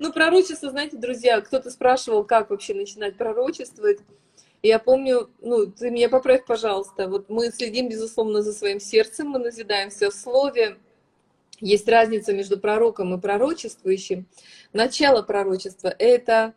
Ну, 0.00 0.12
пророчество, 0.12 0.70
знаете, 0.70 0.96
друзья, 0.96 1.40
кто-то 1.40 1.70
спрашивал, 1.70 2.24
как 2.24 2.50
вообще 2.50 2.74
начинать 2.74 3.16
пророчествовать. 3.16 3.98
Я 4.62 4.78
помню, 4.78 5.30
ну, 5.40 5.66
ты 5.66 5.90
меня 5.90 6.08
поправь, 6.08 6.44
пожалуйста, 6.44 7.08
вот 7.08 7.28
мы 7.30 7.50
следим, 7.50 7.88
безусловно, 7.88 8.42
за 8.42 8.52
своим 8.52 8.80
сердцем, 8.80 9.28
мы 9.28 9.38
назидаемся 9.38 10.10
в 10.10 10.14
слове, 10.14 10.76
есть 11.60 11.88
разница 11.88 12.32
между 12.32 12.58
пророком 12.58 13.14
и 13.14 13.20
пророчествующим. 13.20 14.26
Начало 14.72 15.22
пророчества– 15.22 15.94
это 15.98 16.54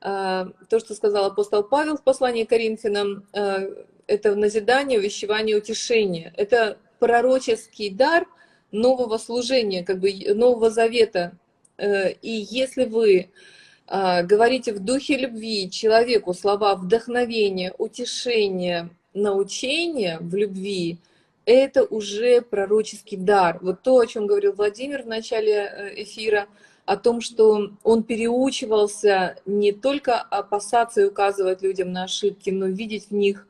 э, 0.00 0.46
то, 0.68 0.80
что 0.80 0.94
сказал 0.94 1.26
апостол 1.26 1.62
Павел 1.62 1.96
в 1.96 2.02
послании 2.02 2.44
к 2.44 2.50
Коринфянам, 2.50 3.26
э, 3.32 3.84
это 4.06 4.34
назидание, 4.34 4.98
увещевание, 4.98 5.56
утешение. 5.56 6.32
Это 6.36 6.78
пророческий 6.98 7.90
дар 7.90 8.26
нового 8.72 9.18
служения, 9.18 9.84
как 9.84 9.98
бы 9.98 10.12
нового 10.34 10.70
завета. 10.70 11.32
Э, 11.76 12.12
и 12.12 12.46
если 12.50 12.84
вы 12.84 13.30
говорите 13.92 14.72
в 14.72 14.78
духе 14.78 15.16
любви 15.16 15.68
человеку 15.68 16.32
слова 16.32 16.76
вдохновения, 16.76 17.74
утешения, 17.76 18.88
научения 19.14 20.18
в 20.20 20.32
любви– 20.36 20.98
это 21.46 21.84
уже 21.84 22.42
пророческий 22.42 23.16
дар. 23.16 23.58
Вот 23.60 23.82
то, 23.82 23.98
о 23.98 24.06
чем 24.06 24.26
говорил 24.26 24.52
Владимир 24.52 25.02
в 25.02 25.06
начале 25.06 25.52
э, 25.52 26.02
эфира, 26.02 26.46
о 26.86 26.96
том, 26.96 27.20
что 27.20 27.70
он 27.84 28.02
переучивался 28.02 29.36
не 29.46 29.72
только 29.72 30.20
опасаться 30.20 31.02
и 31.02 31.04
указывать 31.04 31.62
людям 31.62 31.92
на 31.92 32.04
ошибки, 32.04 32.50
но 32.50 32.66
видеть 32.66 33.10
в 33.10 33.14
них 33.14 33.46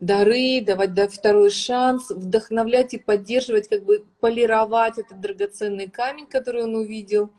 дары, 0.00 0.60
давать 0.60 0.94
да, 0.94 1.06
второй 1.06 1.50
шанс, 1.50 2.10
вдохновлять 2.10 2.92
и 2.94 2.98
поддерживать, 2.98 3.68
как 3.68 3.84
бы 3.84 4.04
полировать 4.18 4.98
этот 4.98 5.20
драгоценный 5.20 5.88
камень, 5.88 6.26
который 6.26 6.64
он 6.64 6.74
увидел, 6.74 7.30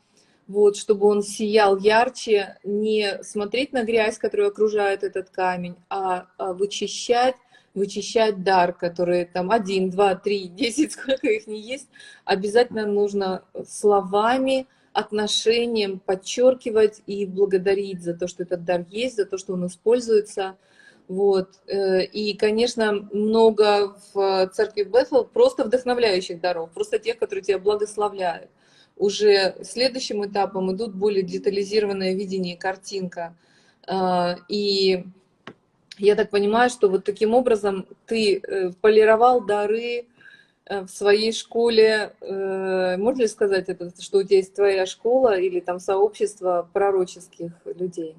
вот, 0.46 0.76
чтобы 0.76 1.06
он 1.08 1.22
сиял 1.22 1.76
ярче, 1.76 2.56
не 2.64 3.22
смотреть 3.22 3.72
на 3.74 3.82
грязь, 3.82 4.16
которая 4.16 4.48
окружает 4.48 5.04
этот 5.04 5.28
камень, 5.28 5.76
а, 5.90 6.28
а 6.38 6.54
вычищать 6.54 7.36
вычищать 7.74 8.42
дар, 8.42 8.72
который 8.72 9.24
там 9.24 9.50
один, 9.50 9.90
два, 9.90 10.14
три, 10.14 10.48
десять, 10.48 10.92
сколько 10.92 11.26
их 11.28 11.46
не 11.46 11.60
есть, 11.60 11.88
обязательно 12.24 12.86
нужно 12.86 13.42
словами, 13.68 14.66
отношением 14.94 15.98
подчеркивать 15.98 17.02
и 17.06 17.26
благодарить 17.26 18.02
за 18.02 18.14
то, 18.14 18.28
что 18.28 18.44
этот 18.44 18.64
дар 18.64 18.86
есть, 18.88 19.16
за 19.16 19.26
то, 19.26 19.38
что 19.38 19.54
он 19.54 19.66
используется. 19.66 20.56
Вот. 21.08 21.60
Э, 21.66 22.04
и, 22.04 22.34
конечно, 22.36 22.92
много 23.12 23.96
в 24.14 24.50
церкви 24.54 24.84
Бethel 24.84 25.28
просто 25.30 25.64
вдохновляющих 25.64 26.40
даров, 26.40 26.70
просто 26.70 27.00
тех, 27.00 27.18
которые 27.18 27.42
тебя 27.42 27.58
благословляют. 27.58 28.48
Уже 28.96 29.56
следующим 29.64 30.24
этапом 30.24 30.72
идут 30.74 30.94
более 30.94 31.24
детализированное 31.24 32.14
видение, 32.14 32.56
картинка. 32.56 33.36
Э, 33.88 34.36
и 34.48 35.06
я 35.98 36.14
так 36.14 36.30
понимаю, 36.30 36.70
что 36.70 36.88
вот 36.88 37.04
таким 37.04 37.34
образом 37.34 37.86
ты 38.06 38.38
э, 38.38 38.72
полировал 38.80 39.44
дары 39.44 40.06
э, 40.66 40.82
в 40.82 40.88
своей 40.88 41.32
школе. 41.32 42.14
Э, 42.20 42.96
можно 42.96 43.22
ли 43.22 43.28
сказать 43.28 43.68
это, 43.68 43.92
что 44.00 44.18
у 44.18 44.22
тебя 44.22 44.38
есть 44.38 44.54
твоя 44.54 44.86
школа 44.86 45.38
или 45.38 45.60
там 45.60 45.78
сообщество 45.78 46.68
пророческих 46.72 47.52
людей? 47.64 48.16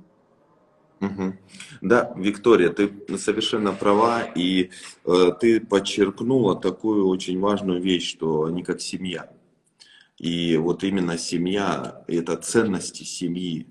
Угу. 1.01 1.33
Да, 1.81 2.13
Виктория, 2.15 2.69
ты 2.69 2.91
совершенно 3.17 3.73
права, 3.73 4.23
и 4.23 4.71
э, 5.05 5.31
ты 5.39 5.59
подчеркнула 5.59 6.55
такую 6.55 7.07
очень 7.07 7.39
важную 7.39 7.81
вещь, 7.81 8.09
что 8.09 8.45
они 8.45 8.63
как 8.63 8.81
семья. 8.81 9.29
И 10.17 10.55
вот 10.57 10.83
именно 10.83 11.17
семья, 11.17 12.03
это 12.07 12.37
ценности 12.37 13.03
семьи, 13.03 13.67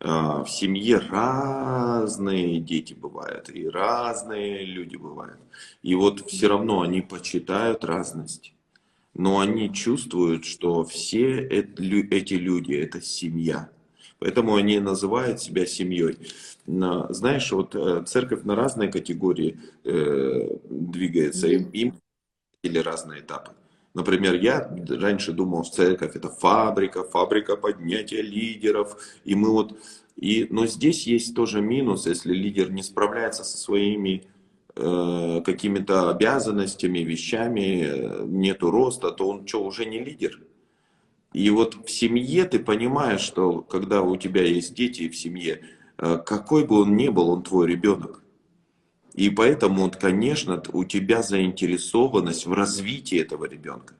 В 0.00 0.46
семье 0.48 0.96
разные 0.98 2.58
дети 2.58 2.94
бывают, 2.94 3.50
и 3.50 3.68
разные 3.68 4.64
люди 4.64 4.96
бывают. 4.96 5.38
И 5.82 5.94
вот 5.94 6.26
все 6.30 6.48
равно 6.48 6.80
они 6.80 7.02
почитают 7.02 7.84
разность. 7.84 8.54
Но 9.12 9.40
они 9.40 9.72
чувствуют, 9.72 10.44
что 10.46 10.84
все 10.84 11.40
эти 11.46 12.34
люди– 12.34 12.74
это 12.74 13.02
семья. 13.02 13.70
Поэтому 14.20 14.54
они 14.54 14.78
называют 14.80 15.40
себя 15.40 15.66
семьей. 15.66 16.16
На- 16.66 17.12
Знаешь, 17.12 17.50
вот 17.52 17.74
э, 17.74 18.04
церковь 18.06 18.44
на 18.44 18.54
разные 18.54 18.90
категории 18.90 19.58
э, 19.84 20.56
двигается, 20.68 21.48
им 21.48 21.94
или 22.62 22.78
разные 22.78 23.20
этапы. 23.20 23.52
Например, 24.00 24.34
я 24.34 24.66
раньше 24.88 25.32
думал, 25.32 25.62
что 25.62 25.76
церковь 25.76 26.16
это 26.16 26.30
фабрика, 26.30 27.04
фабрика 27.04 27.54
поднятия 27.54 28.22
лидеров, 28.22 28.96
и 29.26 29.34
мы 29.34 29.50
вот, 29.50 29.78
и, 30.16 30.46
но 30.48 30.64
здесь 30.64 31.06
есть 31.06 31.34
тоже 31.36 31.60
минус, 31.60 32.06
если 32.06 32.32
лидер 32.32 32.72
не 32.72 32.82
справляется 32.82 33.44
со 33.44 33.58
своими 33.58 34.24
э, 34.74 35.42
какими-то 35.44 36.08
обязанностями, 36.08 37.00
вещами, 37.00 37.84
э, 37.84 38.24
нету 38.24 38.70
роста, 38.70 39.10
то 39.10 39.28
он 39.28 39.46
что, 39.46 39.62
уже 39.62 39.84
не 39.84 39.98
лидер? 39.98 40.40
И 41.34 41.50
вот 41.50 41.76
в 41.86 41.90
семье 41.90 42.46
ты 42.46 42.58
понимаешь, 42.58 43.20
что 43.20 43.60
когда 43.60 44.00
у 44.00 44.16
тебя 44.16 44.42
есть 44.42 44.72
дети 44.72 45.10
в 45.10 45.16
семье, 45.16 45.60
э, 45.98 46.16
какой 46.24 46.64
бы 46.64 46.80
он 46.80 46.96
ни 46.96 47.08
был, 47.10 47.28
он 47.28 47.42
твой 47.42 47.68
ребенок. 47.68 48.19
И 49.14 49.30
поэтому, 49.30 49.82
вот, 49.82 49.96
конечно, 49.96 50.62
у 50.72 50.84
тебя 50.84 51.22
заинтересованность 51.22 52.46
в 52.46 52.52
развитии 52.52 53.20
этого 53.20 53.44
ребенка. 53.44 53.94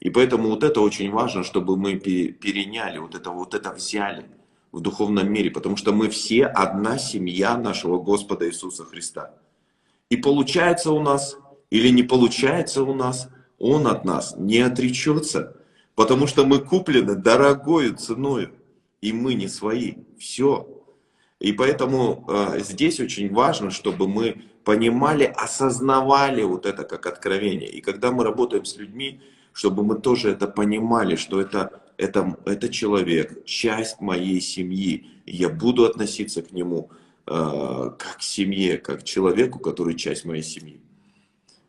И 0.00 0.10
поэтому 0.10 0.48
вот 0.48 0.64
это 0.64 0.80
очень 0.80 1.10
важно, 1.10 1.44
чтобы 1.44 1.76
мы 1.76 1.96
пе- 1.96 2.32
переняли, 2.32 2.98
вот 2.98 3.14
это, 3.14 3.30
вот 3.30 3.54
это 3.54 3.72
взяли 3.72 4.24
в 4.72 4.80
духовном 4.80 5.32
мире, 5.32 5.50
потому 5.50 5.76
что 5.76 5.92
мы 5.92 6.08
все 6.08 6.46
одна 6.46 6.98
семья 6.98 7.56
нашего 7.56 7.98
Господа 7.98 8.48
Иисуса 8.48 8.84
Христа. 8.84 9.34
И 10.10 10.16
получается 10.16 10.92
у 10.92 11.00
нас 11.00 11.36
или 11.72 11.88
не 11.88 12.02
получается 12.02 12.82
у 12.82 12.94
нас, 12.94 13.30
Он 13.58 13.86
от 13.86 14.04
нас 14.04 14.34
не 14.36 14.58
отречется, 14.58 15.56
потому 15.94 16.26
что 16.26 16.44
мы 16.44 16.58
куплены 16.58 17.14
дорогою 17.14 17.96
ценою, 17.96 18.52
и 19.00 19.14
мы 19.14 19.32
не 19.32 19.48
свои. 19.48 19.94
Все. 20.18 20.68
И 21.40 21.52
поэтому 21.52 22.26
э, 22.28 22.60
здесь 22.60 23.00
очень 23.00 23.32
важно, 23.32 23.70
чтобы 23.70 24.06
мы 24.06 24.44
понимали, 24.64 25.24
осознавали 25.24 26.42
вот 26.42 26.66
это 26.66 26.84
как 26.84 27.06
откровение. 27.06 27.68
И 27.68 27.80
когда 27.80 28.12
мы 28.12 28.24
работаем 28.24 28.64
с 28.64 28.76
людьми, 28.76 29.20
чтобы 29.52 29.84
мы 29.84 29.98
тоже 29.98 30.30
это 30.30 30.46
понимали, 30.46 31.16
что 31.16 31.40
это, 31.40 31.82
это, 31.96 32.36
это 32.44 32.68
человек, 32.68 33.44
часть 33.44 34.00
моей 34.00 34.40
семьи. 34.40 35.06
Я 35.26 35.48
буду 35.48 35.84
относиться 35.84 36.42
к 36.42 36.52
нему 36.52 36.90
э, 37.26 37.90
как 37.98 38.18
к 38.18 38.22
семье, 38.22 38.78
как 38.78 39.00
к 39.00 39.04
человеку, 39.04 39.58
который 39.58 39.94
часть 39.94 40.24
моей 40.24 40.42
семьи. 40.42 40.80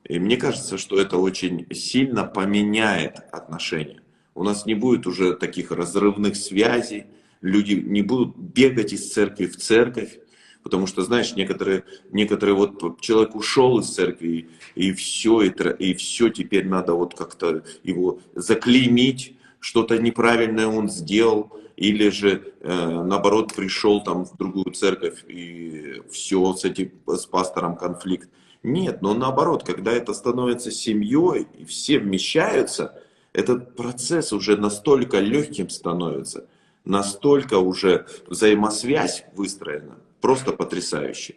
И 0.05 0.19
мне 0.19 0.37
кажется, 0.37 0.77
что 0.77 0.99
это 0.99 1.17
очень 1.17 1.67
сильно 1.73 2.23
поменяет 2.23 3.21
отношения. 3.31 4.01
У 4.35 4.43
нас 4.43 4.65
не 4.65 4.75
будет 4.75 5.05
уже 5.05 5.35
таких 5.35 5.71
разрывных 5.71 6.35
связей, 6.35 7.05
люди 7.41 7.73
не 7.73 8.01
будут 8.01 8.35
бегать 8.37 8.93
из 8.93 9.11
церкви 9.11 9.45
в 9.45 9.57
церковь, 9.57 10.17
потому 10.63 10.87
что, 10.87 11.01
знаешь, 11.03 11.35
некоторые, 11.35 11.83
некоторые 12.11 12.55
вот 12.55 12.99
человек 13.01 13.35
ушел 13.35 13.79
из 13.79 13.89
церкви, 13.89 14.49
и, 14.75 14.93
все, 14.93 15.41
и, 15.41 15.49
тра- 15.49 15.71
и 15.71 15.93
все 15.93 16.29
теперь 16.29 16.67
надо 16.67 16.93
вот 16.93 17.15
как-то 17.15 17.63
его 17.83 18.19
заклеймить, 18.33 19.35
что-то 19.59 19.97
неправильное 19.97 20.67
он 20.67 20.89
сделал, 20.89 21.51
или 21.75 22.09
же 22.09 22.53
э, 22.61 23.03
наоборот 23.03 23.53
пришел 23.55 24.03
там 24.03 24.25
в 24.25 24.37
другую 24.37 24.71
церковь 24.73 25.23
и 25.27 26.01
все 26.11 26.53
с 26.53 26.65
этим 26.65 26.91
с 27.07 27.25
пастором 27.25 27.75
конфликт. 27.75 28.29
Нет, 28.61 29.01
но 29.01 29.13
наоборот, 29.13 29.63
когда 29.63 29.91
это 29.91 30.13
становится 30.13 30.71
семьей 30.71 31.47
и 31.57 31.65
все 31.65 31.99
вмещаются, 31.99 33.01
этот 33.33 33.75
процесс 33.75 34.31
уже 34.31 34.55
настолько 34.55 35.19
легким 35.19 35.69
становится, 35.69 36.47
настолько 36.85 37.57
уже 37.57 38.05
взаимосвязь 38.27 39.25
выстроена, 39.33 39.97
просто 40.23 40.53
потрясающе. 40.53 41.35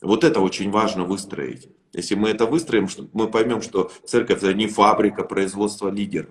Вот 0.00 0.22
это 0.22 0.40
очень 0.40 0.70
важно 0.70 1.04
выстроить. 1.04 1.68
Если 1.92 2.14
мы 2.14 2.28
это 2.28 2.46
выстроим, 2.46 2.88
мы 3.12 3.28
поймем, 3.28 3.62
что 3.62 3.90
церковь 4.04 4.44
это 4.44 4.54
не 4.54 4.68
фабрика 4.68 5.24
производства 5.24 5.90
лидеров, 5.90 6.30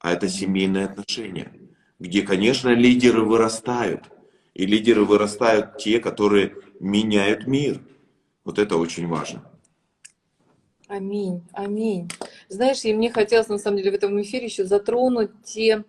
а 0.00 0.12
это 0.12 0.28
семейные 0.28 0.86
отношения, 0.86 1.52
где, 2.00 2.22
конечно, 2.22 2.70
лидеры 2.70 3.22
вырастают. 3.22 4.10
И 4.54 4.66
лидеры 4.66 5.04
вырастают 5.04 5.78
те, 5.78 6.00
которые 6.00 6.56
меняют 6.80 7.46
мир. 7.46 7.80
Вот 8.44 8.58
это 8.58 8.76
очень 8.76 9.06
важно. 9.06 9.48
Аминь, 10.88 11.42
аминь. 11.52 12.10
Знаешь, 12.48 12.84
и 12.84 12.92
мне 12.92 13.10
хотелось 13.10 13.48
на 13.48 13.58
самом 13.58 13.78
деле 13.78 13.92
в 13.92 13.94
этом 13.94 14.20
эфире 14.20 14.46
еще 14.46 14.64
затронуть 14.64 15.30
те 15.44 15.84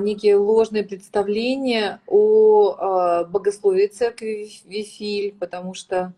некие 0.00 0.36
ложные 0.36 0.82
представления 0.82 2.00
о 2.06 2.74
а, 2.76 3.24
богословии 3.24 3.86
церкви 3.86 4.50
Вифиль, 4.64 5.34
потому 5.38 5.74
что 5.74 6.12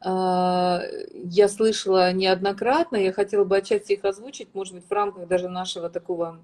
а, 0.00 0.82
я 1.12 1.48
слышала 1.48 2.12
неоднократно, 2.12 2.96
я 2.96 3.12
хотела 3.12 3.44
бы 3.44 3.56
отчасти 3.56 3.94
их 3.94 4.04
озвучить, 4.04 4.48
может 4.52 4.74
быть, 4.74 4.84
в 4.86 4.92
рамках 4.92 5.26
даже 5.26 5.48
нашего 5.48 5.88
такого 5.88 6.40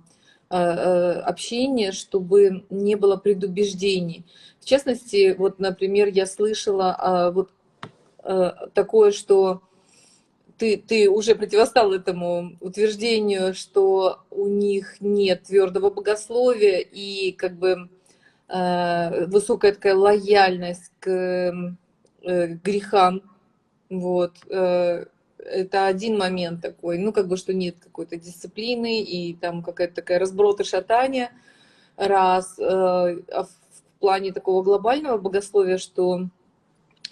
а, 0.49 0.59
а, 0.59 1.21
общения, 1.21 1.93
чтобы 1.93 2.65
не 2.71 2.97
было 2.97 3.17
предубеждений. 3.17 4.25
В 4.61 4.65
частности, 4.65 5.35
вот, 5.39 5.59
например, 5.59 6.09
я 6.09 6.27
слышала 6.27 6.97
а, 6.99 7.31
вот 7.31 7.51
а, 8.23 8.69
такое, 8.75 9.13
что 9.13 9.63
ты, 10.61 10.77
ты 10.77 11.09
уже 11.09 11.35
противостал 11.35 11.95
этому 11.95 12.59
утверждению, 12.61 13.55
что 13.55 14.19
у 14.31 14.47
них 14.47 15.01
нет 15.01 15.45
твердого 15.45 15.89
богословия 15.89 16.81
и 16.81 17.33
как 17.33 17.57
бы 17.57 17.89
э, 18.49 19.25
высокая 19.27 19.73
такая 19.73 19.95
лояльность 19.95 20.93
к 21.01 21.09
э, 21.09 22.47
грехам. 22.63 23.23
Вот. 23.89 24.35
э, 24.51 25.07
это 25.39 25.87
один 25.87 26.19
момент 26.19 26.61
такой, 26.61 26.99
ну, 26.99 27.15
как 27.15 27.27
бы, 27.27 27.39
что 27.39 27.55
нет 27.55 27.77
какой-то 27.83 28.17
дисциплины, 28.17 29.01
и 29.01 29.35
там 29.35 29.63
какая-то 29.63 29.95
такая 29.95 30.19
разброд 30.19 30.61
и 30.61 30.65
шатание, 30.65 31.31
раз. 31.97 32.59
э, 32.59 32.63
А 32.63 33.45
в 33.45 33.49
плане 33.99 34.33
такого 34.33 34.63
глобального 34.63 35.17
богословия, 35.17 35.79
что 35.79 36.29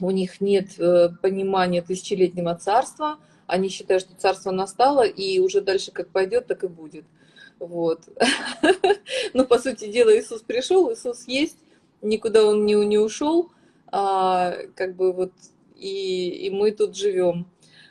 у 0.00 0.10
них 0.10 0.42
нет 0.42 0.78
э, 0.78 1.08
понимания 1.22 1.80
тысячелетнего 1.80 2.54
царства, 2.54 3.16
они 3.48 3.68
считают, 3.70 4.04
что 4.04 4.14
царство 4.14 4.52
настало, 4.52 5.02
и 5.02 5.40
уже 5.40 5.60
дальше 5.60 5.90
как 5.90 6.10
пойдет, 6.10 6.46
так 6.46 6.62
и 6.62 6.68
будет. 6.68 7.04
Вот. 7.58 8.02
Но, 9.34 9.44
по 9.44 9.58
сути 9.58 9.90
дела, 9.90 10.16
Иисус 10.16 10.42
пришел, 10.42 10.92
Иисус 10.92 11.26
есть, 11.26 11.58
никуда 12.02 12.44
он 12.44 12.66
не, 12.66 12.74
не 12.74 12.98
ушел, 12.98 13.50
а, 13.90 14.54
как 14.76 14.94
бы 14.94 15.12
вот, 15.12 15.32
и, 15.74 16.28
и 16.46 16.50
мы 16.50 16.70
тут 16.70 16.94
живем. 16.94 17.48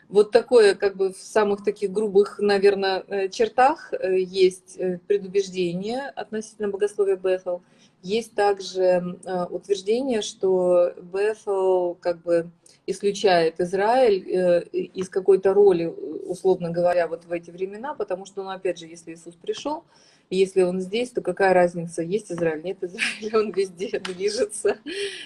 Вот 0.09 0.31
такое, 0.31 0.75
как 0.75 0.95
бы 0.95 1.11
в 1.11 1.17
самых 1.17 1.65
таких 1.65 1.91
грубых, 1.91 2.39
наверное, 2.39 3.03
э, 3.07 3.27
чертах 3.27 3.91
э, 3.91 4.19
есть 4.19 4.77
э, 4.77 4.99
предубеждение 5.05 6.07
относительно 6.15 6.69
богословия 6.69 7.17
Бethel. 7.17 7.61
Есть 8.03 8.35
также 8.35 8.81
э, 8.81 9.45
утверждение, 9.45 10.21
что 10.21 10.93
Бethel 10.97 11.97
как 11.99 12.21
бы 12.21 12.51
исключает 12.85 13.59
Израиль 13.59 14.23
э, 14.29 14.61
из 14.71 15.09
какой-то 15.09 15.53
роли, 15.53 15.85
условно 15.85 16.69
говоря, 16.69 17.07
вот 17.07 17.25
в 17.25 17.31
эти 17.31 17.51
времена, 17.51 17.93
потому 17.93 18.25
что, 18.25 18.43
ну, 18.43 18.49
опять 18.49 18.79
же, 18.79 18.85
если 18.85 19.13
Иисус 19.13 19.35
пришел, 19.35 19.83
если 20.29 20.61
он 20.61 20.79
здесь, 20.79 21.11
то 21.11 21.21
какая 21.21 21.53
разница, 21.53 22.01
есть 22.01 22.31
Израиль, 22.31 22.63
нет 22.63 22.83
Израиля, 22.83 23.39
он 23.39 23.51
везде 23.51 23.99
движется 23.99 24.77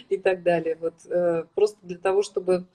и 0.10 0.18
так 0.18 0.44
далее. 0.44 0.78
Вот 0.80 0.94
э, 1.06 1.46
просто 1.54 1.78
для 1.84 1.98
того, 1.98 2.24
чтобы 2.24 2.66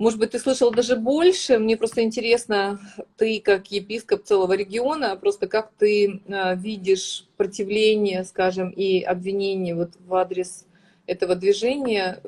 может 0.00 0.18
быть, 0.18 0.30
ты 0.30 0.38
слышал 0.38 0.70
даже 0.70 0.96
больше. 0.96 1.58
Мне 1.58 1.76
просто 1.76 2.02
интересно, 2.02 2.80
ты 3.18 3.38
как 3.38 3.70
епископ 3.70 4.24
целого 4.24 4.54
региона, 4.54 5.14
просто 5.14 5.46
как 5.46 5.72
ты 5.76 6.22
э, 6.26 6.56
видишь 6.56 7.28
противление, 7.36 8.24
скажем, 8.24 8.70
и 8.70 9.02
обвинение 9.02 9.74
вот 9.74 9.90
в 9.98 10.14
адрес 10.14 10.66
этого 11.04 11.34
движения 11.34 12.22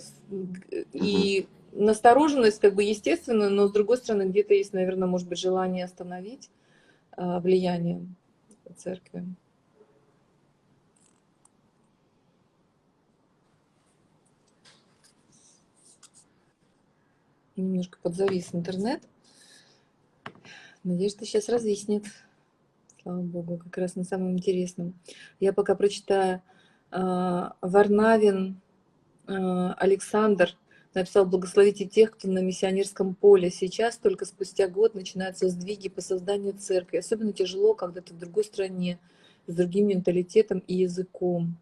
и 0.92 1.46
настороженность, 1.72 2.60
как 2.60 2.74
бы 2.74 2.82
естественно, 2.82 3.48
но 3.48 3.68
с 3.68 3.72
другой 3.72 3.96
стороны 3.96 4.24
где-то 4.24 4.52
есть, 4.52 4.74
наверное, 4.74 5.08
может 5.08 5.26
быть, 5.26 5.38
желание 5.38 5.86
остановить 5.86 6.50
э, 7.16 7.40
влияние 7.40 8.06
церкви. 8.76 9.24
Немножко 17.56 17.98
подзавис 18.02 18.50
интернет. 18.54 19.02
Надеюсь, 20.84 21.12
что 21.12 21.24
сейчас 21.24 21.48
разъяснит. 21.48 22.06
Слава 23.02 23.20
богу, 23.20 23.58
как 23.58 23.76
раз 23.78 23.94
на 23.94 24.04
самом 24.04 24.32
интересном. 24.32 24.94
Я 25.40 25.52
пока 25.52 25.74
прочитаю 25.74 26.42
А, 26.90 27.56
Варнавин 27.60 28.60
а, 29.26 29.72
Александр 29.74 30.56
написал 30.94 31.24
«Благословите 31.24 31.86
тех, 31.86 32.12
кто 32.12 32.28
на 32.28 32.40
миссионерском 32.40 33.14
поле. 33.14 33.50
Сейчас, 33.50 33.96
только 33.96 34.26
спустя 34.26 34.68
год, 34.68 34.94
начинаются 34.94 35.48
сдвиги 35.48 35.88
по 35.88 36.02
созданию 36.02 36.52
церкви. 36.54 36.98
Особенно 36.98 37.32
тяжело, 37.32 37.74
когда 37.74 38.02
ты 38.02 38.12
в 38.12 38.18
другой 38.18 38.44
стране, 38.44 38.98
с 39.46 39.54
другим 39.54 39.88
менталитетом 39.88 40.58
и 40.66 40.74
языком. 40.74 41.56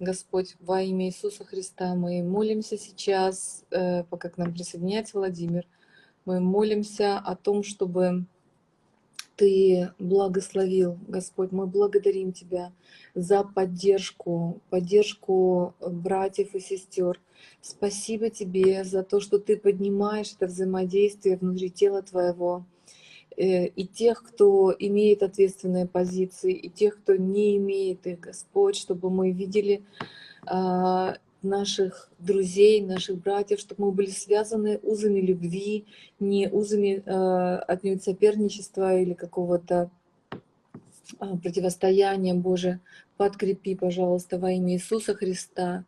Господь, 0.00 0.56
во 0.60 0.82
имя 0.82 1.06
Иисуса 1.06 1.44
Христа 1.44 1.94
мы 1.94 2.22
молимся 2.22 2.76
сейчас, 2.76 3.64
э, 3.70 4.02
пока 4.04 4.28
к 4.28 4.38
нам 4.38 4.52
присоединяется 4.52 5.18
Владимир, 5.18 5.66
мы 6.24 6.40
молимся 6.40 7.18
о 7.18 7.36
том, 7.36 7.62
чтобы 7.62 8.24
Ты 9.36 9.92
благословил, 10.00 10.98
Господь, 11.06 11.52
мы 11.52 11.66
благодарим 11.66 12.32
Тебя 12.32 12.72
за 13.14 13.44
поддержку, 13.44 14.60
поддержку 14.68 15.74
братьев 15.80 16.54
и 16.56 16.60
сестер. 16.60 17.20
Спасибо 17.60 18.30
Тебе 18.30 18.82
за 18.82 19.04
то, 19.04 19.20
что 19.20 19.38
Ты 19.38 19.56
поднимаешь 19.56 20.32
это 20.34 20.46
взаимодействие 20.46 21.36
внутри 21.36 21.70
тела 21.70 22.02
Твоего, 22.02 22.64
и 23.36 23.86
тех, 23.86 24.22
кто 24.22 24.74
имеет 24.78 25.22
ответственные 25.22 25.86
позиции, 25.86 26.52
и 26.52 26.68
тех, 26.68 26.98
кто 26.98 27.16
не 27.16 27.56
имеет 27.56 28.06
их, 28.06 28.20
Господь, 28.20 28.76
чтобы 28.76 29.10
мы 29.10 29.32
видели 29.32 29.82
а, 30.46 31.16
наших 31.44 32.10
друзей, 32.18 32.80
наших 32.80 33.18
братьев, 33.18 33.60
чтобы 33.60 33.86
мы 33.86 33.92
были 33.92 34.10
связаны 34.10 34.78
узами 34.82 35.20
любви, 35.20 35.84
не 36.18 36.48
узами 36.48 37.02
э, 37.04 37.56
отнюдь 37.68 38.02
соперничества 38.02 38.98
или 38.98 39.12
какого-то 39.12 39.90
э, 40.32 40.36
противостояния. 41.42 42.34
Боже, 42.34 42.80
подкрепи, 43.16 43.74
пожалуйста, 43.76 44.38
во 44.38 44.50
имя 44.52 44.74
Иисуса 44.74 45.14
Христа. 45.14 45.84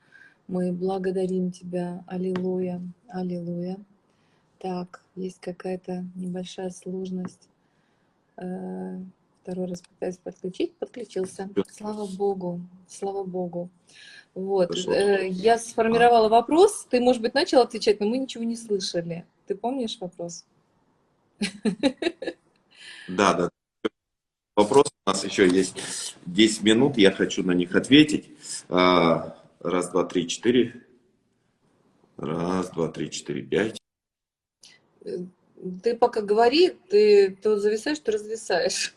Мы 0.47 0.73
благодарим 0.73 1.51
Тебя. 1.51 2.05
Аллилуйя, 2.07 2.81
аллилуйя. 3.09 3.79
Так, 4.59 5.03
есть 5.15 5.41
какая-то 5.41 6.05
небольшая 6.15 6.71
сложность. 6.71 7.49
Э, 8.37 8.99
второй 9.43 9.67
раз 9.67 9.83
пытаюсь 9.83 10.17
подключить, 10.17 10.77
подключился. 10.77 11.51
Слава 11.71 12.07
Богу, 12.07 12.61
слава 12.89 13.25
Богу. 13.25 13.71
Вот, 14.35 14.77
э, 14.89 15.29
я 15.29 15.59
сформировала 15.59 16.29
вопрос, 16.29 16.87
ты, 16.91 17.01
может 17.01 17.23
быть, 17.23 17.35
начал 17.35 17.61
отвечать, 17.61 18.01
но 18.01 18.07
мы 18.07 18.19
ничего 18.19 18.45
не 18.45 18.57
слышали. 18.57 19.25
Ты 19.47 19.55
помнишь 19.55 19.99
вопрос? 20.01 20.45
Да, 23.09 23.35
да. 23.35 23.51
Вопрос 24.57 24.87
у 25.07 25.11
нас 25.11 25.25
еще 25.25 25.49
есть 25.49 26.17
10 26.27 26.63
минут, 26.63 26.99
я 26.99 27.13
хочу 27.13 27.45
на 27.45 27.53
них 27.53 27.75
ответить. 27.77 28.31
А, 28.69 29.37
Раз, 29.67 29.91
два, 29.91 30.05
три, 30.05 30.29
четыре. 30.29 30.87
Раз, 32.17 32.71
два, 32.71 32.89
три, 32.89 33.11
четыре, 33.11 33.43
пять. 33.43 33.79
Ты 35.83 35.97
пока 35.97 36.21
говори, 36.21 36.71
ты 36.91 37.37
то 37.43 37.59
зависаешь, 37.59 37.99
то 37.99 38.13
развисаешь. 38.13 38.95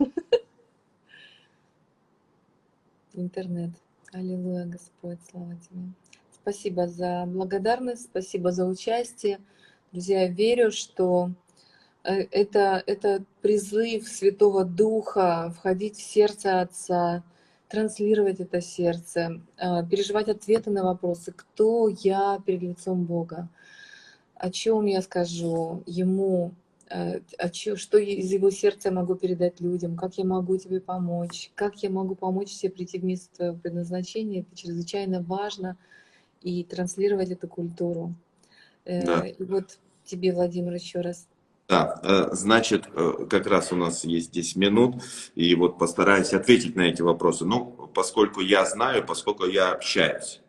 Интернет. 3.13 3.71
Аллилуйя, 4.11 4.65
Господь, 4.65 5.19
слава 5.29 5.55
Тебе. 5.55 5.81
Спасибо 6.31 6.87
за 6.87 7.25
благодарность, 7.27 8.05
спасибо 8.05 8.51
за 8.51 8.65
участие. 8.65 9.39
Друзья, 9.91 10.23
я 10.23 10.27
верю, 10.29 10.71
что 10.71 11.31
э, 12.03 12.21
это, 12.31 12.83
это 12.85 13.23
призыв 13.41 14.07
Святого 14.07 14.65
Духа 14.65 15.53
входить 15.57 15.97
в 15.97 16.01
сердце 16.01 16.61
Отца, 16.61 17.23
транслировать 17.67 18.39
это 18.39 18.61
сердце, 18.61 19.41
э, 19.57 19.85
переживать 19.89 20.27
ответы 20.29 20.71
на 20.71 20.83
вопросы, 20.83 21.31
кто 21.31 21.87
я 21.87 22.41
перед 22.45 22.61
лицом 22.61 23.05
Бога, 23.05 23.47
о 24.39 24.49
чем 24.51 24.85
я 24.85 25.01
скажу 25.01 25.83
Ему, 25.85 26.51
э, 26.89 27.19
о 27.37 27.49
чё- 27.49 27.75
что 27.75 27.97
из 27.97 28.31
Его 28.31 28.49
сердца 28.51 28.89
я 28.89 28.95
могу 28.95 29.15
передать 29.15 29.61
людям, 29.61 29.95
как 29.95 30.17
я 30.17 30.25
могу 30.25 30.57
тебе 30.57 30.79
помочь, 30.81 31.51
как 31.55 31.83
я 31.83 31.89
могу 31.89 32.15
помочь 32.15 32.51
тебе 32.55 32.71
прийти 32.71 32.99
в 32.99 33.03
место 33.03 33.29
твоего 33.35 33.57
предназначения. 33.57 34.41
Это 34.41 34.55
чрезвычайно 34.55 35.21
важно 35.21 35.77
и 36.41 36.63
транслировать 36.63 37.29
эту 37.31 37.47
культуру. 37.47 38.13
Э, 38.85 39.05
Да. 39.05 39.27
И 39.27 39.43
вот 39.43 39.77
тебе, 40.05 40.33
Владимир, 40.33 40.73
еще 40.73 41.01
раз. 41.01 41.27
Да, 41.67 41.99
э, 42.03 42.29
значит, 42.35 42.85
как 43.29 43.45
раз 43.45 43.71
у 43.71 43.75
нас 43.75 44.03
есть 44.03 44.31
10 44.31 44.55
минут, 44.55 45.03
и 45.35 45.53
вот 45.53 45.77
постараюсь 45.77 46.33
ответить 46.33 46.75
на 46.75 46.81
эти 46.81 47.03
вопросы. 47.03 47.45
Ну, 47.45 47.89
поскольку 47.93 48.41
я 48.41 48.65
знаю, 48.65 49.05
поскольку 49.05 49.45
я 49.45 49.71
общаюсь. 49.73 50.41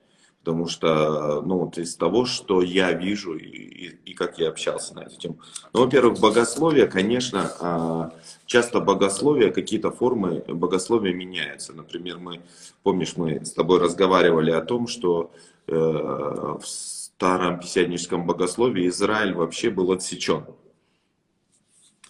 Потому 0.43 0.69
что, 0.69 1.43
ну, 1.43 1.59
вот 1.59 1.77
из 1.77 1.97
того, 1.97 2.25
что 2.25 2.63
я 2.63 2.93
вижу 2.93 3.37
и, 3.37 3.45
и- 3.45 3.99
и 4.07 4.15
как 4.15 4.39
я 4.39 4.49
общался 4.49 4.95
на 4.95 5.01
эту 5.01 5.19
тему. 5.19 5.39
Ну, 5.75 5.85
во-первых, 5.85 6.19
богословие, 6.19 6.87
конечно, 6.87 7.53
а, 7.61 8.13
часто 8.47 8.81
богословие, 8.81 9.53
какие-то 9.53 9.91
формы 9.91 10.43
богословия 10.49 11.13
меняются. 11.13 11.75
Например, 11.75 12.19
мы, 12.19 12.41
помнишь, 12.83 13.17
мы 13.17 13.45
с 13.45 13.53
тобой 13.53 13.81
разговаривали 13.81 14.51
о 14.51 14.63
том, 14.63 14.87
что 14.87 15.31
э, 15.67 15.73
в 15.77 16.63
старом 16.65 17.61
писяническом 17.61 18.27
богословии 18.27 18.89
Израиль 18.89 19.35
вообще 19.35 19.69
был 19.71 19.93
отсечен. 19.93 20.47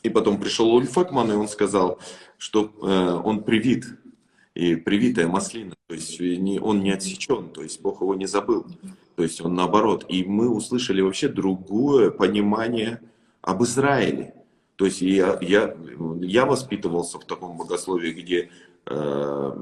И 0.05 0.09
потом 0.09 0.41
пришел 0.41 0.73
Ульф 0.73 0.97
Экман, 0.97 1.33
и 1.33 1.35
он 1.35 1.49
сказал, 1.49 1.99
что 2.39 2.73
э, 2.81 3.21
он 3.25 3.43
привит, 3.43 3.87
и 4.55 4.75
привитая 4.75 5.29
маслина, 5.29 5.75
то 5.87 5.95
есть 5.95 6.19
не, 6.21 6.59
он 6.59 6.81
не 6.83 6.91
отсечен, 6.91 7.51
то 7.51 7.63
есть 7.63 7.81
Бог 7.81 8.01
его 8.01 8.15
не 8.15 8.27
забыл, 8.27 8.67
то 9.17 9.23
есть 9.23 9.41
он 9.41 9.55
наоборот. 9.55 10.05
И 10.09 10.25
мы 10.25 10.49
услышали 10.49 11.01
вообще 11.01 11.29
другое 11.29 12.11
понимание 12.11 13.01
об 13.43 13.63
Израиле. 13.63 14.35
То 14.77 14.87
есть 14.87 15.03
я, 15.03 15.39
я, 15.41 15.77
я 16.21 16.47
воспитывался 16.47 17.19
в 17.19 17.27
таком 17.27 17.57
богословии, 17.57 18.13
где 18.13 18.51
э, 18.87 19.53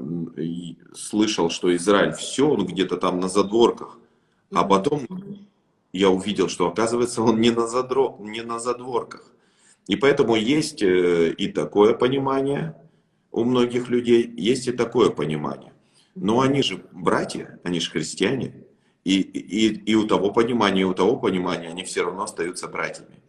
слышал, 0.95 1.49
что 1.49 1.75
Израиль 1.75 2.13
все, 2.13 2.49
он 2.49 2.65
где-то 2.65 2.97
там 2.97 3.19
на 3.19 3.27
задворках. 3.27 3.99
А 4.53 4.63
потом 4.63 5.01
я 5.91 6.09
увидел, 6.09 6.47
что 6.47 6.67
оказывается 6.67 7.21
он 7.21 7.41
не 7.41 7.51
на, 7.51 7.67
задро, 7.67 8.17
не 8.19 8.41
на 8.41 8.59
задворках. 8.59 9.31
И 9.87 9.95
поэтому 9.95 10.35
есть 10.35 10.81
э, 10.81 11.31
и 11.31 11.49
такое 11.49 11.93
понимание 11.93 12.75
у 13.31 13.43
многих 13.43 13.89
людей, 13.89 14.31
есть 14.37 14.67
и 14.67 14.71
такое 14.71 15.09
понимание. 15.09 15.73
Но 16.15 16.41
они 16.41 16.63
же 16.63 16.83
братья, 16.91 17.59
они 17.63 17.79
же 17.79 17.91
христиане. 17.91 18.65
И, 19.03 19.21
и, 19.21 19.67
и 19.67 19.95
у 19.95 20.05
того 20.05 20.31
понимания, 20.31 20.81
и 20.81 20.85
у 20.85 20.93
того 20.93 21.15
понимания 21.15 21.69
они 21.69 21.83
все 21.83 22.03
равно 22.03 22.23
остаются 22.23 22.67
братьями. 22.67 23.21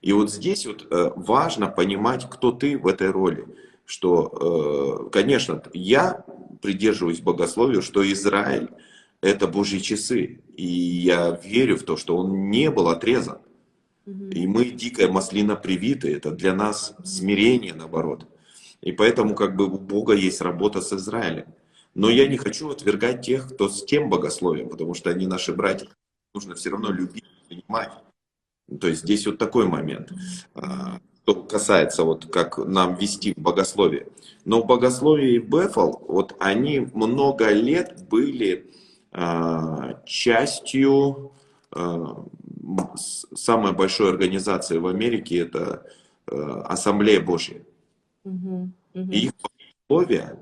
И 0.00 0.12
вот 0.12 0.30
здесь 0.30 0.64
вот 0.66 0.86
э, 0.90 1.10
важно 1.16 1.66
понимать, 1.66 2.28
кто 2.30 2.52
ты 2.52 2.78
в 2.78 2.86
этой 2.86 3.10
роли. 3.10 3.46
Что, 3.84 5.06
э, 5.06 5.10
конечно, 5.10 5.62
я 5.72 6.24
придерживаюсь 6.62 7.20
богословию, 7.20 7.82
что 7.82 8.10
Израиль 8.12 8.68
это 9.20 9.48
Божьи 9.48 9.78
часы. 9.78 10.40
И 10.56 10.66
я 10.66 11.38
верю 11.42 11.76
в 11.76 11.82
то, 11.82 11.96
что 11.96 12.16
он 12.16 12.50
не 12.50 12.70
был 12.70 12.88
отрезан. 12.88 13.38
И 14.06 14.46
мы 14.46 14.66
дикая 14.66 15.08
маслина 15.08 15.54
привиты, 15.54 16.14
это 16.14 16.30
для 16.30 16.54
нас 16.54 16.94
смирение 17.04 17.74
наоборот. 17.74 18.26
И 18.80 18.92
поэтому 18.92 19.34
как 19.34 19.56
бы 19.56 19.66
у 19.66 19.78
Бога 19.78 20.14
есть 20.14 20.40
работа 20.40 20.80
с 20.80 20.92
Израилем. 20.92 21.46
Но 21.94 22.10
я 22.10 22.28
не 22.28 22.36
хочу 22.36 22.70
отвергать 22.70 23.22
тех, 23.22 23.48
кто 23.48 23.68
с 23.68 23.84
тем 23.84 24.08
богословием, 24.08 24.68
потому 24.68 24.94
что 24.94 25.10
они 25.10 25.26
наши 25.26 25.52
братья. 25.52 25.88
Нужно 26.34 26.54
все 26.54 26.70
равно 26.70 26.92
любить, 26.92 27.24
понимать. 27.48 27.90
То 28.80 28.86
есть 28.86 29.02
здесь 29.02 29.26
вот 29.26 29.38
такой 29.38 29.66
момент, 29.66 30.12
а, 30.54 31.00
что 31.22 31.34
касается 31.34 32.04
вот 32.04 32.26
как 32.26 32.58
нам 32.58 32.94
вести 32.96 33.32
в 33.34 33.38
богословие. 33.40 34.08
Но 34.44 34.62
в 34.62 34.66
богословии 34.66 35.38
Бефал, 35.38 36.04
вот 36.06 36.36
они 36.38 36.80
много 36.94 37.50
лет 37.50 38.06
были 38.08 38.70
а, 39.10 40.02
частью 40.04 41.32
а, 41.72 42.24
самой 43.34 43.72
большой 43.72 44.10
организации 44.10 44.78
в 44.78 44.86
Америке, 44.86 45.38
это 45.38 45.86
Ассамблея 46.26 47.22
Божья. 47.22 47.62
И 49.12 49.26
их 49.26 49.32
богословие, 49.88 50.36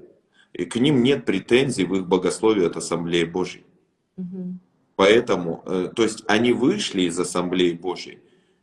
и 0.53 0.65
к 0.65 0.77
ним 0.77 1.03
нет 1.03 1.25
претензий 1.25 1.85
в 1.85 1.95
их 1.95 2.07
богословие 2.07 2.67
от 2.67 2.77
Ассамблеи 2.77 3.25
Божьей. 3.25 3.65
Поэтому, 4.97 5.63
э, 5.67 5.91
то 5.95 6.03
есть 6.03 6.25
они 6.27 6.53
вышли 6.53 7.03
из 7.03 7.19
Ассамблеи 7.21 7.73
Божьей 7.73 8.19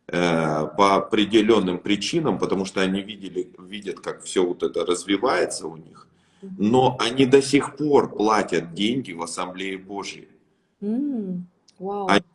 э, 0.07 0.67
по 0.77 0.95
определенным 0.95 1.77
причинам, 1.77 2.37
потому 2.39 2.65
что 2.65 2.81
они 2.81 3.01
видели, 3.01 3.51
видят, 3.59 3.99
как 3.99 4.23
все 4.23 4.43
вот 4.45 4.63
это 4.63 4.83
развивается 4.85 5.67
у 5.67 5.77
них, 5.77 6.07
но 6.57 6.97
они 6.99 7.25
до 7.25 7.41
сих 7.41 7.75
пор 7.77 8.09
платят 8.15 8.73
деньги 8.73 9.13
в 9.13 9.21
Ассамблее 9.21 9.77
Божьей. 9.77 10.27
Они 12.07 12.25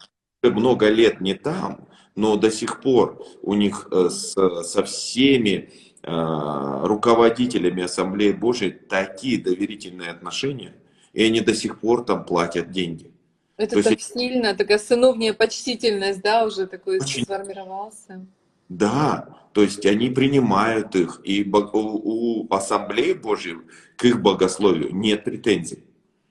много 0.55 0.89
лет 0.89 1.21
не 1.21 1.35
там, 1.35 1.89
но 2.15 2.37
до 2.37 2.51
сих 2.51 2.81
пор 2.81 3.23
у 3.43 3.55
них 3.55 3.89
э, 3.91 4.09
с- 4.11 4.63
со 4.63 4.83
всеми 4.85 5.71
руководителями 6.09 7.85
Ассамблеи 7.85 8.33
Божьей 8.33 8.71
такие 8.71 9.41
доверительные 9.41 10.11
отношения. 10.11 10.75
И 11.13 11.25
они 11.25 11.41
до 11.41 11.55
сих 11.55 11.81
пор 11.81 12.05
там 12.05 12.25
платят 12.25 12.71
деньги. 12.71 13.11
Это 13.57 13.71
То 13.71 13.77
есть 13.79 13.89
так 13.89 14.01
сильно, 14.01 14.55
такая 14.55 14.79
сыновняя 14.79 15.33
почтительность, 15.33 16.23
да, 16.23 16.45
уже 16.45 16.67
такой 16.67 17.01
Очень. 17.01 17.25
сформировался. 17.25 18.25
Да, 18.69 19.37
то 19.53 19.63
есть 19.63 19.85
они 19.87 20.11
принимают 20.11 20.95
их, 20.95 21.21
и 21.25 21.43
у, 21.43 21.67
у 21.73 22.47
ассамблеи 22.55 23.15
Божьей 23.15 23.57
к 23.97 24.05
их 24.05 24.23
богословию 24.23 24.95
нет 24.95 25.25
претензий. 25.25 25.83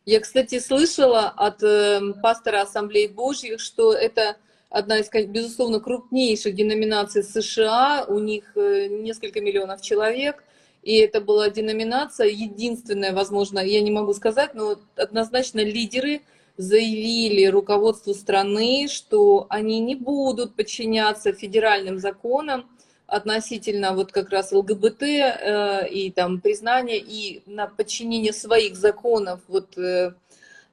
Я, 0.06 0.22
кстати, 0.22 0.60
слышала 0.60 1.28
от 1.28 1.62
э, 1.64 2.00
пастора 2.24 2.62
Ассамблеи 2.62 3.08
Божьих, 3.08 3.60
что 3.60 3.92
это 3.92 4.38
одна 4.70 5.00
из, 5.00 5.10
безусловно, 5.28 5.80
крупнейших 5.80 6.56
деноминаций 6.56 7.24
США. 7.24 8.06
У 8.08 8.20
них 8.20 8.52
э, 8.56 8.88
несколько 8.88 9.42
миллионов 9.42 9.82
человек. 9.82 10.44
И 10.84 10.98
это 10.98 11.20
была 11.20 11.50
деноминация, 11.50 12.28
единственная, 12.28 13.12
возможно, 13.12 13.60
я 13.60 13.82
не 13.82 13.92
могу 13.92 14.14
сказать, 14.14 14.54
но 14.54 14.78
однозначно 14.96 15.60
лидеры 15.60 16.22
заявили 16.56 17.46
руководству 17.46 18.14
страны, 18.14 18.88
что 18.88 19.48
они 19.50 19.80
не 19.80 19.96
будут 19.96 20.56
подчиняться 20.56 21.34
федеральным 21.34 22.00
законам 22.00 22.70
относительно 23.06 23.94
вот 23.94 24.12
как 24.12 24.30
раз 24.30 24.52
ЛГБТ 24.52 25.04
э, 25.04 25.90
и 25.90 26.12
там 26.12 26.42
признания 26.42 27.00
и 27.00 27.42
на 27.46 27.68
подчинение 27.68 28.34
своих 28.34 28.76
законов 28.76 29.40
вот 29.48 29.78
э, 29.78 30.14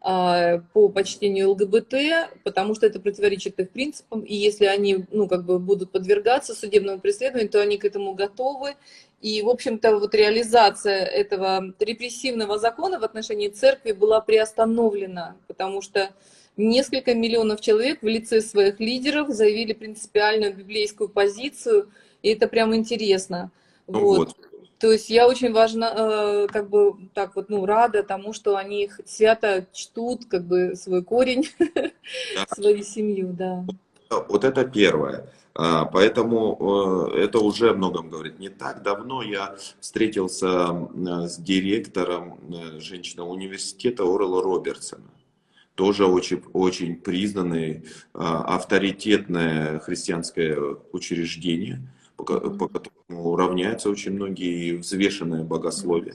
по 0.05 0.91
почтению 0.91 1.53
ЛГБТ, 1.53 1.95
потому 2.43 2.75
что 2.75 2.87
это 2.87 3.01
противоречит 3.01 3.59
их 3.59 3.71
принципам, 3.71 4.21
и 4.21 4.35
если 4.35 4.67
они, 4.67 5.07
ну, 5.11 5.27
как 5.27 5.47
бы 5.47 5.59
будут 5.59 5.93
подвергаться 5.93 6.55
судебному 6.55 7.01
преследованию, 7.01 7.49
то 7.49 7.63
они 7.63 7.79
к 7.79 7.87
этому 7.87 8.13
готовы. 8.13 8.75
И, 9.23 9.41
в 9.41 9.49
общем-то, 9.49 9.99
вот 9.99 10.15
реализация 10.15 11.07
этого 11.07 11.73
репрессивного 11.79 12.59
закона 12.59 13.01
в 13.01 13.05
отношении 13.05 13.49
церкви 13.49 13.93
была 13.93 14.21
приостановлена, 14.21 15.37
потому 15.47 15.81
что 15.81 16.11
несколько 16.59 17.15
миллионов 17.15 17.63
человек 17.63 18.03
в 18.03 18.07
лице 18.07 18.43
своих 18.43 18.81
лидеров 18.81 19.31
заявили 19.31 19.73
принципиальную 19.73 20.55
библейскую 20.55 21.09
позицию, 21.09 21.89
и 22.23 22.29
это 22.29 22.47
прям 22.47 22.75
интересно. 22.75 23.51
Ну 23.87 24.01
Вот. 24.01 24.19
вот. 24.19 24.37
То 24.85 24.93
есть 24.93 25.09
я 25.09 25.27
очень 25.27 25.51
важна, 25.51 25.95
э, 25.97 26.47
как 26.53 26.69
бы 26.69 26.93
так 27.15 27.37
вот, 27.37 27.49
ну, 27.49 27.65
рада 27.65 28.03
тому, 28.03 28.35
что 28.35 28.59
они 28.59 28.85
их 28.85 29.01
свято 29.07 29.67
чтут, 29.73 30.27
как 30.27 30.45
бы 30.45 30.77
свой 30.77 31.03
корень, 31.03 31.49
свою 32.55 32.83
семью, 32.83 33.33
да. 33.33 33.65
Вот 34.29 34.45
это 34.45 34.67
первое. 34.67 35.33
А, 35.55 35.87
Поэтому 35.87 37.09
э, 37.15 37.21
это 37.21 37.39
уже 37.39 37.71
о 37.71 37.73
многом 37.73 38.11
говорит. 38.11 38.39
Не 38.39 38.51
так 38.51 38.83
давно 38.83 39.23
я 39.23 39.57
встретился 39.81 40.47
э, 40.95 41.29
с 41.29 41.39
директором 41.39 42.39
женщины 42.79 43.23
университета 43.23 44.03
Орла 44.03 44.43
Робертсона. 44.43 45.09
Тоже 45.77 46.05
очень, 46.05 46.43
очень 46.53 46.97
признанное, 46.97 47.85
а, 48.13 48.55
авторитетное 48.57 49.79
христианское 49.79 50.59
учреждение, 50.93 51.81
по 52.17 52.25
ко- 52.25 52.41
по 52.41 52.69
которому 52.69 53.37
равняются 53.37 53.91
очень 53.91 54.13
многие 54.13 54.69
и 54.69 54.77
взвешенное 54.77 55.45
богословие. 55.45 56.15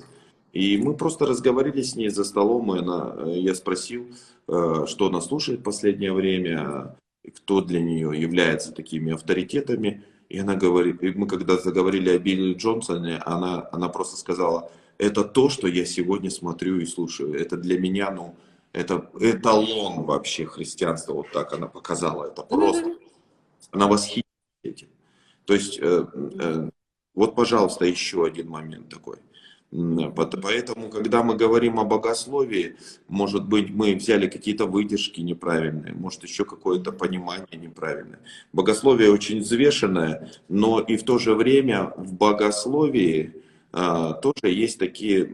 И 0.53 0.77
мы 0.77 0.95
просто 0.95 1.25
разговаривали 1.25 1.81
с 1.81 1.95
ней 1.95 2.09
за 2.09 2.23
столом, 2.23 2.75
и 2.75 2.79
она, 2.79 3.15
э, 3.17 3.39
я 3.39 3.53
спросил, 3.53 4.07
э, 4.47 4.85
что 4.87 5.07
она 5.07 5.21
слушает 5.21 5.59
в 5.59 5.63
последнее 5.63 6.11
время, 6.11 6.95
кто 7.35 7.61
для 7.61 7.81
нее 7.81 8.19
является 8.19 8.71
такими 8.71 9.13
авторитетами. 9.13 10.03
И 10.29 10.39
она 10.39 10.55
говорит, 10.55 11.03
и 11.03 11.11
мы 11.11 11.27
когда 11.27 11.57
заговорили 11.57 12.09
о 12.09 12.19
Билли 12.19 12.53
Джонсоне, 12.53 13.17
она, 13.25 13.67
она 13.71 13.89
просто 13.89 14.17
сказала, 14.17 14.71
это 14.97 15.23
то, 15.23 15.49
что 15.49 15.67
я 15.67 15.85
сегодня 15.85 16.29
смотрю 16.29 16.79
и 16.79 16.85
слушаю. 16.85 17.33
Это 17.33 17.57
для 17.57 17.79
меня, 17.79 18.11
ну, 18.11 18.35
это 18.73 19.09
эталон 19.19 20.03
вообще 20.03 20.45
христианства. 20.45 21.13
Вот 21.13 21.31
так 21.31 21.53
она 21.53 21.67
показала. 21.67 22.25
Это 22.25 22.43
просто. 22.43 22.95
Она 23.71 23.87
восхитилась 23.87 24.25
этим. 24.63 24.87
То 25.49 25.55
есть, 25.55 25.79
э, 25.81 26.05
э, 26.39 26.69
вот, 27.15 27.33
пожалуйста, 27.33 27.83
еще 27.83 28.23
один 28.23 28.49
момент 28.49 28.87
такой. 28.87 29.17
Поэтому, 29.71 30.89
когда 30.89 31.23
мы 31.23 31.35
говорим 31.35 31.79
о 31.79 31.85
богословии, 31.85 32.75
может 33.07 33.47
быть, 33.47 33.71
мы 33.71 33.95
взяли 33.95 34.27
какие-то 34.27 34.67
выдержки 34.67 35.21
неправильные, 35.21 35.95
может, 35.95 36.21
еще 36.21 36.45
какое-то 36.45 36.91
понимание 36.91 37.57
неправильное. 37.57 38.19
Богословие 38.53 39.11
очень 39.11 39.39
взвешенное, 39.39 40.31
но 40.49 40.79
и 40.81 40.97
в 40.97 41.03
то 41.03 41.17
же 41.17 41.33
время 41.33 41.93
в 41.97 42.13
богословии 42.13 43.33
а, 43.71 44.13
тоже 44.13 44.53
есть 44.53 44.77
такие 44.77 45.25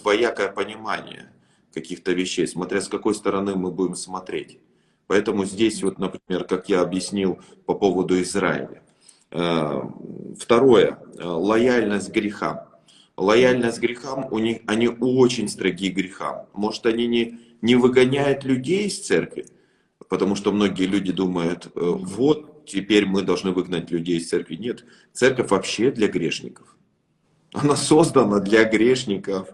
двоякое 0.00 0.52
понимание 0.52 1.32
каких-то 1.72 2.12
вещей, 2.12 2.46
смотря 2.46 2.80
с 2.80 2.86
какой 2.86 3.16
стороны 3.16 3.56
мы 3.56 3.72
будем 3.72 3.96
смотреть. 3.96 4.60
Поэтому 5.08 5.44
здесь 5.44 5.82
вот, 5.82 5.98
например, 5.98 6.44
как 6.44 6.68
я 6.68 6.82
объяснил 6.82 7.40
по 7.66 7.74
поводу 7.74 8.20
Израиля. 8.22 8.83
Э, 9.34 9.82
Второе, 10.38 10.98
э, 11.18 11.24
лояльность 11.24 12.10
грехам. 12.10 12.60
Лояльность 13.16 13.78
грехам, 13.80 14.26
у 14.30 14.38
них, 14.38 14.58
они 14.66 14.88
очень 14.88 15.48
строги 15.48 15.90
к 15.90 15.94
грехам. 15.94 16.46
Может, 16.52 16.86
они 16.86 17.06
не, 17.06 17.38
не 17.62 17.76
выгоняют 17.76 18.44
людей 18.44 18.86
из 18.86 19.00
церкви, 19.00 19.46
потому 20.08 20.34
что 20.34 20.50
многие 20.52 20.86
люди 20.86 21.12
думают, 21.12 21.66
э, 21.66 21.70
вот 21.74 22.66
теперь 22.66 23.06
мы 23.06 23.22
должны 23.22 23.50
выгнать 23.50 23.90
людей 23.90 24.18
из 24.18 24.28
церкви. 24.28 24.56
Нет, 24.56 24.84
церковь 25.12 25.50
вообще 25.50 25.90
для 25.90 26.08
грешников. 26.08 26.76
Она 27.52 27.76
создана 27.76 28.40
для 28.40 28.64
грешников, 28.64 29.48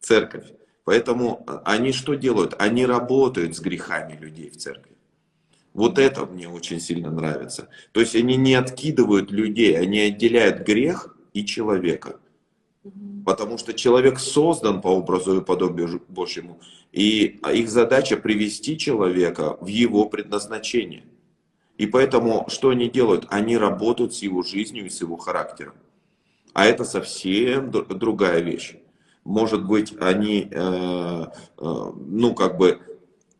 церковь. 0.00 0.46
Поэтому 0.84 1.44
они 1.64 1.92
что 1.92 2.14
делают? 2.14 2.54
Они 2.58 2.86
работают 2.86 3.56
с 3.56 3.60
грехами 3.60 4.16
людей 4.16 4.50
в 4.50 4.56
церкви. 4.56 4.97
Вот 5.78 5.96
это 6.00 6.26
мне 6.26 6.48
очень 6.48 6.80
сильно 6.80 7.08
нравится. 7.08 7.68
То 7.92 8.00
есть 8.00 8.16
они 8.16 8.34
не 8.34 8.54
откидывают 8.54 9.30
людей, 9.30 9.78
они 9.78 10.00
отделяют 10.00 10.66
грех 10.66 11.16
и 11.34 11.44
человека. 11.44 12.18
Потому 13.24 13.58
что 13.58 13.72
человек 13.72 14.18
создан 14.18 14.80
по 14.80 14.88
образу 14.88 15.40
и 15.40 15.44
подобию 15.44 16.02
Божьему. 16.08 16.58
И 16.90 17.38
их 17.54 17.70
задача 17.70 18.16
привести 18.16 18.76
человека 18.76 19.56
в 19.60 19.68
его 19.68 20.06
предназначение. 20.08 21.04
И 21.76 21.86
поэтому 21.86 22.46
что 22.48 22.70
они 22.70 22.90
делают? 22.90 23.26
Они 23.28 23.56
работают 23.56 24.14
с 24.14 24.22
его 24.22 24.42
жизнью 24.42 24.86
и 24.86 24.90
с 24.90 25.00
его 25.00 25.16
характером. 25.16 25.74
А 26.54 26.64
это 26.64 26.82
совсем 26.82 27.70
дру- 27.70 27.94
другая 27.94 28.40
вещь. 28.40 28.74
Может 29.22 29.64
быть, 29.64 29.94
они, 30.00 30.48
э, 30.50 31.26
э, 31.56 31.92
ну, 32.04 32.34
как 32.34 32.58
бы, 32.58 32.80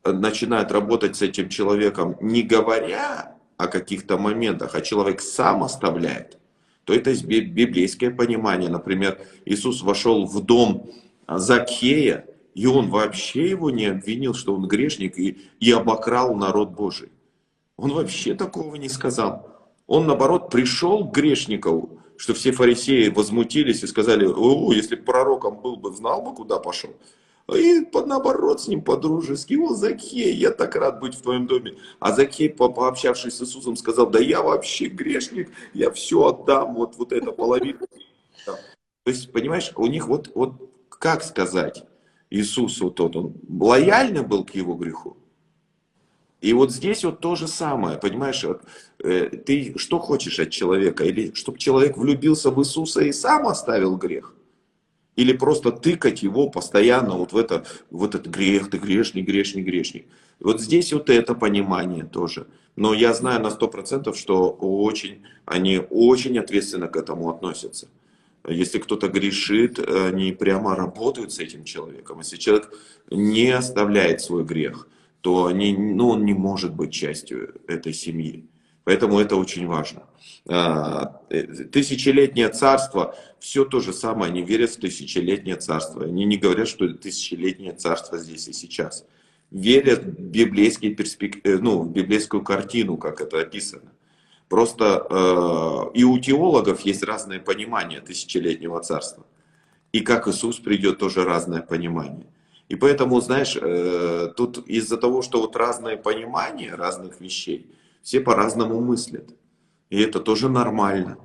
начинают 0.05 0.73
работать 0.73 1.17
с 1.17 1.23
этим 1.23 1.49
человеком, 1.49 2.17
не 2.21 2.43
говоря 2.43 3.37
о 3.57 3.67
каких-то 3.67 4.19
моментах, 4.19 4.75
а 4.75 4.81
человек 4.81 5.21
сам 5.21 5.65
оставляет, 5.65 6.39
то 6.85 6.95
это 6.95 7.13
библейское 7.25 8.11
понимание. 8.11 8.71
Например, 8.71 9.21
Иисус 9.45 9.83
вошел 9.83 10.27
в 10.27 10.41
дом 10.45 10.91
Закхея, 11.29 12.27
и 12.55 12.67
он 12.67 12.89
вообще 12.89 13.51
его 13.51 13.71
не 13.71 13.87
обвинил, 13.87 14.35
что 14.35 14.55
он 14.55 14.67
грешник 14.67 15.19
и, 15.19 15.39
и 15.61 15.71
обокрал 15.71 16.35
народ 16.35 16.71
Божий. 16.71 17.11
Он 17.77 17.93
вообще 17.93 18.35
такого 18.35 18.75
не 18.77 18.89
сказал. 18.89 19.49
Он, 19.87 20.07
наоборот, 20.07 20.51
пришел 20.51 21.09
к 21.09 21.15
грешнику, 21.15 22.01
что 22.17 22.35
все 22.35 22.53
фарисеи 22.53 23.09
возмутились 23.09 23.83
и 23.83 23.87
сказали, 23.87 24.27
о, 24.27 24.73
если 24.73 24.97
б 24.97 25.03
пророком 25.03 25.61
был 25.61 25.77
бы, 25.77 25.95
знал 25.95 26.23
бы, 26.23 26.35
куда 26.35 26.59
пошел. 26.59 26.91
И 27.55 27.81
под, 27.81 28.07
наоборот 28.07 28.61
с 28.61 28.69
ним 28.69 28.83
по-дружески, 28.83 29.55
о, 29.55 29.75
Закхей, 29.75 30.35
я 30.35 30.51
так 30.51 30.75
рад 30.77 31.01
быть 31.01 31.15
в 31.15 31.23
твоем 31.23 31.47
доме. 31.47 31.79
А 31.99 32.13
Закхей, 32.13 32.51
по- 32.51 32.69
пообщавшись 32.69 33.37
с 33.37 33.43
Иисусом, 33.43 33.77
сказал, 33.77 34.11
да 34.11 34.19
я 34.19 34.43
вообще 34.43 34.87
грешник, 34.89 35.51
я 35.73 35.91
все 35.91 36.27
отдам, 36.27 36.75
вот, 36.75 36.97
вот 36.97 37.13
это 37.13 37.33
половину. 37.33 37.87
То 38.45 39.11
есть, 39.11 39.33
понимаешь, 39.33 39.73
у 39.77 39.87
них 39.87 40.09
вот, 40.09 40.31
вот 40.35 40.71
как 40.91 41.23
сказать 41.23 41.85
Иисусу 42.29 42.91
тот, 42.91 43.17
он 43.17 43.35
лояльный 43.49 44.23
был 44.23 44.45
к 44.45 44.51
его 44.51 44.75
греху. 44.75 45.17
И 46.43 46.53
вот 46.53 46.71
здесь 46.71 47.03
вот 47.05 47.21
то 47.21 47.35
же 47.35 47.49
самое, 47.49 47.99
понимаешь, 47.99 48.45
э, 49.03 49.25
ты 49.45 49.75
что 49.77 49.99
хочешь 49.99 50.39
от 50.39 50.51
человека? 50.51 51.05
Или 51.05 51.33
чтобы 51.33 51.59
человек 51.59 51.97
влюбился 51.97 52.51
в 52.51 52.61
Иисуса 52.61 53.01
и 53.01 53.13
сам 53.13 53.47
оставил 53.49 53.97
грех? 53.97 54.35
Или 55.19 55.33
просто 55.33 55.73
тыкать 55.73 56.23
его 56.23 56.49
постоянно 56.49 57.15
вот 57.17 57.33
в, 57.33 57.37
это, 57.37 57.65
в 57.91 58.05
этот 58.05 58.29
грех, 58.29 58.71
ты 58.71 58.79
грешник, 58.79 59.27
грешник, 59.27 59.65
грешник. 59.67 60.07
Вот 60.39 60.61
здесь 60.61 60.93
вот 60.93 61.11
это 61.11 61.35
понимание 61.35 62.05
тоже. 62.05 62.47
Но 62.77 62.95
я 62.95 63.13
знаю 63.15 63.43
на 63.43 63.49
100%, 63.49 64.15
что 64.15 64.51
очень, 64.51 65.25
они 65.45 65.81
очень 65.91 66.39
ответственно 66.39 66.87
к 66.87 66.97
этому 66.97 67.31
относятся. 67.31 67.89
Если 68.49 68.79
кто-то 68.79 69.09
грешит, 69.09 69.81
они 69.81 70.31
прямо 70.31 70.77
работают 70.77 71.33
с 71.33 71.41
этим 71.41 71.65
человеком. 71.65 72.19
Если 72.19 72.37
человек 72.37 72.73
не 73.11 73.51
оставляет 73.51 74.21
свой 74.21 74.45
грех, 74.45 74.87
то 75.21 75.47
они, 75.47 75.77
ну, 75.77 76.11
он 76.11 76.25
не 76.25 76.35
может 76.35 76.77
быть 76.77 76.93
частью 76.93 77.57
этой 77.67 77.93
семьи. 77.93 78.45
Поэтому 78.89 79.21
это 79.21 79.37
очень 79.37 79.67
важно. 79.67 80.05
А, 80.49 81.21
э, 81.29 81.43
тысячелетнее 81.43 82.49
царство, 82.49 83.15
все 83.39 83.67
то 83.67 83.81
же 83.81 83.93
самое, 83.93 84.31
они 84.31 84.41
верят 84.41 84.71
в 84.71 84.81
тысячелетнее 84.81 85.57
царство. 85.57 86.05
Они 86.05 86.25
не 86.25 86.39
говорят, 86.39 86.69
что 86.69 86.87
это 86.87 86.95
тысячелетнее 86.95 87.75
царство 87.75 88.17
здесь 88.17 88.49
и 88.49 88.55
сейчас. 88.55 89.05
Верят 89.51 90.05
в, 90.05 90.19
библейский 90.19 90.95
перспек... 90.95 91.47
Э, 91.47 91.59
ну, 91.59 91.83
в 91.83 91.93
библейскую 91.93 92.43
картину, 92.43 92.97
как 92.97 93.21
это 93.21 93.41
описано. 93.41 93.93
Просто 94.49 95.07
э, 95.11 95.99
и 95.99 96.05
у 96.05 96.19
теологов 96.19 96.81
есть 96.81 97.03
разное 97.03 97.41
понимание 97.41 98.01
тысячелетнего 98.01 98.81
царства. 98.81 99.27
И 99.93 100.01
как 100.01 100.29
Иисус 100.29 100.61
придет, 100.61 100.99
тоже 100.99 101.25
разное 101.25 101.61
понимание. 101.61 102.27
И 102.71 102.75
поэтому, 102.75 103.21
знаешь, 103.21 103.55
э, 103.61 104.33
тут 104.35 104.67
из-за 104.67 104.97
того, 104.97 105.21
что 105.21 105.43
вот 105.43 105.57
разное 105.57 105.99
понимание 105.99 106.75
разных 106.75 107.21
вещей, 107.21 107.67
все 108.03 108.21
по-разному 108.21 108.81
мыслят. 108.81 109.35
И 109.91 110.01
это 110.01 110.21
тоже 110.21 110.49
нормально. 110.49 111.19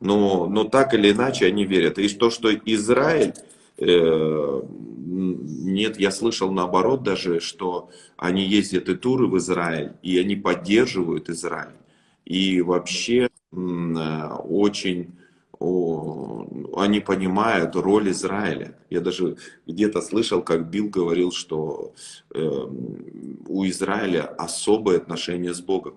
Но, 0.00 0.46
но 0.46 0.64
так 0.64 0.94
или 0.94 1.12
иначе 1.12 1.46
они 1.46 1.64
верят. 1.64 1.98
И 1.98 2.08
то, 2.08 2.30
что 2.30 2.54
Израиль, 2.54 3.34
э, 3.78 4.62
нет, 4.66 5.98
я 5.98 6.10
слышал 6.10 6.50
наоборот 6.52 7.02
даже, 7.02 7.40
что 7.40 7.90
они 8.16 8.44
ездят 8.44 8.88
и 8.88 8.94
туры 8.94 9.26
в 9.26 9.36
Израиль, 9.38 9.92
и 10.02 10.18
они 10.18 10.36
поддерживают 10.36 11.28
Израиль. 11.30 11.76
И 12.24 12.60
вообще 12.60 13.28
э, 13.52 14.28
очень 14.48 15.16
они 15.58 17.00
понимают 17.00 17.76
роль 17.76 18.10
Израиля. 18.10 18.76
Я 18.90 19.00
даже 19.00 19.38
где-то 19.66 20.02
слышал, 20.02 20.42
как 20.42 20.68
Билл 20.68 20.90
говорил, 20.90 21.32
что 21.32 21.94
э, 22.34 22.40
у 22.40 23.66
Израиля 23.66 24.26
особое 24.26 24.98
отношение 24.98 25.54
с 25.54 25.60
Богом. 25.60 25.94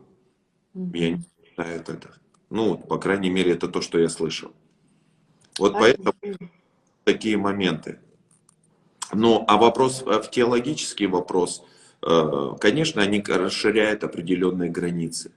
Я 0.73 1.09
не 1.11 1.23
знаю 1.55 1.81
это. 1.81 2.13
Ну, 2.49 2.77
по 2.77 2.97
крайней 2.97 3.29
мере, 3.29 3.53
это 3.53 3.67
то, 3.67 3.81
что 3.81 3.99
я 3.99 4.09
слышал. 4.09 4.51
Вот 5.57 5.75
а 5.75 5.79
поэтому 5.79 6.13
такие 7.03 7.37
моменты. 7.37 7.99
Ну, 9.13 9.43
а 9.47 9.57
вопрос, 9.57 10.03
э, 10.05 10.21
в 10.21 10.29
теологический 10.29 11.07
вопрос, 11.07 11.63
э, 12.01 12.51
конечно, 12.59 13.01
они 13.01 13.21
расширяют 13.21 14.03
определенные 14.03 14.69
границы. 14.69 15.31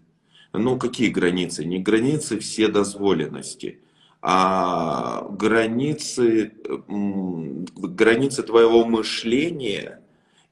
Ну, 0.52 0.78
какие 0.78 1.08
границы? 1.08 1.64
Не 1.64 1.78
границы 1.78 2.38
все 2.38 2.68
дозволенности, 2.68 3.80
а 4.20 5.26
границы, 5.30 6.52
границы 6.86 8.42
твоего 8.42 8.84
мышления 8.84 10.02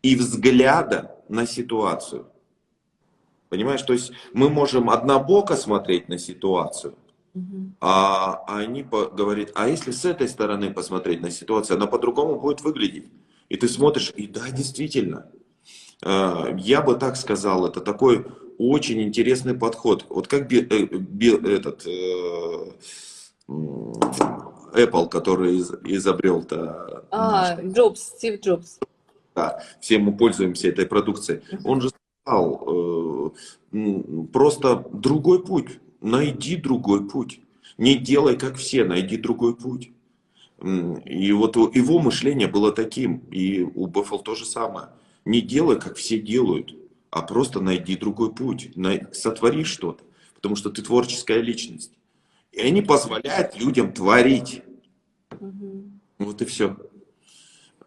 и 0.02 0.16
взгляда 0.16 1.16
на 1.28 1.46
ситуацию. 1.46 2.26
Понимаешь, 3.50 3.82
то 3.82 3.92
есть 3.92 4.12
мы 4.32 4.48
можем 4.48 4.88
однобоко 4.88 5.56
смотреть 5.56 6.08
на 6.08 6.18
ситуацию, 6.18 6.94
а 7.80 8.44
они 8.46 8.82
говорят, 8.82 9.50
а 9.54 9.68
если 9.68 9.90
с 9.90 10.04
этой 10.04 10.28
стороны 10.28 10.72
посмотреть 10.72 11.20
на 11.20 11.30
ситуацию, 11.30 11.76
она 11.76 11.86
по-другому 11.86 12.40
будет 12.40 12.60
выглядеть. 12.62 13.08
И 13.48 13.56
ты 13.56 13.68
смотришь, 13.68 14.12
и 14.14 14.28
да, 14.28 14.48
действительно, 14.50 15.26
э, 16.04 16.56
я 16.58 16.80
бы 16.80 16.94
так 16.94 17.16
сказал, 17.16 17.66
это 17.66 17.80
такой 17.80 18.24
очень 18.58 19.02
интересный 19.02 19.54
подход. 19.54 20.06
Вот 20.08 20.28
как 20.28 20.46
би, 20.46 20.60
э, 20.60 20.86
би, 20.86 21.30
этот 21.52 21.84
э, 21.86 22.70
Apple, 23.48 25.08
который 25.08 25.56
из, 25.56 25.72
изобрел-то. 25.84 27.04
А, 27.10 27.60
Джобс, 27.60 28.00
Стив 28.00 28.40
Джобс. 28.40 28.78
Да, 29.34 29.60
все 29.80 29.98
мы 29.98 30.16
пользуемся 30.16 30.68
этой 30.68 30.86
продукцией. 30.86 31.42
Он 31.64 31.80
же 31.80 31.90
сказал, 32.30 33.32
э, 33.72 34.26
просто 34.32 34.84
другой 34.92 35.44
путь. 35.44 35.80
Найди 36.00 36.56
другой 36.56 37.08
путь. 37.08 37.40
Не 37.76 37.96
делай 37.96 38.36
как 38.36 38.56
все, 38.56 38.84
найди 38.84 39.16
другой 39.16 39.54
путь. 39.54 39.90
И 40.62 41.32
вот 41.32 41.56
его 41.56 41.98
мышление 41.98 42.48
было 42.48 42.72
таким, 42.72 43.18
и 43.30 43.62
у 43.62 43.86
Бефл 43.86 44.18
то 44.18 44.34
же 44.34 44.44
самое. 44.44 44.88
Не 45.24 45.40
делай, 45.40 45.78
как 45.78 45.96
все 45.96 46.18
делают, 46.18 46.74
а 47.10 47.22
просто 47.22 47.60
найди 47.60 47.96
другой 47.96 48.32
путь, 48.32 48.70
сотвори 49.12 49.64
что-то, 49.64 50.04
потому 50.34 50.56
что 50.56 50.70
ты 50.70 50.82
творческая 50.82 51.40
личность. 51.40 51.92
И 52.52 52.60
они 52.60 52.82
позволяют 52.82 53.58
людям 53.58 53.92
творить. 53.92 54.62
Угу. 55.38 55.84
Вот 56.18 56.42
и 56.42 56.44
все. 56.44 56.76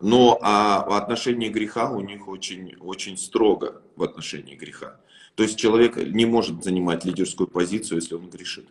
Но 0.04 0.38
а 0.42 0.86
в 0.86 0.92
отношении 0.92 1.48
греха 1.48 1.90
у 1.90 2.02
них 2.02 2.28
очень, 2.28 2.76
очень 2.82 3.18
строго 3.18 3.82
в 3.96 4.04
отношении 4.04 4.54
греха. 4.54 5.00
То 5.36 5.44
есть 5.44 5.58
человек 5.58 5.96
не 5.96 6.26
может 6.26 6.62
занимать 6.62 7.06
лидерскую 7.06 7.48
позицию, 7.48 8.02
если 8.02 8.16
он 8.16 8.30
грешит. 8.30 8.68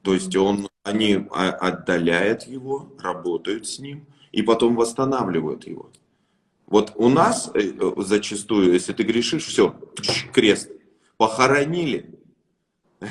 То 0.00 0.14
есть 0.14 0.34
он, 0.34 0.68
они 0.84 1.26
отдаляют 1.30 2.44
его, 2.44 2.88
работают 2.98 3.66
с 3.66 3.78
ним 3.78 4.06
и 4.32 4.40
потом 4.40 4.74
восстанавливают 4.74 5.66
его. 5.66 5.90
Вот 6.64 6.94
у 6.96 7.10
нас 7.10 7.50
э, 7.52 7.60
э, 7.60 7.92
зачастую, 7.98 8.72
если 8.72 8.94
ты 8.94 9.02
грешишь, 9.02 9.44
все, 9.44 9.76
крест, 10.32 10.70
похоронили. 11.18 12.18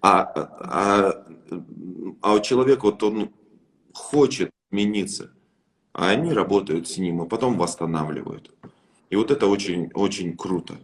А, 0.00 0.20
а, 0.22 1.26
а 2.20 2.34
у 2.34 2.40
человека 2.40 2.84
вот 2.84 3.02
он 3.02 3.32
хочет 3.92 4.48
измениться, 4.70 5.32
а 5.98 6.10
они 6.10 6.32
работают 6.32 6.88
с 6.88 6.96
ним, 6.96 7.22
а 7.22 7.26
потом 7.26 7.58
восстанавливают. 7.58 8.52
И 9.10 9.16
вот 9.16 9.32
это 9.32 9.48
очень, 9.48 9.90
очень 9.94 10.36
круто. 10.36 10.74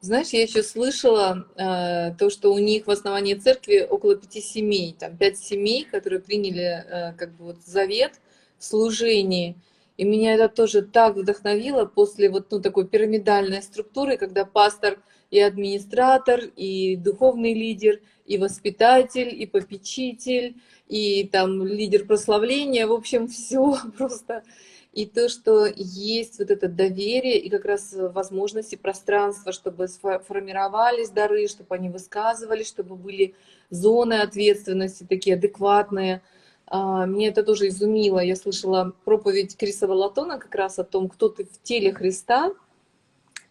Знаешь, 0.00 0.28
я 0.28 0.42
еще 0.42 0.62
слышала 0.62 1.48
э, 1.56 2.14
то, 2.14 2.30
что 2.30 2.54
у 2.54 2.58
них 2.60 2.86
в 2.86 2.90
основании 2.92 3.34
церкви 3.34 3.84
около 3.90 4.14
пяти 4.14 4.40
семей, 4.40 4.94
там 4.96 5.16
пять 5.16 5.38
семей, 5.38 5.84
которые 5.84 6.20
приняли 6.20 6.84
э, 6.86 7.14
как 7.14 7.32
бы 7.32 7.46
вот 7.46 7.56
завет 7.66 8.20
в 8.58 8.64
служении. 8.64 9.56
И 9.96 10.04
меня 10.04 10.34
это 10.34 10.48
тоже 10.48 10.82
так 10.82 11.16
вдохновило 11.16 11.84
после 11.84 12.30
вот 12.30 12.46
ну, 12.52 12.60
такой 12.60 12.86
пирамидальной 12.86 13.60
структуры, 13.60 14.16
когда 14.16 14.44
пастор 14.44 15.00
и 15.32 15.40
администратор, 15.40 16.42
и 16.54 16.94
духовный 16.94 17.54
лидер, 17.54 18.00
и 18.30 18.38
воспитатель, 18.38 19.42
и 19.42 19.44
попечитель, 19.46 20.54
и 20.86 21.28
там 21.32 21.66
лидер 21.66 22.06
прославления, 22.06 22.86
в 22.86 22.92
общем, 22.92 23.26
все 23.26 23.76
просто 23.98 24.44
и 24.92 25.06
то, 25.06 25.28
что 25.28 25.66
есть 25.76 26.38
вот 26.38 26.50
это 26.50 26.68
доверие 26.68 27.38
и 27.38 27.48
как 27.48 27.64
раз 27.64 27.92
возможности 27.92 28.76
пространства, 28.76 29.52
чтобы 29.52 29.86
формировались 30.26 31.10
дары, 31.10 31.48
чтобы 31.48 31.74
они 31.74 31.88
высказывались, 31.88 32.68
чтобы 32.68 32.96
были 32.96 33.34
зоны 33.70 34.14
ответственности 34.14 35.06
такие 35.08 35.36
адекватные. 35.36 36.22
А, 36.66 37.06
меня 37.06 37.28
это 37.28 37.42
тоже 37.42 37.68
изумило. 37.68 38.20
Я 38.20 38.36
слышала 38.36 38.92
проповедь 39.04 39.56
Криса 39.56 39.86
Валатона 39.86 40.38
как 40.38 40.54
раз 40.54 40.78
о 40.78 40.84
том, 40.84 41.08
кто 41.08 41.28
ты 41.28 41.44
в 41.44 41.62
теле 41.62 41.92
Христа. 41.92 42.52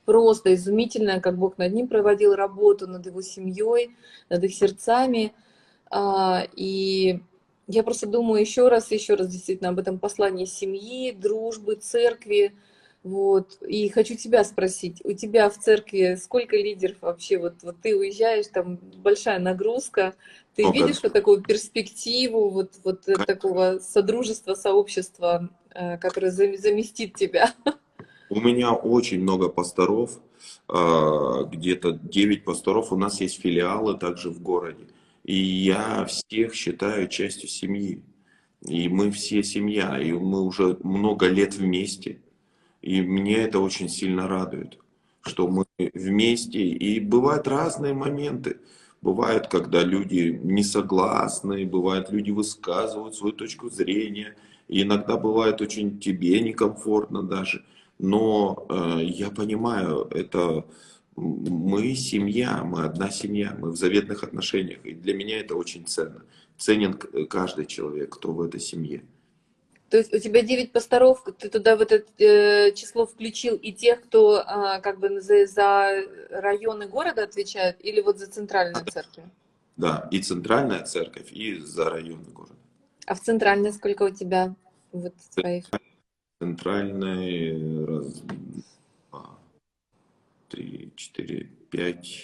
Просто 0.10 0.55
изумительная, 0.55 1.20
как 1.20 1.38
Бог 1.38 1.60
над 1.60 1.72
ним 1.72 1.88
проводил 1.88 2.34
работу, 2.34 2.88
над 2.88 3.05
его 3.05 3.22
семьей, 3.22 3.95
над 4.28 4.43
их 4.43 4.55
сердцами. 4.55 5.34
А, 5.91 6.47
и 6.55 7.20
я 7.68 7.84
просто 7.84 8.07
думаю 8.07 8.41
еще 8.41 8.70
раз, 8.70 8.89
еще 8.89 9.14
раз 9.14 9.28
действительно 9.28 9.70
об 9.70 9.78
этом 9.78 9.99
послании 9.99 10.45
семьи, 10.45 11.12
дружбы, 11.12 11.76
церкви. 11.76 12.55
Вот. 13.03 13.62
И 13.62 13.88
хочу 13.89 14.16
тебя 14.16 14.43
спросить, 14.43 14.99
у 15.03 15.14
тебя 15.14 15.47
в 15.47 15.60
церкви 15.60 16.18
сколько 16.20 16.55
лидеров 16.55 16.97
вообще? 17.01 17.38
Вот, 17.38 17.57
вот 17.62 17.76
ты 17.80 17.95
уезжаешь, 17.95 18.47
там 18.47 18.78
большая 18.78 19.38
нагрузка. 19.38 20.16
Ты 20.55 20.64
ну, 20.64 20.74
видишь 20.74 21.03
вот 21.03 21.14
такую 21.14 21.43
перспективу 21.43 22.49
вот, 22.49 22.72
вот 22.84 23.05
такого 23.28 23.78
содружества, 23.78 24.55
сообщества, 24.55 25.49
э, 25.76 25.99
которое 25.99 26.32
заместит 26.32 27.14
тебя? 27.14 27.53
У 28.30 28.40
меня 28.40 28.74
очень 28.74 29.22
много 29.22 29.50
пасторов, 29.50 30.20
а, 30.68 31.44
где-то 31.44 31.94
9 31.94 32.44
пасторов. 32.44 32.92
У 32.92 32.96
нас 32.96 33.22
есть 33.22 33.42
филиалы 33.42 33.98
также 33.98 34.30
в 34.30 34.42
городе. 34.42 34.88
И 35.24 35.36
я 35.36 36.06
всех 36.06 36.54
считаю 36.54 37.08
частью 37.08 37.50
семьи. 37.50 38.02
И 38.62 38.88
мы 38.88 39.10
все 39.12 39.42
семья, 39.44 39.98
и 40.00 40.12
мы 40.12 40.42
уже 40.42 40.78
много 40.84 41.28
лет 41.28 41.56
вместе. 41.56 42.22
И 42.82 43.02
мне 43.02 43.38
это 43.38 43.60
очень 43.60 43.90
сильно 43.90 44.28
радует, 44.28 44.78
что 45.22 45.48
мы 45.48 45.66
вместе. 45.94 46.60
И 46.60 47.00
бывают 47.00 47.48
разные 47.48 47.94
моменты. 47.94 48.60
Бывает, 49.02 49.48
когда 49.48 49.82
люди 49.82 50.40
не 50.44 50.64
согласны, 50.64 51.66
бывает, 51.66 52.12
люди 52.12 52.32
высказывают 52.32 53.16
свою 53.16 53.34
точку 53.34 53.70
зрения. 53.70 54.36
И 54.68 54.84
иногда 54.84 55.18
бывает 55.18 55.62
очень 55.62 56.00
тебе 56.00 56.40
некомфортно 56.42 57.24
даже. 57.24 57.64
Но 58.00 58.66
э, 58.70 59.04
я 59.04 59.30
понимаю, 59.30 60.08
это 60.12 60.66
мы 61.16 61.95
семья, 61.95 62.64
мы 62.64 62.86
одна 62.86 63.10
семья, 63.12 63.56
мы 63.60 63.72
в 63.72 63.76
заветных 63.76 64.24
отношениях. 64.24 64.86
И 64.86 64.93
для 64.93 65.14
меня 65.14 65.39
это 65.39 65.56
очень 65.56 65.86
ценно. 65.86 66.24
Ценен 66.58 66.93
каждый 66.93 67.66
человек, 67.66 68.16
кто 68.16 68.32
в 68.32 68.41
этой 68.41 68.60
семье. 68.60 69.04
То 69.89 69.97
есть 69.97 70.14
у 70.14 70.20
тебя 70.20 70.41
9 70.43 70.72
пасторов, 70.72 71.26
ты 71.39 71.50
туда 71.50 71.76
в 71.76 71.82
это 71.82 72.04
э, 72.20 72.72
число 72.74 73.06
включил 73.08 73.56
и 73.56 73.72
тех, 73.72 74.02
кто 74.04 74.43
а, 74.45 74.80
как 74.82 75.00
бы 75.00 75.20
за, 75.20 75.47
за 75.47 76.04
районы 76.30 76.88
города 76.88 77.24
отвечают, 77.24 77.78
или 77.80 78.00
вот 78.00 78.20
за 78.20 78.28
центральную 78.28 78.86
церковь? 78.86 79.26
Да, 79.78 80.08
и 80.12 80.22
центральная 80.22 80.84
церковь, 80.84 81.32
и 81.32 81.56
за 81.60 81.89
районы 81.89 82.26
города. 82.32 82.56
А 83.08 83.16
в 83.16 83.22
центральной 83.22 83.74
сколько 83.74 84.04
у 84.04 84.10
тебя 84.12 84.54
вот 84.91 85.14
своих? 85.32 85.66
Центральной 86.42 87.86
раз, 87.86 88.24
два, 89.12 89.38
три, 90.48 90.90
четыре, 90.96 91.50
пять, 91.70 92.24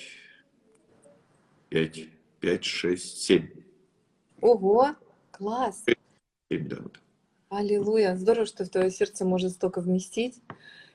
пять, 1.68 2.07
пять, 2.39 2.63
шесть, 2.63 3.22
семь. 3.24 3.49
Ого, 4.39 4.95
класс! 5.32 5.84
Семь, 6.49 6.70
да, 6.70 6.78
вот. 6.82 6.97
Аллилуйя! 7.49 8.16
Здорово, 8.16 8.45
что 8.45 8.63
в 8.63 8.70
твое 8.70 8.89
сердце 8.89 9.26
может 9.26 9.51
столько 9.51 9.82
вместить. 9.82 10.39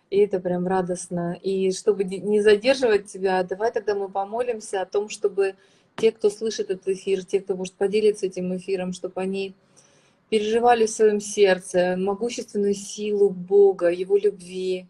И 0.09 0.17
это 0.17 0.41
прям 0.41 0.67
радостно. 0.67 1.39
И 1.43 1.73
чтобы 1.73 2.05
не 2.05 2.41
задерживать 2.41 3.13
тебя, 3.13 3.43
давай 3.43 3.71
тогда 3.71 3.95
мы 3.95 4.09
помолимся 4.09 4.81
о 4.81 4.87
том, 4.87 5.11
чтобы 5.11 5.57
те, 5.97 6.11
кто 6.11 6.31
слышит 6.31 6.71
этот 6.71 6.89
эфир, 6.89 7.23
те, 7.27 7.41
кто 7.41 7.55
может 7.55 7.75
поделиться 7.75 8.25
этим 8.25 8.57
эфиром, 8.57 8.95
чтобы 8.95 9.21
они 9.21 9.55
переживали 10.31 10.87
в 10.87 10.91
своем 10.91 11.21
сердце 11.21 11.97
могущественную 11.99 12.75
силу 12.75 13.31
Бога, 13.31 13.89
Его 13.89 14.17
любви, 14.17 14.87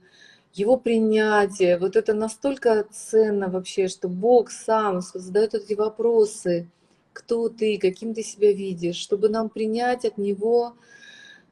Его 0.52 0.76
принятия. 0.76 1.78
Вот 1.78 1.96
это 1.96 2.14
настолько 2.14 2.86
ценно 2.92 3.48
вообще, 3.48 3.88
что 3.88 4.08
Бог 4.08 4.50
сам 4.50 5.00
задает 5.00 5.54
эти 5.54 5.74
вопросы, 5.74 6.68
кто 7.12 7.48
ты, 7.48 7.78
каким 7.78 8.14
ты 8.14 8.22
себя 8.22 8.52
видишь, 8.52 8.96
чтобы 8.96 9.28
нам 9.28 9.48
принять 9.48 10.04
от 10.04 10.18
Него 10.18 10.74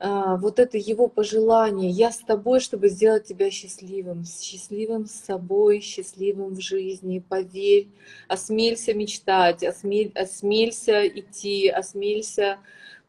а, 0.01 0.37
вот 0.37 0.61
это 0.61 0.79
его 0.79 1.09
пожелание, 1.09 1.91
я 1.91 2.13
с 2.13 2.19
тобой, 2.19 2.61
чтобы 2.61 2.89
сделать 2.89 3.25
тебя 3.25 3.51
счастливым, 3.51 4.25
счастливым 4.25 5.07
с 5.07 5.13
собой, 5.13 5.81
счастливым 5.81 6.55
в 6.55 6.61
жизни, 6.61 7.19
поверь, 7.19 7.89
осмелься 8.29 8.95
мечтать, 8.95 9.65
осмель, 9.65 10.13
осмелься 10.15 11.05
идти, 11.09 11.69
осмелься 11.69 12.59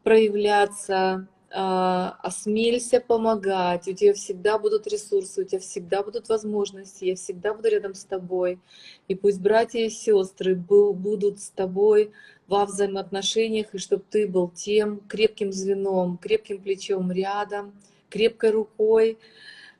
проявляться, 0.02 1.28
а, 1.52 2.16
осмелься 2.22 3.00
помогать, 3.00 3.88
у 3.88 3.92
тебя 3.92 4.14
всегда 4.14 4.58
будут 4.58 4.86
ресурсы, 4.86 5.42
у 5.42 5.44
тебя 5.44 5.60
всегда 5.60 6.02
будут 6.02 6.28
возможности, 6.28 7.06
я 7.06 7.16
всегда 7.16 7.54
буду 7.54 7.68
рядом 7.68 7.94
с 7.94 8.04
тобой. 8.04 8.60
И 9.08 9.16
пусть 9.16 9.40
братья 9.40 9.80
и 9.80 9.90
сестры 9.90 10.54
будут 10.54 11.40
с 11.40 11.50
тобой 11.50 12.12
во 12.46 12.66
взаимоотношениях, 12.66 13.74
и 13.74 13.78
чтобы 13.78 14.04
ты 14.08 14.28
был 14.28 14.48
тем 14.48 15.00
крепким 15.08 15.52
звеном, 15.52 16.18
крепким 16.18 16.62
плечом 16.62 17.10
рядом, 17.10 17.72
крепкой 18.10 18.50
рукой, 18.50 19.18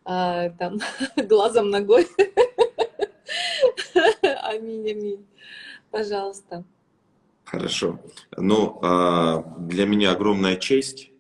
а, 0.05 0.51
там, 0.51 0.81
глазом, 1.17 1.71
ногой. 1.71 2.09
Аминь, 4.23 4.91
аминь. 4.91 5.27
Пожалуйста. 5.91 6.65
Хорошо. 7.51 7.99
Ну, 8.37 8.79
а, 8.81 9.43
для 9.59 9.85
меня 9.85 10.13
огромная 10.13 10.55
честь, 10.55 11.11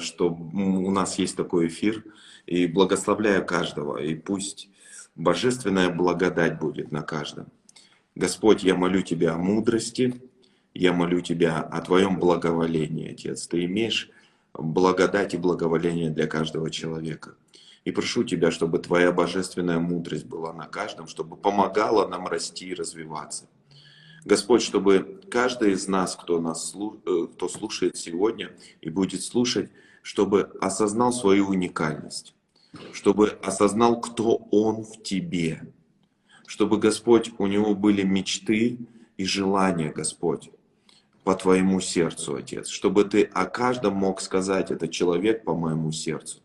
что 0.00 0.28
у 0.28 0.90
нас 0.90 1.18
есть 1.18 1.34
такой 1.34 1.68
эфир. 1.68 2.04
И 2.44 2.66
благословляю 2.66 3.46
каждого. 3.46 3.96
И 3.96 4.14
пусть 4.14 4.68
божественная 5.14 5.88
благодать 5.88 6.58
будет 6.58 6.92
на 6.92 7.00
каждом. 7.00 7.46
Господь, 8.14 8.62
я 8.62 8.74
молю 8.74 9.00
Тебя 9.00 9.32
о 9.32 9.38
мудрости, 9.38 10.20
я 10.74 10.92
молю 10.92 11.22
Тебя 11.22 11.60
о 11.60 11.80
Твоем 11.80 12.18
благоволении, 12.20 13.12
Отец. 13.12 13.46
Ты 13.46 13.64
имеешь 13.64 14.10
благодать 14.52 15.32
и 15.32 15.38
благоволение 15.38 16.10
для 16.10 16.26
каждого 16.26 16.70
человека. 16.70 17.34
И 17.84 17.92
прошу 17.92 18.24
Тебя, 18.24 18.50
чтобы 18.50 18.78
Твоя 18.78 19.10
божественная 19.10 19.78
мудрость 19.78 20.26
была 20.26 20.52
на 20.52 20.66
каждом, 20.66 21.06
чтобы 21.06 21.36
помогала 21.36 22.06
нам 22.06 22.26
расти 22.26 22.66
и 22.66 22.74
развиваться. 22.74 23.48
Господь, 24.24 24.62
чтобы 24.62 25.20
каждый 25.30 25.72
из 25.72 25.86
нас, 25.86 26.16
кто, 26.16 26.40
нас, 26.40 26.74
э, 26.74 27.26
кто 27.34 27.48
слушает 27.48 27.96
сегодня 27.96 28.56
и 28.80 28.88
будет 28.88 29.22
слушать, 29.22 29.70
чтобы 30.02 30.50
осознал 30.60 31.12
свою 31.12 31.48
уникальность, 31.48 32.34
чтобы 32.92 33.38
осознал, 33.42 34.00
кто 34.00 34.36
Он 34.50 34.82
в 34.82 35.02
тебе, 35.02 35.62
чтобы, 36.46 36.78
Господь, 36.78 37.32
у 37.38 37.46
него 37.46 37.74
были 37.74 38.02
мечты 38.02 38.78
и 39.18 39.24
желания, 39.24 39.92
Господь, 39.92 40.50
по 41.22 41.34
Твоему 41.34 41.80
сердцу, 41.80 42.36
Отец, 42.36 42.68
чтобы 42.68 43.04
Ты 43.04 43.24
о 43.24 43.44
каждом 43.44 43.94
мог 43.94 44.22
сказать, 44.22 44.70
это 44.70 44.88
человек 44.88 45.44
по 45.44 45.54
моему 45.54 45.92
сердцу. 45.92 46.40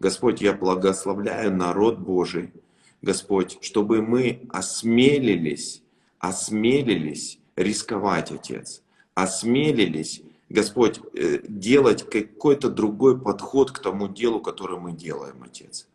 Господь, 0.00 0.40
я 0.40 0.52
благословляю 0.52 1.54
народ 1.54 2.00
Божий, 2.00 2.52
Господь, 3.00 3.58
чтобы 3.62 4.02
мы 4.02 4.46
осмелились 4.50 5.82
осмелились 6.22 7.38
рисковать, 7.56 8.30
Отец, 8.30 8.82
осмелились, 9.14 10.22
Господь, 10.48 11.00
э, 11.14 11.40
делать 11.46 12.08
какой-то 12.08 12.70
другой 12.70 13.20
подход 13.20 13.72
к 13.72 13.80
тому 13.80 14.08
делу, 14.08 14.40
которое 14.40 14.78
мы 14.78 14.92
делаем, 14.92 15.42
Отец. 15.42 15.88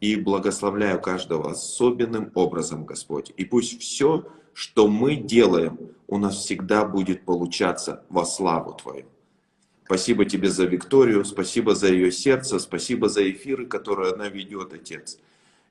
И 0.00 0.16
благословляю 0.16 1.00
каждого 1.00 1.50
особенным 1.50 2.32
образом, 2.34 2.84
Господь. 2.84 3.32
И 3.36 3.44
пусть 3.44 3.80
все, 3.80 4.26
что 4.54 4.88
мы 4.88 5.16
делаем, 5.16 5.78
у 6.08 6.18
нас 6.18 6.36
всегда 6.36 6.84
будет 6.84 7.24
получаться 7.24 8.02
во 8.08 8.24
славу 8.24 8.72
Твою. 8.72 9.04
Спасибо 9.84 10.24
тебе 10.24 10.48
за 10.48 10.64
Викторию, 10.64 11.24
спасибо 11.24 11.74
за 11.74 11.88
ее 11.88 12.10
сердце, 12.10 12.58
спасибо 12.58 13.08
за 13.08 13.30
эфиры, 13.30 13.66
которые 13.66 14.14
она 14.14 14.28
ведет, 14.28 14.72
Отец. 14.72 15.18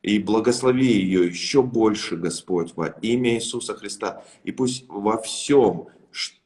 И 0.05 0.19
благослови 0.19 0.85
ее 0.85 1.25
еще 1.25 1.63
больше, 1.63 2.15
Господь, 2.15 2.73
во 2.75 2.89
имя 3.01 3.33
Иисуса 3.37 3.73
Христа. 3.73 4.23
И 4.43 4.51
пусть 4.51 4.85
во 4.87 5.17
всем, 5.17 5.87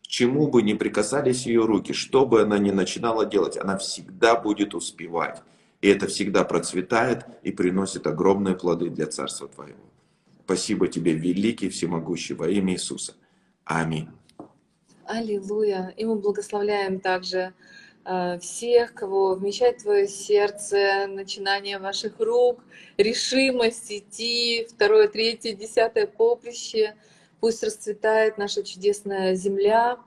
чему 0.01 0.47
бы 0.47 0.61
ни 0.61 0.75
прикасались 0.75 1.45
ее 1.45 1.65
руки, 1.65 1.91
что 1.91 2.25
бы 2.25 2.41
она 2.41 2.57
ни 2.57 2.71
начинала 2.71 3.25
делать, 3.25 3.57
она 3.57 3.77
всегда 3.77 4.39
будет 4.39 4.73
успевать. 4.75 5.41
И 5.81 5.89
это 5.89 6.07
всегда 6.07 6.45
процветает 6.45 7.25
и 7.43 7.51
приносит 7.51 8.07
огромные 8.07 8.55
плоды 8.55 8.89
для 8.89 9.07
Царства 9.07 9.49
Твоего. 9.49 9.83
Спасибо 10.45 10.87
Тебе, 10.87 11.11
великий, 11.11 11.67
всемогущий, 11.67 12.35
во 12.35 12.47
имя 12.47 12.75
Иисуса. 12.75 13.15
Аминь. 13.65 14.07
Аллилуйя. 15.03 15.93
И 15.97 16.05
мы 16.05 16.15
благословляем 16.15 17.01
также 17.01 17.53
всех, 18.39 18.93
кого 18.93 19.35
вмещает 19.35 19.79
твое 19.79 20.07
сердце, 20.07 21.05
начинание 21.07 21.77
ваших 21.77 22.19
рук, 22.19 22.63
решимость 22.97 23.91
идти, 23.91 24.67
второе, 24.69 25.07
третье, 25.07 25.53
десятое 25.53 26.07
поприще. 26.07 26.95
Пусть 27.39 27.63
расцветает 27.63 28.37
наша 28.37 28.63
чудесная 28.63 29.35
земля, 29.35 29.99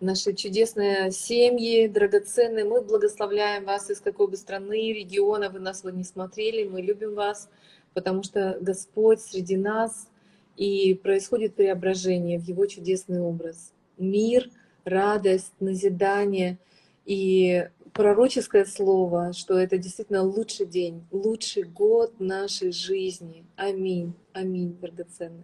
наши 0.00 0.32
чудесные 0.32 1.10
семьи, 1.10 1.88
драгоценные. 1.88 2.64
Мы 2.64 2.82
благословляем 2.82 3.64
вас 3.64 3.90
из 3.90 4.00
какой 4.00 4.28
бы 4.28 4.36
страны, 4.36 4.92
региона 4.92 5.50
вы 5.50 5.58
нас 5.58 5.82
вот 5.82 5.94
не 5.94 6.04
смотрели. 6.04 6.68
Мы 6.68 6.82
любим 6.82 7.14
вас, 7.14 7.48
потому 7.94 8.22
что 8.22 8.58
Господь 8.60 9.20
среди 9.20 9.56
нас, 9.56 10.08
и 10.56 10.94
происходит 10.94 11.54
преображение 11.54 12.38
в 12.38 12.44
Его 12.44 12.66
чудесный 12.66 13.20
образ. 13.20 13.72
Мир, 13.98 14.48
радость, 14.84 15.52
назидание— 15.58 16.58
и 17.10 17.68
пророческое 17.92 18.64
слово, 18.64 19.32
что 19.32 19.58
это 19.58 19.78
действительно 19.78 20.22
лучший 20.22 20.64
день, 20.64 21.04
лучший 21.10 21.64
год 21.64 22.20
нашей 22.20 22.70
жизни. 22.70 23.44
Аминь. 23.56 24.14
Аминь, 24.32 24.76
драгоценный. 24.80 25.42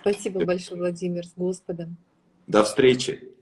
Спасибо 0.00 0.44
большое, 0.44 0.80
Владимир, 0.80 1.26
с 1.26 1.32
Господом. 1.34 1.96
До 2.46 2.62
встречи. 2.62 3.32